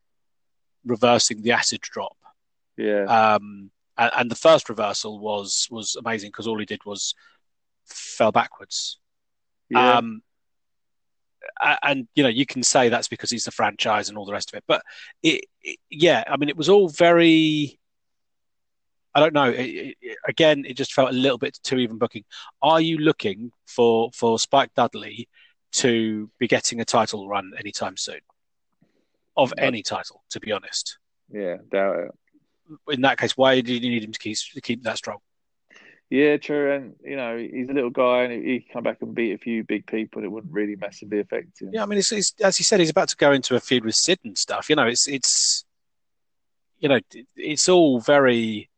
reversing 0.85 1.41
the 1.41 1.51
acid 1.53 1.81
drop. 1.81 2.17
Yeah, 2.77 3.03
Um, 3.35 3.71
and, 3.97 4.11
and 4.17 4.31
the 4.31 4.35
first 4.35 4.69
reversal 4.69 5.19
was 5.19 5.67
was 5.69 5.95
amazing 5.95 6.29
because 6.29 6.47
all 6.47 6.59
he 6.59 6.65
did 6.65 6.83
was 6.85 7.13
fell 7.85 8.31
backwards. 8.31 8.97
yeah, 9.69 9.97
Um, 9.97 10.23
and 11.83 12.07
you 12.15 12.23
know 12.23 12.29
you 12.29 12.45
can 12.45 12.63
say 12.63 12.89
that's 12.89 13.07
because 13.07 13.29
he's 13.29 13.45
the 13.45 13.51
franchise 13.51 14.09
and 14.09 14.17
all 14.17 14.25
the 14.25 14.31
rest 14.33 14.51
of 14.51 14.57
it, 14.57 14.63
but 14.67 14.81
it, 15.21 15.45
it- 15.61 15.79
yeah, 15.89 16.23
I 16.27 16.37
mean 16.37 16.49
it 16.49 16.57
was 16.57 16.69
all 16.69 16.89
very. 16.89 17.79
I 19.15 19.19
don't 19.19 19.33
know. 19.33 19.49
It, 19.49 19.95
it, 20.01 20.17
again, 20.27 20.65
it 20.67 20.75
just 20.75 20.93
felt 20.93 21.09
a 21.09 21.13
little 21.13 21.37
bit 21.37 21.59
too 21.63 21.77
even 21.77 21.97
booking. 21.97 22.23
Are 22.61 22.81
you 22.81 22.97
looking 22.97 23.51
for 23.67 24.09
for 24.13 24.39
Spike 24.39 24.73
Dudley 24.75 25.27
to 25.73 26.29
be 26.39 26.47
getting 26.47 26.79
a 26.79 26.85
title 26.85 27.27
run 27.27 27.51
anytime 27.57 27.97
soon? 27.97 28.19
Of 29.35 29.51
any 29.57 29.81
title, 29.81 30.23
to 30.29 30.39
be 30.39 30.51
honest. 30.51 30.99
yeah, 31.31 31.57
doubt 31.71 31.97
it. 31.97 32.11
In 32.93 33.01
that 33.01 33.17
case, 33.17 33.35
why 33.35 33.61
do 33.61 33.73
you 33.73 33.79
need 33.79 34.03
him 34.03 34.11
to 34.11 34.19
keep 34.19 34.37
to 34.53 34.61
keep 34.61 34.83
that 34.83 34.97
strong? 34.97 35.17
Yeah, 36.09 36.37
true, 36.37 36.71
and 36.71 36.93
you 37.03 37.15
know 37.15 37.37
he's 37.37 37.69
a 37.69 37.73
little 37.73 37.89
guy, 37.89 38.23
and 38.23 38.45
he 38.45 38.59
can 38.59 38.73
come 38.73 38.83
back 38.83 39.01
and 39.01 39.15
beat 39.15 39.33
a 39.33 39.39
few 39.39 39.63
big 39.63 39.87
people, 39.87 40.23
it 40.23 40.31
wouldn't 40.31 40.53
really 40.53 40.75
massively 40.75 41.19
affect 41.19 41.59
him. 41.59 41.71
Yeah, 41.73 41.81
I 41.81 41.87
mean, 41.87 41.97
it's, 41.97 42.11
it's 42.11 42.33
as 42.43 42.55
he 42.55 42.63
said, 42.63 42.79
he's 42.79 42.91
about 42.91 43.09
to 43.09 43.15
go 43.15 43.31
into 43.31 43.55
a 43.55 43.59
feud 43.59 43.83
with 43.83 43.95
Sid 43.95 44.19
and 44.23 44.37
stuff. 44.37 44.69
You 44.69 44.75
know, 44.75 44.85
it's 44.85 45.07
it's 45.07 45.65
you 46.77 46.89
know, 46.89 46.99
it's 47.35 47.69
all 47.69 47.99
very. 48.01 48.69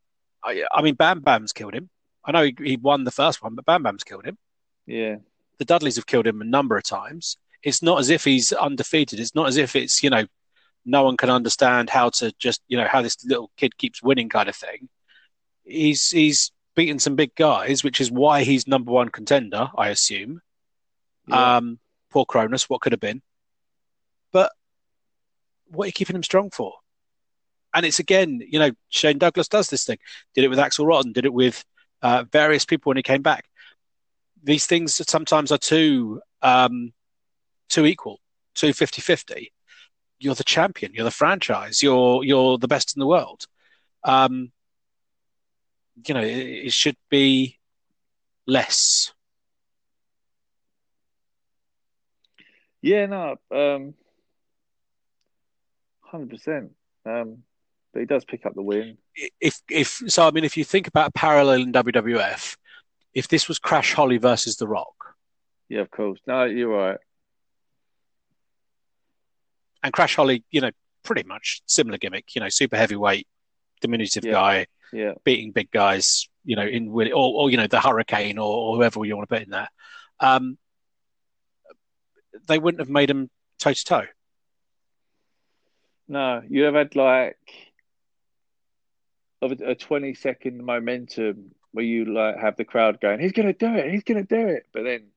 I, 0.45 0.63
I 0.71 0.81
mean, 0.81 0.95
Bam 0.95 1.21
Bam's 1.21 1.53
killed 1.53 1.73
him. 1.73 1.89
I 2.23 2.31
know 2.31 2.43
he, 2.43 2.55
he 2.63 2.77
won 2.77 3.03
the 3.03 3.11
first 3.11 3.41
one, 3.41 3.55
but 3.55 3.65
Bam 3.65 3.83
Bam's 3.83 4.03
killed 4.03 4.25
him. 4.25 4.37
yeah, 4.85 5.17
The 5.57 5.65
Dudleys 5.65 5.95
have 5.95 6.05
killed 6.05 6.27
him 6.27 6.41
a 6.41 6.45
number 6.45 6.77
of 6.77 6.83
times. 6.83 7.37
It's 7.63 7.81
not 7.81 7.99
as 7.99 8.09
if 8.09 8.23
he's 8.23 8.53
undefeated. 8.53 9.19
It's 9.19 9.35
not 9.35 9.47
as 9.47 9.57
if 9.57 9.75
it's 9.75 10.03
you 10.03 10.09
know, 10.09 10.25
no 10.85 11.03
one 11.03 11.17
can 11.17 11.29
understand 11.31 11.89
how 11.89 12.09
to 12.11 12.31
just 12.37 12.61
you 12.67 12.77
know 12.77 12.87
how 12.87 13.01
this 13.01 13.17
little 13.25 13.49
kid 13.57 13.77
keeps 13.77 14.03
winning 14.03 14.29
kind 14.29 14.47
of 14.49 14.55
thing. 14.55 14.87
He's 15.63 16.09
he's 16.09 16.51
beaten 16.75 16.99
some 16.99 17.15
big 17.15 17.33
guys, 17.35 17.83
which 17.83 17.99
is 17.99 18.11
why 18.11 18.43
he's 18.43 18.67
number 18.67 18.91
one 18.91 19.09
contender, 19.09 19.69
I 19.77 19.89
assume. 19.89 20.41
yeah. 21.27 21.57
Um, 21.57 21.79
poor 22.11 22.25
Kronus, 22.25 22.69
what 22.69 22.81
could 22.81 22.91
have 22.91 22.99
been. 22.99 23.21
But 24.31 24.51
what 25.67 25.85
are 25.85 25.87
you 25.87 25.93
keeping 25.93 26.15
him 26.15 26.23
strong 26.23 26.51
for? 26.51 26.73
And 27.75 27.85
it's 27.85 27.99
again, 27.99 28.41
you 28.49 28.57
know, 28.57 28.71
Shane 28.89 29.17
Douglas 29.17 29.49
does 29.49 29.69
this 29.69 29.83
thing. 29.83 29.97
Did 30.33 30.45
it 30.45 30.47
with 30.47 30.59
Axl 30.59 30.87
Rotten, 30.87 31.11
did 31.11 31.25
it 31.25 31.33
with 31.33 31.63
uh, 32.01 32.23
various 32.31 32.63
people 32.63 32.89
when 32.89 32.97
he 32.97 33.03
came 33.03 33.21
back. 33.21 33.45
These 34.41 34.65
things 34.65 35.01
sometimes 35.09 35.51
are 35.51 35.57
too 35.57 36.21
um, 36.41 36.93
too 37.67 37.85
equal, 37.85 38.19
too 38.53 38.69
50-50. 38.69 39.47
You're 40.19 40.35
the 40.35 40.43
champion, 40.45 40.93
you're 40.93 41.03
the 41.03 41.11
franchise, 41.11 41.83
you're 41.83 42.23
you're 42.23 42.57
the 42.57 42.69
best 42.69 42.95
in 42.95 43.01
the 43.01 43.07
world. 43.07 43.45
Um, 44.03 44.53
you 46.07 46.13
know, 46.13 46.21
it, 46.21 46.67
it 46.67 46.73
should 46.73 46.97
be 47.09 47.59
less. 48.47 49.11
Yeah, 52.81 53.07
no, 53.07 53.35
um, 53.51 53.95
hundred 56.01 56.29
percent. 56.29 56.71
Um, 57.05 57.43
but 57.95 58.01
he 58.01 58.05
does 58.05 58.25
pick 58.25 58.45
up 58.45 58.53
the 58.53 58.61
win. 58.61 58.97
if 59.39 59.61
if 59.71 60.01
so, 60.07 60.27
I 60.27 60.31
mean, 60.31 60.43
if 60.43 60.57
you 60.57 60.65
think 60.65 60.85
about 60.85 61.07
a 61.07 61.11
parallel 61.13 61.61
in 61.61 61.71
WWF, 61.71 62.57
if 63.13 63.29
this 63.29 63.47
was 63.47 63.57
Crash 63.57 63.93
Holly 63.93 64.17
versus 64.17 64.57
The 64.57 64.67
Rock, 64.67 65.15
Yeah, 65.69 65.79
of 65.79 65.89
course. 65.91 66.19
No, 66.27 66.43
you're 66.43 66.67
right. 66.67 66.97
and 69.81 69.93
Crash 69.93 70.15
Holly, 70.17 70.43
you 70.51 70.59
know, 70.59 70.71
pretty 71.03 71.23
much 71.23 71.61
similar 71.67 71.97
gimmick, 71.97 72.35
you 72.35 72.41
know, 72.41 72.49
super 72.49 72.75
heavyweight, 72.75 73.27
diminutive 73.79 74.25
Yeah. 74.25 74.31
guy 74.31 74.65
Yeah, 74.91 75.13
beating 75.23 75.53
big 75.53 75.71
guys, 75.71 76.27
you 76.43 76.57
know, 76.57 76.65
in 76.65 76.89
or, 76.89 77.05
or 77.13 77.49
you 77.49 77.55
know 77.55 77.67
the 77.67 77.79
Hurricane 77.79 78.37
or, 78.37 78.45
or 78.53 78.75
whoever 78.75 79.05
you 79.05 79.15
want 79.15 79.29
to 79.29 79.33
put 79.35 79.43
in 79.43 79.51
there, 79.51 79.69
um, 80.19 80.57
they 82.47 82.59
wouldn't 82.59 82.81
have 82.81 82.89
made 82.89 83.09
him 83.09 83.29
toe 83.57 83.71
to 83.71 83.83
toe. 83.85 84.05
no, 86.09 86.41
you 86.49 86.63
have 86.63 86.75
had 86.75 86.95
like 86.97 87.37
of 89.41 89.51
a, 89.61 89.71
a 89.71 89.75
twenty 89.75 90.13
second 90.13 90.63
momentum 90.63 91.51
where 91.71 91.85
you 91.85 92.05
like 92.05 92.37
have 92.37 92.55
the 92.57 92.65
crowd 92.65 92.99
going, 93.01 93.19
"He's 93.19 93.31
gonna 93.33 93.53
do 93.53 93.73
it! 93.75 93.91
He's 93.91 94.03
gonna 94.03 94.23
do 94.23 94.47
it!" 94.47 94.67
But 94.73 94.83
then 94.83 95.07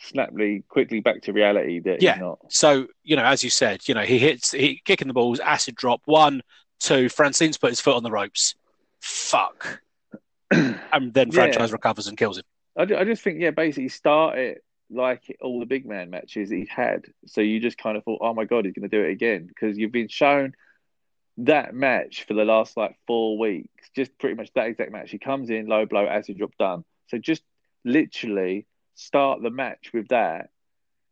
snaply, 0.00 0.66
quickly 0.68 1.00
back 1.00 1.22
to 1.22 1.32
reality 1.32 1.80
that 1.80 2.02
Yeah. 2.02 2.16
not. 2.16 2.38
So 2.48 2.86
you 3.02 3.16
know, 3.16 3.24
as 3.24 3.42
you 3.42 3.50
said, 3.50 3.88
you 3.88 3.94
know, 3.94 4.02
he 4.02 4.18
hits, 4.18 4.52
he 4.52 4.80
kicking 4.84 5.08
the 5.08 5.14
balls, 5.14 5.40
acid 5.40 5.74
drop, 5.74 6.02
one, 6.04 6.42
two. 6.80 7.08
Francine's 7.08 7.58
put 7.58 7.70
his 7.70 7.80
foot 7.80 7.96
on 7.96 8.02
the 8.02 8.10
ropes. 8.10 8.54
Fuck. 9.00 9.82
and 10.50 10.80
then 10.92 11.28
Yeah. 11.28 11.34
franchise 11.34 11.72
recovers 11.72 12.06
and 12.06 12.16
kills 12.16 12.38
him. 12.38 12.44
I, 12.76 12.82
I 12.82 13.04
just 13.04 13.22
think, 13.22 13.40
yeah, 13.40 13.50
basically 13.50 13.88
start 13.88 14.38
it 14.38 14.62
like 14.90 15.36
all 15.42 15.60
the 15.60 15.66
big 15.66 15.84
man 15.84 16.10
matches 16.10 16.48
he 16.48 16.66
had. 16.70 17.04
So 17.26 17.40
you 17.40 17.60
just 17.60 17.76
kind 17.76 17.96
of 17.96 18.04
thought, 18.04 18.20
oh 18.22 18.32
my 18.34 18.44
God, 18.44 18.64
he's 18.64 18.74
going 18.74 18.88
to 18.88 18.96
do 18.96 19.04
it 19.04 19.10
again. 19.10 19.46
Because 19.46 19.76
you've 19.76 19.92
been 19.92 20.08
shown 20.08 20.54
that 21.38 21.74
match 21.74 22.24
for 22.26 22.34
the 22.34 22.44
last 22.44 22.76
like 22.76 22.96
four 23.06 23.38
weeks, 23.38 23.88
just 23.94 24.16
pretty 24.18 24.36
much 24.36 24.50
that 24.54 24.66
exact 24.66 24.92
match. 24.92 25.10
He 25.10 25.18
comes 25.18 25.50
in, 25.50 25.66
low 25.66 25.86
blow, 25.86 26.06
acid 26.06 26.38
drop, 26.38 26.52
done. 26.58 26.84
So 27.08 27.18
just 27.18 27.42
literally 27.84 28.66
start 28.94 29.42
the 29.42 29.50
match 29.50 29.90
with 29.94 30.08
that. 30.08 30.50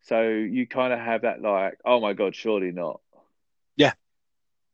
So 0.02 0.22
you 0.22 0.66
kind 0.66 0.92
of 0.92 0.98
have 0.98 1.22
that 1.22 1.40
like, 1.40 1.78
oh 1.84 2.00
my 2.00 2.12
God, 2.12 2.34
surely 2.34 2.72
not. 2.72 3.00
Yeah. 3.76 3.92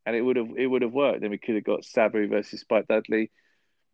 And 0.05 0.17
it 0.17 0.23
would 0.23 0.37
have 0.37 0.51
it 0.57 0.67
would 0.67 0.83
have 0.83 0.93
worked. 0.93 1.21
Then 1.21 1.31
we 1.31 1.39
could 1.39 1.55
have 1.55 1.65
got 1.65 1.85
Sabu 1.85 2.29
versus 2.29 2.61
Spike 2.61 2.89
Dudley 2.89 3.31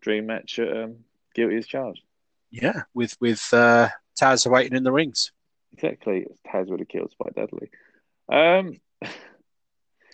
dream 0.00 0.26
match 0.26 0.58
at 0.58 0.74
um, 0.74 0.96
Guilty 1.34 1.56
as 1.56 1.66
Charged. 1.66 2.02
Yeah, 2.50 2.82
with 2.94 3.16
with 3.20 3.46
uh, 3.52 3.88
Taz 4.18 4.50
waiting 4.50 4.76
in 4.76 4.84
the 4.84 4.92
rings 4.92 5.32
Exactly. 5.72 6.26
Taz 6.46 6.68
would 6.68 6.80
have 6.80 6.88
killed 6.88 7.10
Spike 7.10 7.34
Dudley. 7.34 7.70
Um, 8.28 8.80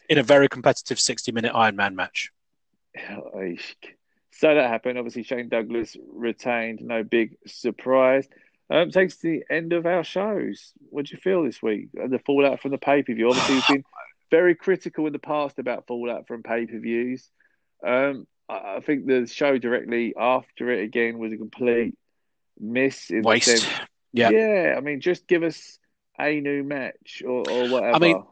in 0.08 0.18
a 0.18 0.22
very 0.22 0.48
competitive 0.48 0.98
sixty 0.98 1.32
minute 1.32 1.52
Iron 1.54 1.76
Man 1.76 1.96
match. 1.96 2.30
so 4.30 4.54
that 4.54 4.68
happened. 4.70 4.98
Obviously, 4.98 5.22
Shane 5.22 5.48
Douglas 5.48 5.96
retained. 6.12 6.80
No 6.80 7.02
big 7.02 7.36
surprise. 7.46 8.28
Um, 8.70 8.90
takes 8.90 9.18
the 9.18 9.44
end 9.50 9.72
of 9.72 9.84
our 9.86 10.04
shows. 10.04 10.72
What 10.90 11.06
do 11.06 11.14
you 11.14 11.20
feel 11.20 11.42
this 11.44 11.62
week? 11.62 11.88
Uh, 12.02 12.08
The 12.08 12.18
fallout 12.18 12.60
from 12.60 12.70
the 12.70 12.78
pay 12.78 13.02
per 13.02 13.14
view. 13.14 13.28
Obviously, 13.28 13.56
we've 13.56 13.66
been 13.68 13.84
very 14.30 14.54
critical 14.54 15.06
in 15.06 15.12
the 15.12 15.18
past 15.18 15.58
about 15.58 15.86
fallout 15.86 16.26
from 16.26 16.42
pay 16.42 16.66
per 16.66 16.78
views. 16.78 17.28
Um, 17.86 18.26
I 18.48 18.80
think 18.80 19.06
the 19.06 19.26
show 19.26 19.58
directly 19.58 20.14
after 20.18 20.70
it 20.70 20.82
again 20.84 21.18
was 21.18 21.32
a 21.32 21.36
complete 21.36 21.96
miss. 22.58 23.10
In 23.10 23.22
Waste. 23.22 23.68
Yeah. 24.16 24.30
yeah. 24.30 24.74
I 24.76 24.80
mean, 24.80 25.00
just 25.00 25.26
give 25.26 25.42
us 25.42 25.76
a 26.20 26.38
new 26.38 26.62
match 26.62 27.20
or, 27.26 27.42
or 27.50 27.68
whatever. 27.68 27.96
I 27.96 27.98
mean, 27.98 28.22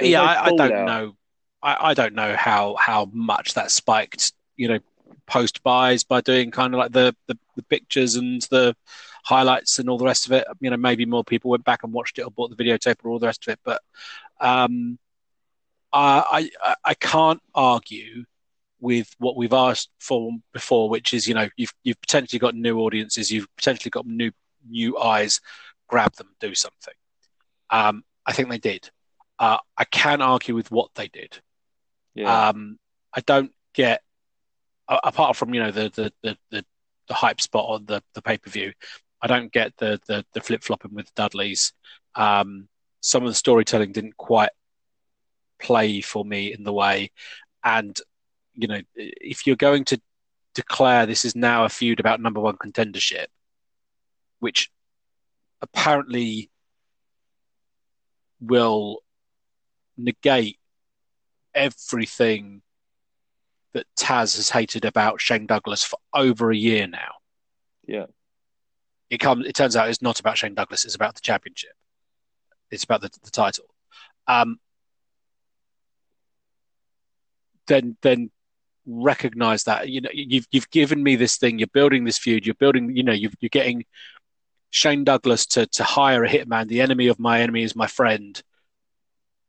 yeah, 0.00 0.20
no 0.20 0.24
I, 0.24 0.44
I 0.44 0.50
don't 0.56 0.86
know. 0.86 1.16
I, 1.62 1.76
I 1.80 1.94
don't 1.94 2.14
know 2.14 2.36
how 2.36 2.76
how 2.78 3.08
much 3.12 3.54
that 3.54 3.70
spiked. 3.70 4.32
You 4.56 4.68
know, 4.68 4.78
post 5.26 5.62
buys 5.62 6.04
by 6.04 6.20
doing 6.20 6.50
kind 6.50 6.74
of 6.74 6.78
like 6.78 6.92
the, 6.92 7.14
the 7.26 7.38
the 7.56 7.62
pictures 7.64 8.16
and 8.16 8.42
the 8.50 8.74
highlights 9.24 9.78
and 9.78 9.88
all 9.88 9.98
the 9.98 10.04
rest 10.04 10.26
of 10.26 10.32
it. 10.32 10.46
You 10.60 10.70
know, 10.70 10.76
maybe 10.76 11.06
more 11.06 11.24
people 11.24 11.50
went 11.50 11.64
back 11.64 11.84
and 11.84 11.92
watched 11.92 12.18
it 12.18 12.22
or 12.22 12.30
bought 12.30 12.56
the 12.56 12.62
videotape 12.62 12.96
or 13.04 13.10
all 13.10 13.18
the 13.18 13.26
rest 13.26 13.46
of 13.46 13.52
it. 13.52 13.60
But 13.64 13.80
um, 14.40 14.98
I 15.92 16.50
I 16.62 16.74
I 16.84 16.94
can't 16.94 17.42
argue 17.54 18.24
with 18.80 19.14
what 19.18 19.36
we've 19.36 19.52
asked 19.52 19.90
for 20.00 20.32
before, 20.52 20.90
which 20.90 21.14
is 21.14 21.26
you 21.26 21.34
know 21.34 21.48
you've 21.56 21.72
you've 21.84 22.00
potentially 22.00 22.38
got 22.38 22.54
new 22.54 22.80
audiences, 22.80 23.30
you've 23.30 23.54
potentially 23.56 23.90
got 23.90 24.06
new 24.06 24.32
new 24.68 24.98
eyes, 24.98 25.40
grab 25.88 26.14
them, 26.16 26.28
do 26.40 26.54
something. 26.54 26.94
Um, 27.70 28.04
I 28.26 28.32
think 28.32 28.50
they 28.50 28.58
did. 28.58 28.90
Uh, 29.38 29.58
I 29.76 29.84
can 29.84 30.20
argue 30.20 30.54
with 30.54 30.70
what 30.70 30.90
they 30.94 31.08
did. 31.08 31.40
Yeah. 32.14 32.48
Um, 32.48 32.78
I 33.14 33.20
don't 33.20 33.52
get 33.74 34.02
apart 34.88 35.36
from 35.36 35.54
you 35.54 35.62
know 35.62 35.70
the 35.70 35.90
the 35.94 36.12
the, 36.22 36.36
the, 36.50 36.64
the 37.08 37.14
hype 37.14 37.40
spot 37.40 37.66
on 37.68 37.84
the 37.86 38.02
the 38.14 38.22
pay 38.22 38.38
per 38.38 38.50
view. 38.50 38.72
I 39.20 39.26
don't 39.26 39.52
get 39.52 39.76
the 39.76 40.00
the, 40.06 40.24
the 40.34 40.40
flip 40.40 40.62
flopping 40.62 40.94
with 40.94 41.14
Dudleys. 41.14 41.72
Um, 42.14 42.68
some 43.00 43.22
of 43.22 43.28
the 43.28 43.34
storytelling 43.34 43.92
didn't 43.92 44.16
quite 44.16 44.50
play 45.60 46.00
for 46.00 46.24
me 46.24 46.52
in 46.52 46.64
the 46.64 46.72
way, 46.72 47.10
and 47.64 47.98
you 48.54 48.68
know 48.68 48.80
if 48.96 49.46
you're 49.46 49.56
going 49.56 49.84
to 49.86 50.00
declare 50.54 51.06
this 51.06 51.24
is 51.24 51.34
now 51.34 51.64
a 51.64 51.68
feud 51.68 52.00
about 52.00 52.20
number 52.20 52.40
one 52.40 52.56
contendership, 52.56 53.26
which 54.40 54.70
apparently 55.62 56.50
will 58.40 58.98
negate 59.96 60.58
everything 61.54 62.62
that 63.74 63.86
Taz 63.98 64.36
has 64.36 64.50
hated 64.50 64.84
about 64.84 65.20
Shane 65.20 65.46
Douglas 65.46 65.82
for 65.84 65.98
over 66.14 66.50
a 66.50 66.56
year 66.56 66.86
now. 66.86 67.14
Yeah. 67.86 68.06
It 69.10 69.18
comes. 69.18 69.46
It 69.46 69.54
turns 69.54 69.76
out 69.76 69.88
it's 69.88 70.02
not 70.02 70.20
about 70.20 70.38
Shane 70.38 70.54
Douglas. 70.54 70.84
It's 70.84 70.94
about 70.94 71.14
the 71.14 71.20
championship. 71.20 71.72
It's 72.70 72.84
about 72.84 73.02
the, 73.02 73.10
the 73.22 73.30
title. 73.30 73.66
Um, 74.26 74.58
then, 77.66 77.96
then 78.02 78.30
recognize 78.86 79.64
that 79.64 79.88
you 79.88 80.00
know 80.00 80.10
you've 80.12 80.46
you've 80.50 80.70
given 80.70 81.02
me 81.02 81.16
this 81.16 81.36
thing. 81.36 81.58
You're 81.58 81.68
building 81.68 82.04
this 82.04 82.18
feud. 82.18 82.46
You're 82.46 82.54
building. 82.54 82.96
You 82.96 83.02
know 83.02 83.12
you 83.12 83.30
you're 83.40 83.50
getting 83.50 83.84
Shane 84.70 85.04
Douglas 85.04 85.46
to 85.46 85.66
to 85.66 85.84
hire 85.84 86.24
a 86.24 86.28
hitman. 86.28 86.68
The 86.68 86.80
enemy 86.80 87.08
of 87.08 87.18
my 87.18 87.40
enemy 87.40 87.62
is 87.62 87.76
my 87.76 87.86
friend. 87.86 88.40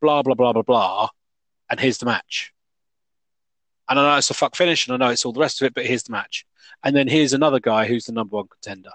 Blah 0.02 0.24
blah 0.24 0.36
blah 0.36 0.54
blah 0.54 0.64
blah. 0.64 1.10
And 1.74 1.82
here's 1.82 1.98
the 1.98 2.06
match. 2.06 2.54
And 3.90 4.00
I 4.00 4.04
know 4.04 4.18
it's 4.18 4.30
a 4.30 4.34
fuck 4.34 4.56
finish, 4.56 4.88
and 4.88 4.94
I 4.94 5.06
know 5.06 5.12
it's 5.12 5.26
all 5.26 5.34
the 5.34 5.42
rest 5.42 5.62
of 5.62 5.66
it, 5.66 5.74
but 5.74 5.86
here's 5.86 6.04
the 6.04 6.12
match. 6.12 6.46
And 6.84 6.96
then 6.96 7.08
here's 7.08 7.34
another 7.34 7.60
guy 7.60 7.86
who's 7.86 8.06
the 8.06 8.14
number 8.14 8.38
one 8.38 8.48
contender 8.48 8.92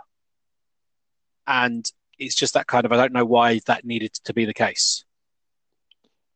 and 1.49 1.91
it's 2.19 2.35
just 2.35 2.55
that 2.55 2.67
kind 2.67 2.85
of 2.85 2.93
I 2.93 2.97
don't 2.97 3.13
know 3.13 3.25
why 3.25 3.61
that 3.67 3.85
needed 3.85 4.13
to 4.25 4.35
be 4.35 4.45
the 4.45 4.55
case. 4.55 5.05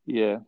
Yeah. 0.05 0.39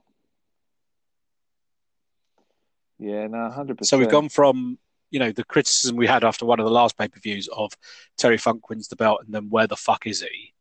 Yeah, 2.98 3.28
no, 3.28 3.50
hundred 3.52 3.78
percent. 3.78 3.90
So 3.90 3.98
we've 3.98 4.10
gone 4.10 4.30
from 4.30 4.80
you 5.12 5.20
know 5.20 5.32
the 5.32 5.44
criticism 5.44 5.96
we 5.96 6.08
had 6.08 6.24
after 6.24 6.46
one 6.46 6.60
of 6.60 6.66
the 6.66 6.72
last 6.72 6.98
pay 6.98 7.08
per 7.08 7.20
views 7.20 7.48
of 7.50 7.72
Terry 8.18 8.38
Funk 8.38 8.70
wins 8.70 8.88
the 8.88 8.96
belt 8.96 9.22
and 9.24 9.34
then 9.34 9.50
where 9.50 9.68
the 9.68 9.76
fuck 9.76 10.08
is 10.08 10.22
he, 10.22 10.54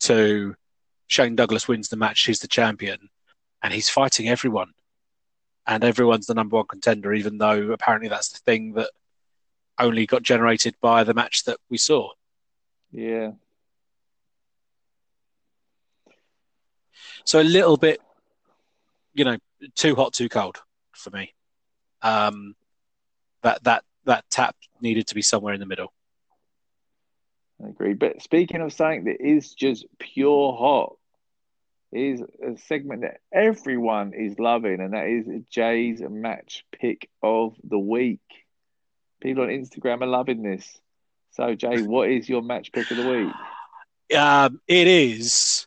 to 0.00 0.54
Shane 1.06 1.36
Douglas 1.36 1.66
wins 1.66 1.88
the 1.88 1.96
match, 1.96 2.24
he's 2.26 2.40
the 2.40 2.48
champion, 2.48 3.08
and 3.62 3.72
he's 3.72 3.88
fighting 3.88 4.28
everyone, 4.28 4.72
and 5.66 5.84
everyone's 5.84 6.26
the 6.26 6.34
number 6.34 6.56
one 6.56 6.66
contender, 6.66 7.12
even 7.12 7.38
though 7.38 7.72
apparently 7.72 8.08
that's 8.08 8.30
the 8.30 8.38
thing 8.38 8.72
that 8.74 8.90
only 9.78 10.06
got 10.06 10.22
generated 10.22 10.74
by 10.80 11.04
the 11.04 11.14
match 11.14 11.44
that 11.44 11.58
we 11.68 11.78
saw. 11.78 12.10
Yeah. 12.90 13.32
So 17.24 17.40
a 17.40 17.42
little 17.42 17.76
bit, 17.76 18.00
you 19.14 19.24
know, 19.24 19.36
too 19.74 19.94
hot, 19.94 20.14
too 20.14 20.28
cold 20.28 20.62
for 20.92 21.10
me. 21.10 21.34
Um, 22.00 22.54
that 23.42 23.62
that 23.64 23.84
that 24.04 24.24
tap 24.30 24.56
needed 24.80 25.06
to 25.08 25.14
be 25.14 25.22
somewhere 25.22 25.52
in 25.52 25.60
the 25.60 25.66
middle. 25.66 25.92
I 27.62 27.68
agree. 27.68 27.94
But 27.94 28.22
speaking 28.22 28.60
of 28.60 28.72
something 28.72 29.04
that 29.04 29.20
is 29.20 29.52
just 29.52 29.84
pure 29.98 30.56
hot, 30.56 30.96
is 31.92 32.20
a 32.20 32.56
segment 32.66 33.02
that 33.02 33.18
everyone 33.32 34.12
is 34.14 34.38
loving, 34.38 34.80
and 34.80 34.92
that 34.92 35.06
is 35.06 35.26
Jay's 35.50 36.00
match 36.00 36.64
pick 36.72 37.08
of 37.22 37.54
the 37.64 37.78
week. 37.78 38.20
People 39.20 39.44
on 39.44 39.48
Instagram 39.48 40.02
are 40.02 40.06
loving 40.06 40.42
this. 40.42 40.66
So, 41.32 41.54
Jay, 41.54 41.82
what 41.82 42.10
is 42.10 42.28
your 42.28 42.42
match 42.42 42.72
pick 42.72 42.90
of 42.90 42.96
the 42.98 43.08
week? 43.08 44.18
Um, 44.18 44.60
it 44.66 44.86
is. 44.86 45.66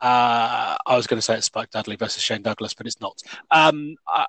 Uh, 0.00 0.76
I 0.84 0.96
was 0.96 1.06
going 1.06 1.18
to 1.18 1.22
say 1.22 1.36
it's 1.36 1.46
Spike 1.46 1.70
Dudley 1.70 1.96
versus 1.96 2.22
Shane 2.22 2.42
Douglas, 2.42 2.74
but 2.74 2.86
it's 2.86 3.00
not. 3.00 3.18
Um, 3.50 3.94
uh, 4.12 4.24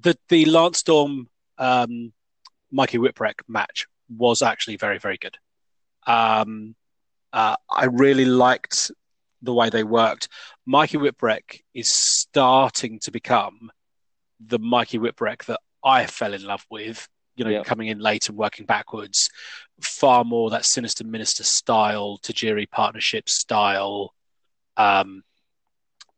the 0.00 0.18
the 0.28 0.44
Lance 0.46 0.78
Storm 0.78 1.28
um, 1.56 2.12
Mikey 2.70 2.98
Whipwreck 2.98 3.40
match 3.46 3.86
was 4.08 4.42
actually 4.42 4.76
very 4.76 4.98
very 4.98 5.16
good. 5.16 5.36
Um, 6.06 6.74
uh, 7.32 7.56
I 7.70 7.84
really 7.84 8.24
liked 8.24 8.90
the 9.42 9.54
way 9.54 9.70
they 9.70 9.84
worked. 9.84 10.28
Mikey 10.66 10.98
Whipwreck 10.98 11.60
is 11.74 11.92
starting 11.92 12.98
to 13.00 13.10
become 13.10 13.70
the 14.40 14.58
Mikey 14.58 14.98
Whipwreck 14.98 15.44
that 15.46 15.60
I 15.84 16.06
fell 16.06 16.34
in 16.34 16.44
love 16.44 16.64
with 16.70 17.08
you 17.38 17.44
know, 17.44 17.62
coming 17.62 17.86
in 17.86 18.00
late 18.00 18.28
and 18.28 18.36
working 18.36 18.66
backwards, 18.66 19.30
far 19.80 20.24
more 20.24 20.50
that 20.50 20.64
sinister 20.64 21.04
minister 21.04 21.44
style, 21.44 22.18
Tajiri 22.20 22.68
partnership 22.68 23.28
style, 23.28 24.12
um, 24.76 25.22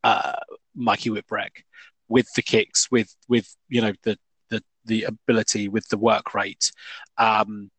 uh, 0.03 0.33
Mikey 0.75 1.11
Whipwreck 1.11 1.63
with 2.09 2.25
the 2.35 2.41
kicks, 2.41 2.89
with 2.89 3.15
with 3.29 3.55
you 3.69 3.81
know 3.81 3.93
the 4.01 4.17
the 4.49 4.63
the 4.85 5.03
ability, 5.03 5.69
with 5.69 5.87
the 5.89 5.97
work 5.97 6.33
rate. 6.33 6.71
Um, 7.19 7.69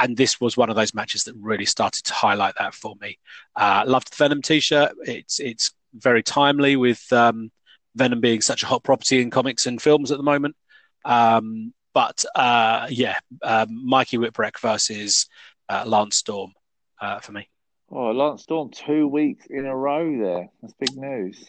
and 0.00 0.16
this 0.16 0.40
was 0.40 0.56
one 0.56 0.70
of 0.70 0.76
those 0.76 0.94
matches 0.94 1.24
that 1.24 1.34
really 1.36 1.66
started 1.66 2.04
to 2.04 2.14
highlight 2.14 2.54
that 2.58 2.74
for 2.74 2.94
me. 3.00 3.18
Uh, 3.54 3.84
loved 3.86 4.10
the 4.10 4.16
Venom 4.16 4.42
T-shirt. 4.42 4.92
It's 5.04 5.38
it's 5.38 5.72
very 5.94 6.22
timely 6.22 6.76
with 6.76 7.12
um, 7.12 7.50
Venom 7.94 8.20
being 8.20 8.40
such 8.40 8.62
a 8.62 8.66
hot 8.66 8.82
property 8.82 9.20
in 9.20 9.30
comics 9.30 9.66
and 9.66 9.80
films 9.80 10.10
at 10.10 10.16
the 10.16 10.24
moment. 10.24 10.56
Um, 11.04 11.74
but 11.92 12.24
uh, 12.34 12.86
yeah, 12.90 13.18
um, 13.42 13.86
Mikey 13.86 14.16
Whipwreck 14.16 14.58
versus 14.60 15.26
uh, 15.68 15.84
Lance 15.86 16.16
Storm 16.16 16.52
uh, 17.00 17.20
for 17.20 17.32
me. 17.32 17.48
Oh, 17.90 18.10
Lance 18.10 18.44
Storm, 18.44 18.70
two 18.70 19.06
weeks 19.06 19.46
in 19.50 19.66
a 19.66 19.76
row 19.76 20.18
there. 20.18 20.48
That's 20.62 20.74
big 20.74 20.96
news. 20.96 21.44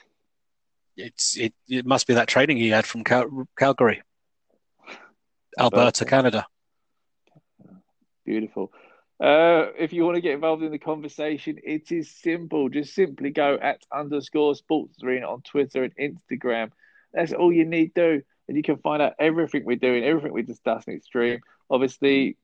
It's 0.97 1.37
it. 1.37 1.53
It 1.69 1.85
must 1.85 2.05
be 2.05 2.15
that 2.15 2.27
training 2.27 2.57
he 2.57 2.69
had 2.69 2.85
from 2.85 3.03
Cal- 3.03 3.47
Calgary, 3.57 4.01
Alberta, 5.57 6.03
Canada. 6.03 6.45
Beautiful. 8.31 8.71
Uh, 9.19 9.67
if 9.77 9.91
you 9.91 10.05
want 10.05 10.15
to 10.15 10.21
get 10.21 10.33
involved 10.33 10.63
in 10.63 10.71
the 10.71 10.79
conversation, 10.79 11.57
it 11.63 11.91
is 11.91 12.09
simple. 12.09 12.69
Just 12.69 12.95
simply 12.95 13.29
go 13.29 13.57
at 13.61 13.85
underscore 13.93 14.55
sports 14.55 15.03
arena 15.03 15.27
on 15.27 15.41
Twitter 15.41 15.83
and 15.83 15.93
Instagram. 15.97 16.71
That's 17.13 17.33
all 17.33 17.51
you 17.51 17.65
need 17.65 17.93
to 17.95 18.19
do 18.19 18.21
and 18.47 18.57
you 18.57 18.63
can 18.63 18.77
find 18.77 19.01
out 19.01 19.13
everything 19.19 19.63
we're 19.65 19.77
doing, 19.77 20.03
everything 20.03 20.33
we 20.33 20.41
discuss 20.43 20.85
in 20.85 20.95
Extreme. 20.95 21.39
Obviously, 21.69 22.35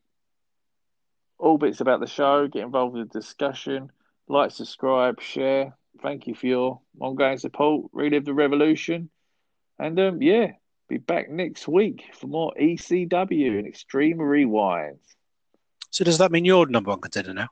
all 1.38 1.58
bits 1.58 1.80
about 1.80 2.00
the 2.00 2.06
show, 2.06 2.48
get 2.48 2.62
involved 2.62 2.96
in 2.96 3.02
the 3.02 3.20
discussion, 3.20 3.90
like, 4.26 4.50
subscribe, 4.50 5.20
share. 5.20 5.76
Thank 6.02 6.26
you 6.26 6.34
for 6.34 6.46
your 6.46 6.80
ongoing 6.98 7.38
support. 7.38 7.90
Relive 7.92 8.24
the 8.24 8.32
revolution. 8.32 9.10
And 9.78 9.98
um, 10.00 10.22
yeah, 10.22 10.52
be 10.88 10.96
back 10.96 11.30
next 11.30 11.68
week 11.68 12.04
for 12.14 12.26
more 12.26 12.52
ECW 12.58 13.58
and 13.58 13.66
Extreme 13.66 14.18
Rewinds. 14.18 15.17
So 15.90 16.04
does 16.04 16.18
that 16.18 16.30
mean 16.30 16.44
you're 16.44 16.66
number 16.66 16.90
one 16.90 17.00
contender 17.00 17.34
now? 17.34 17.48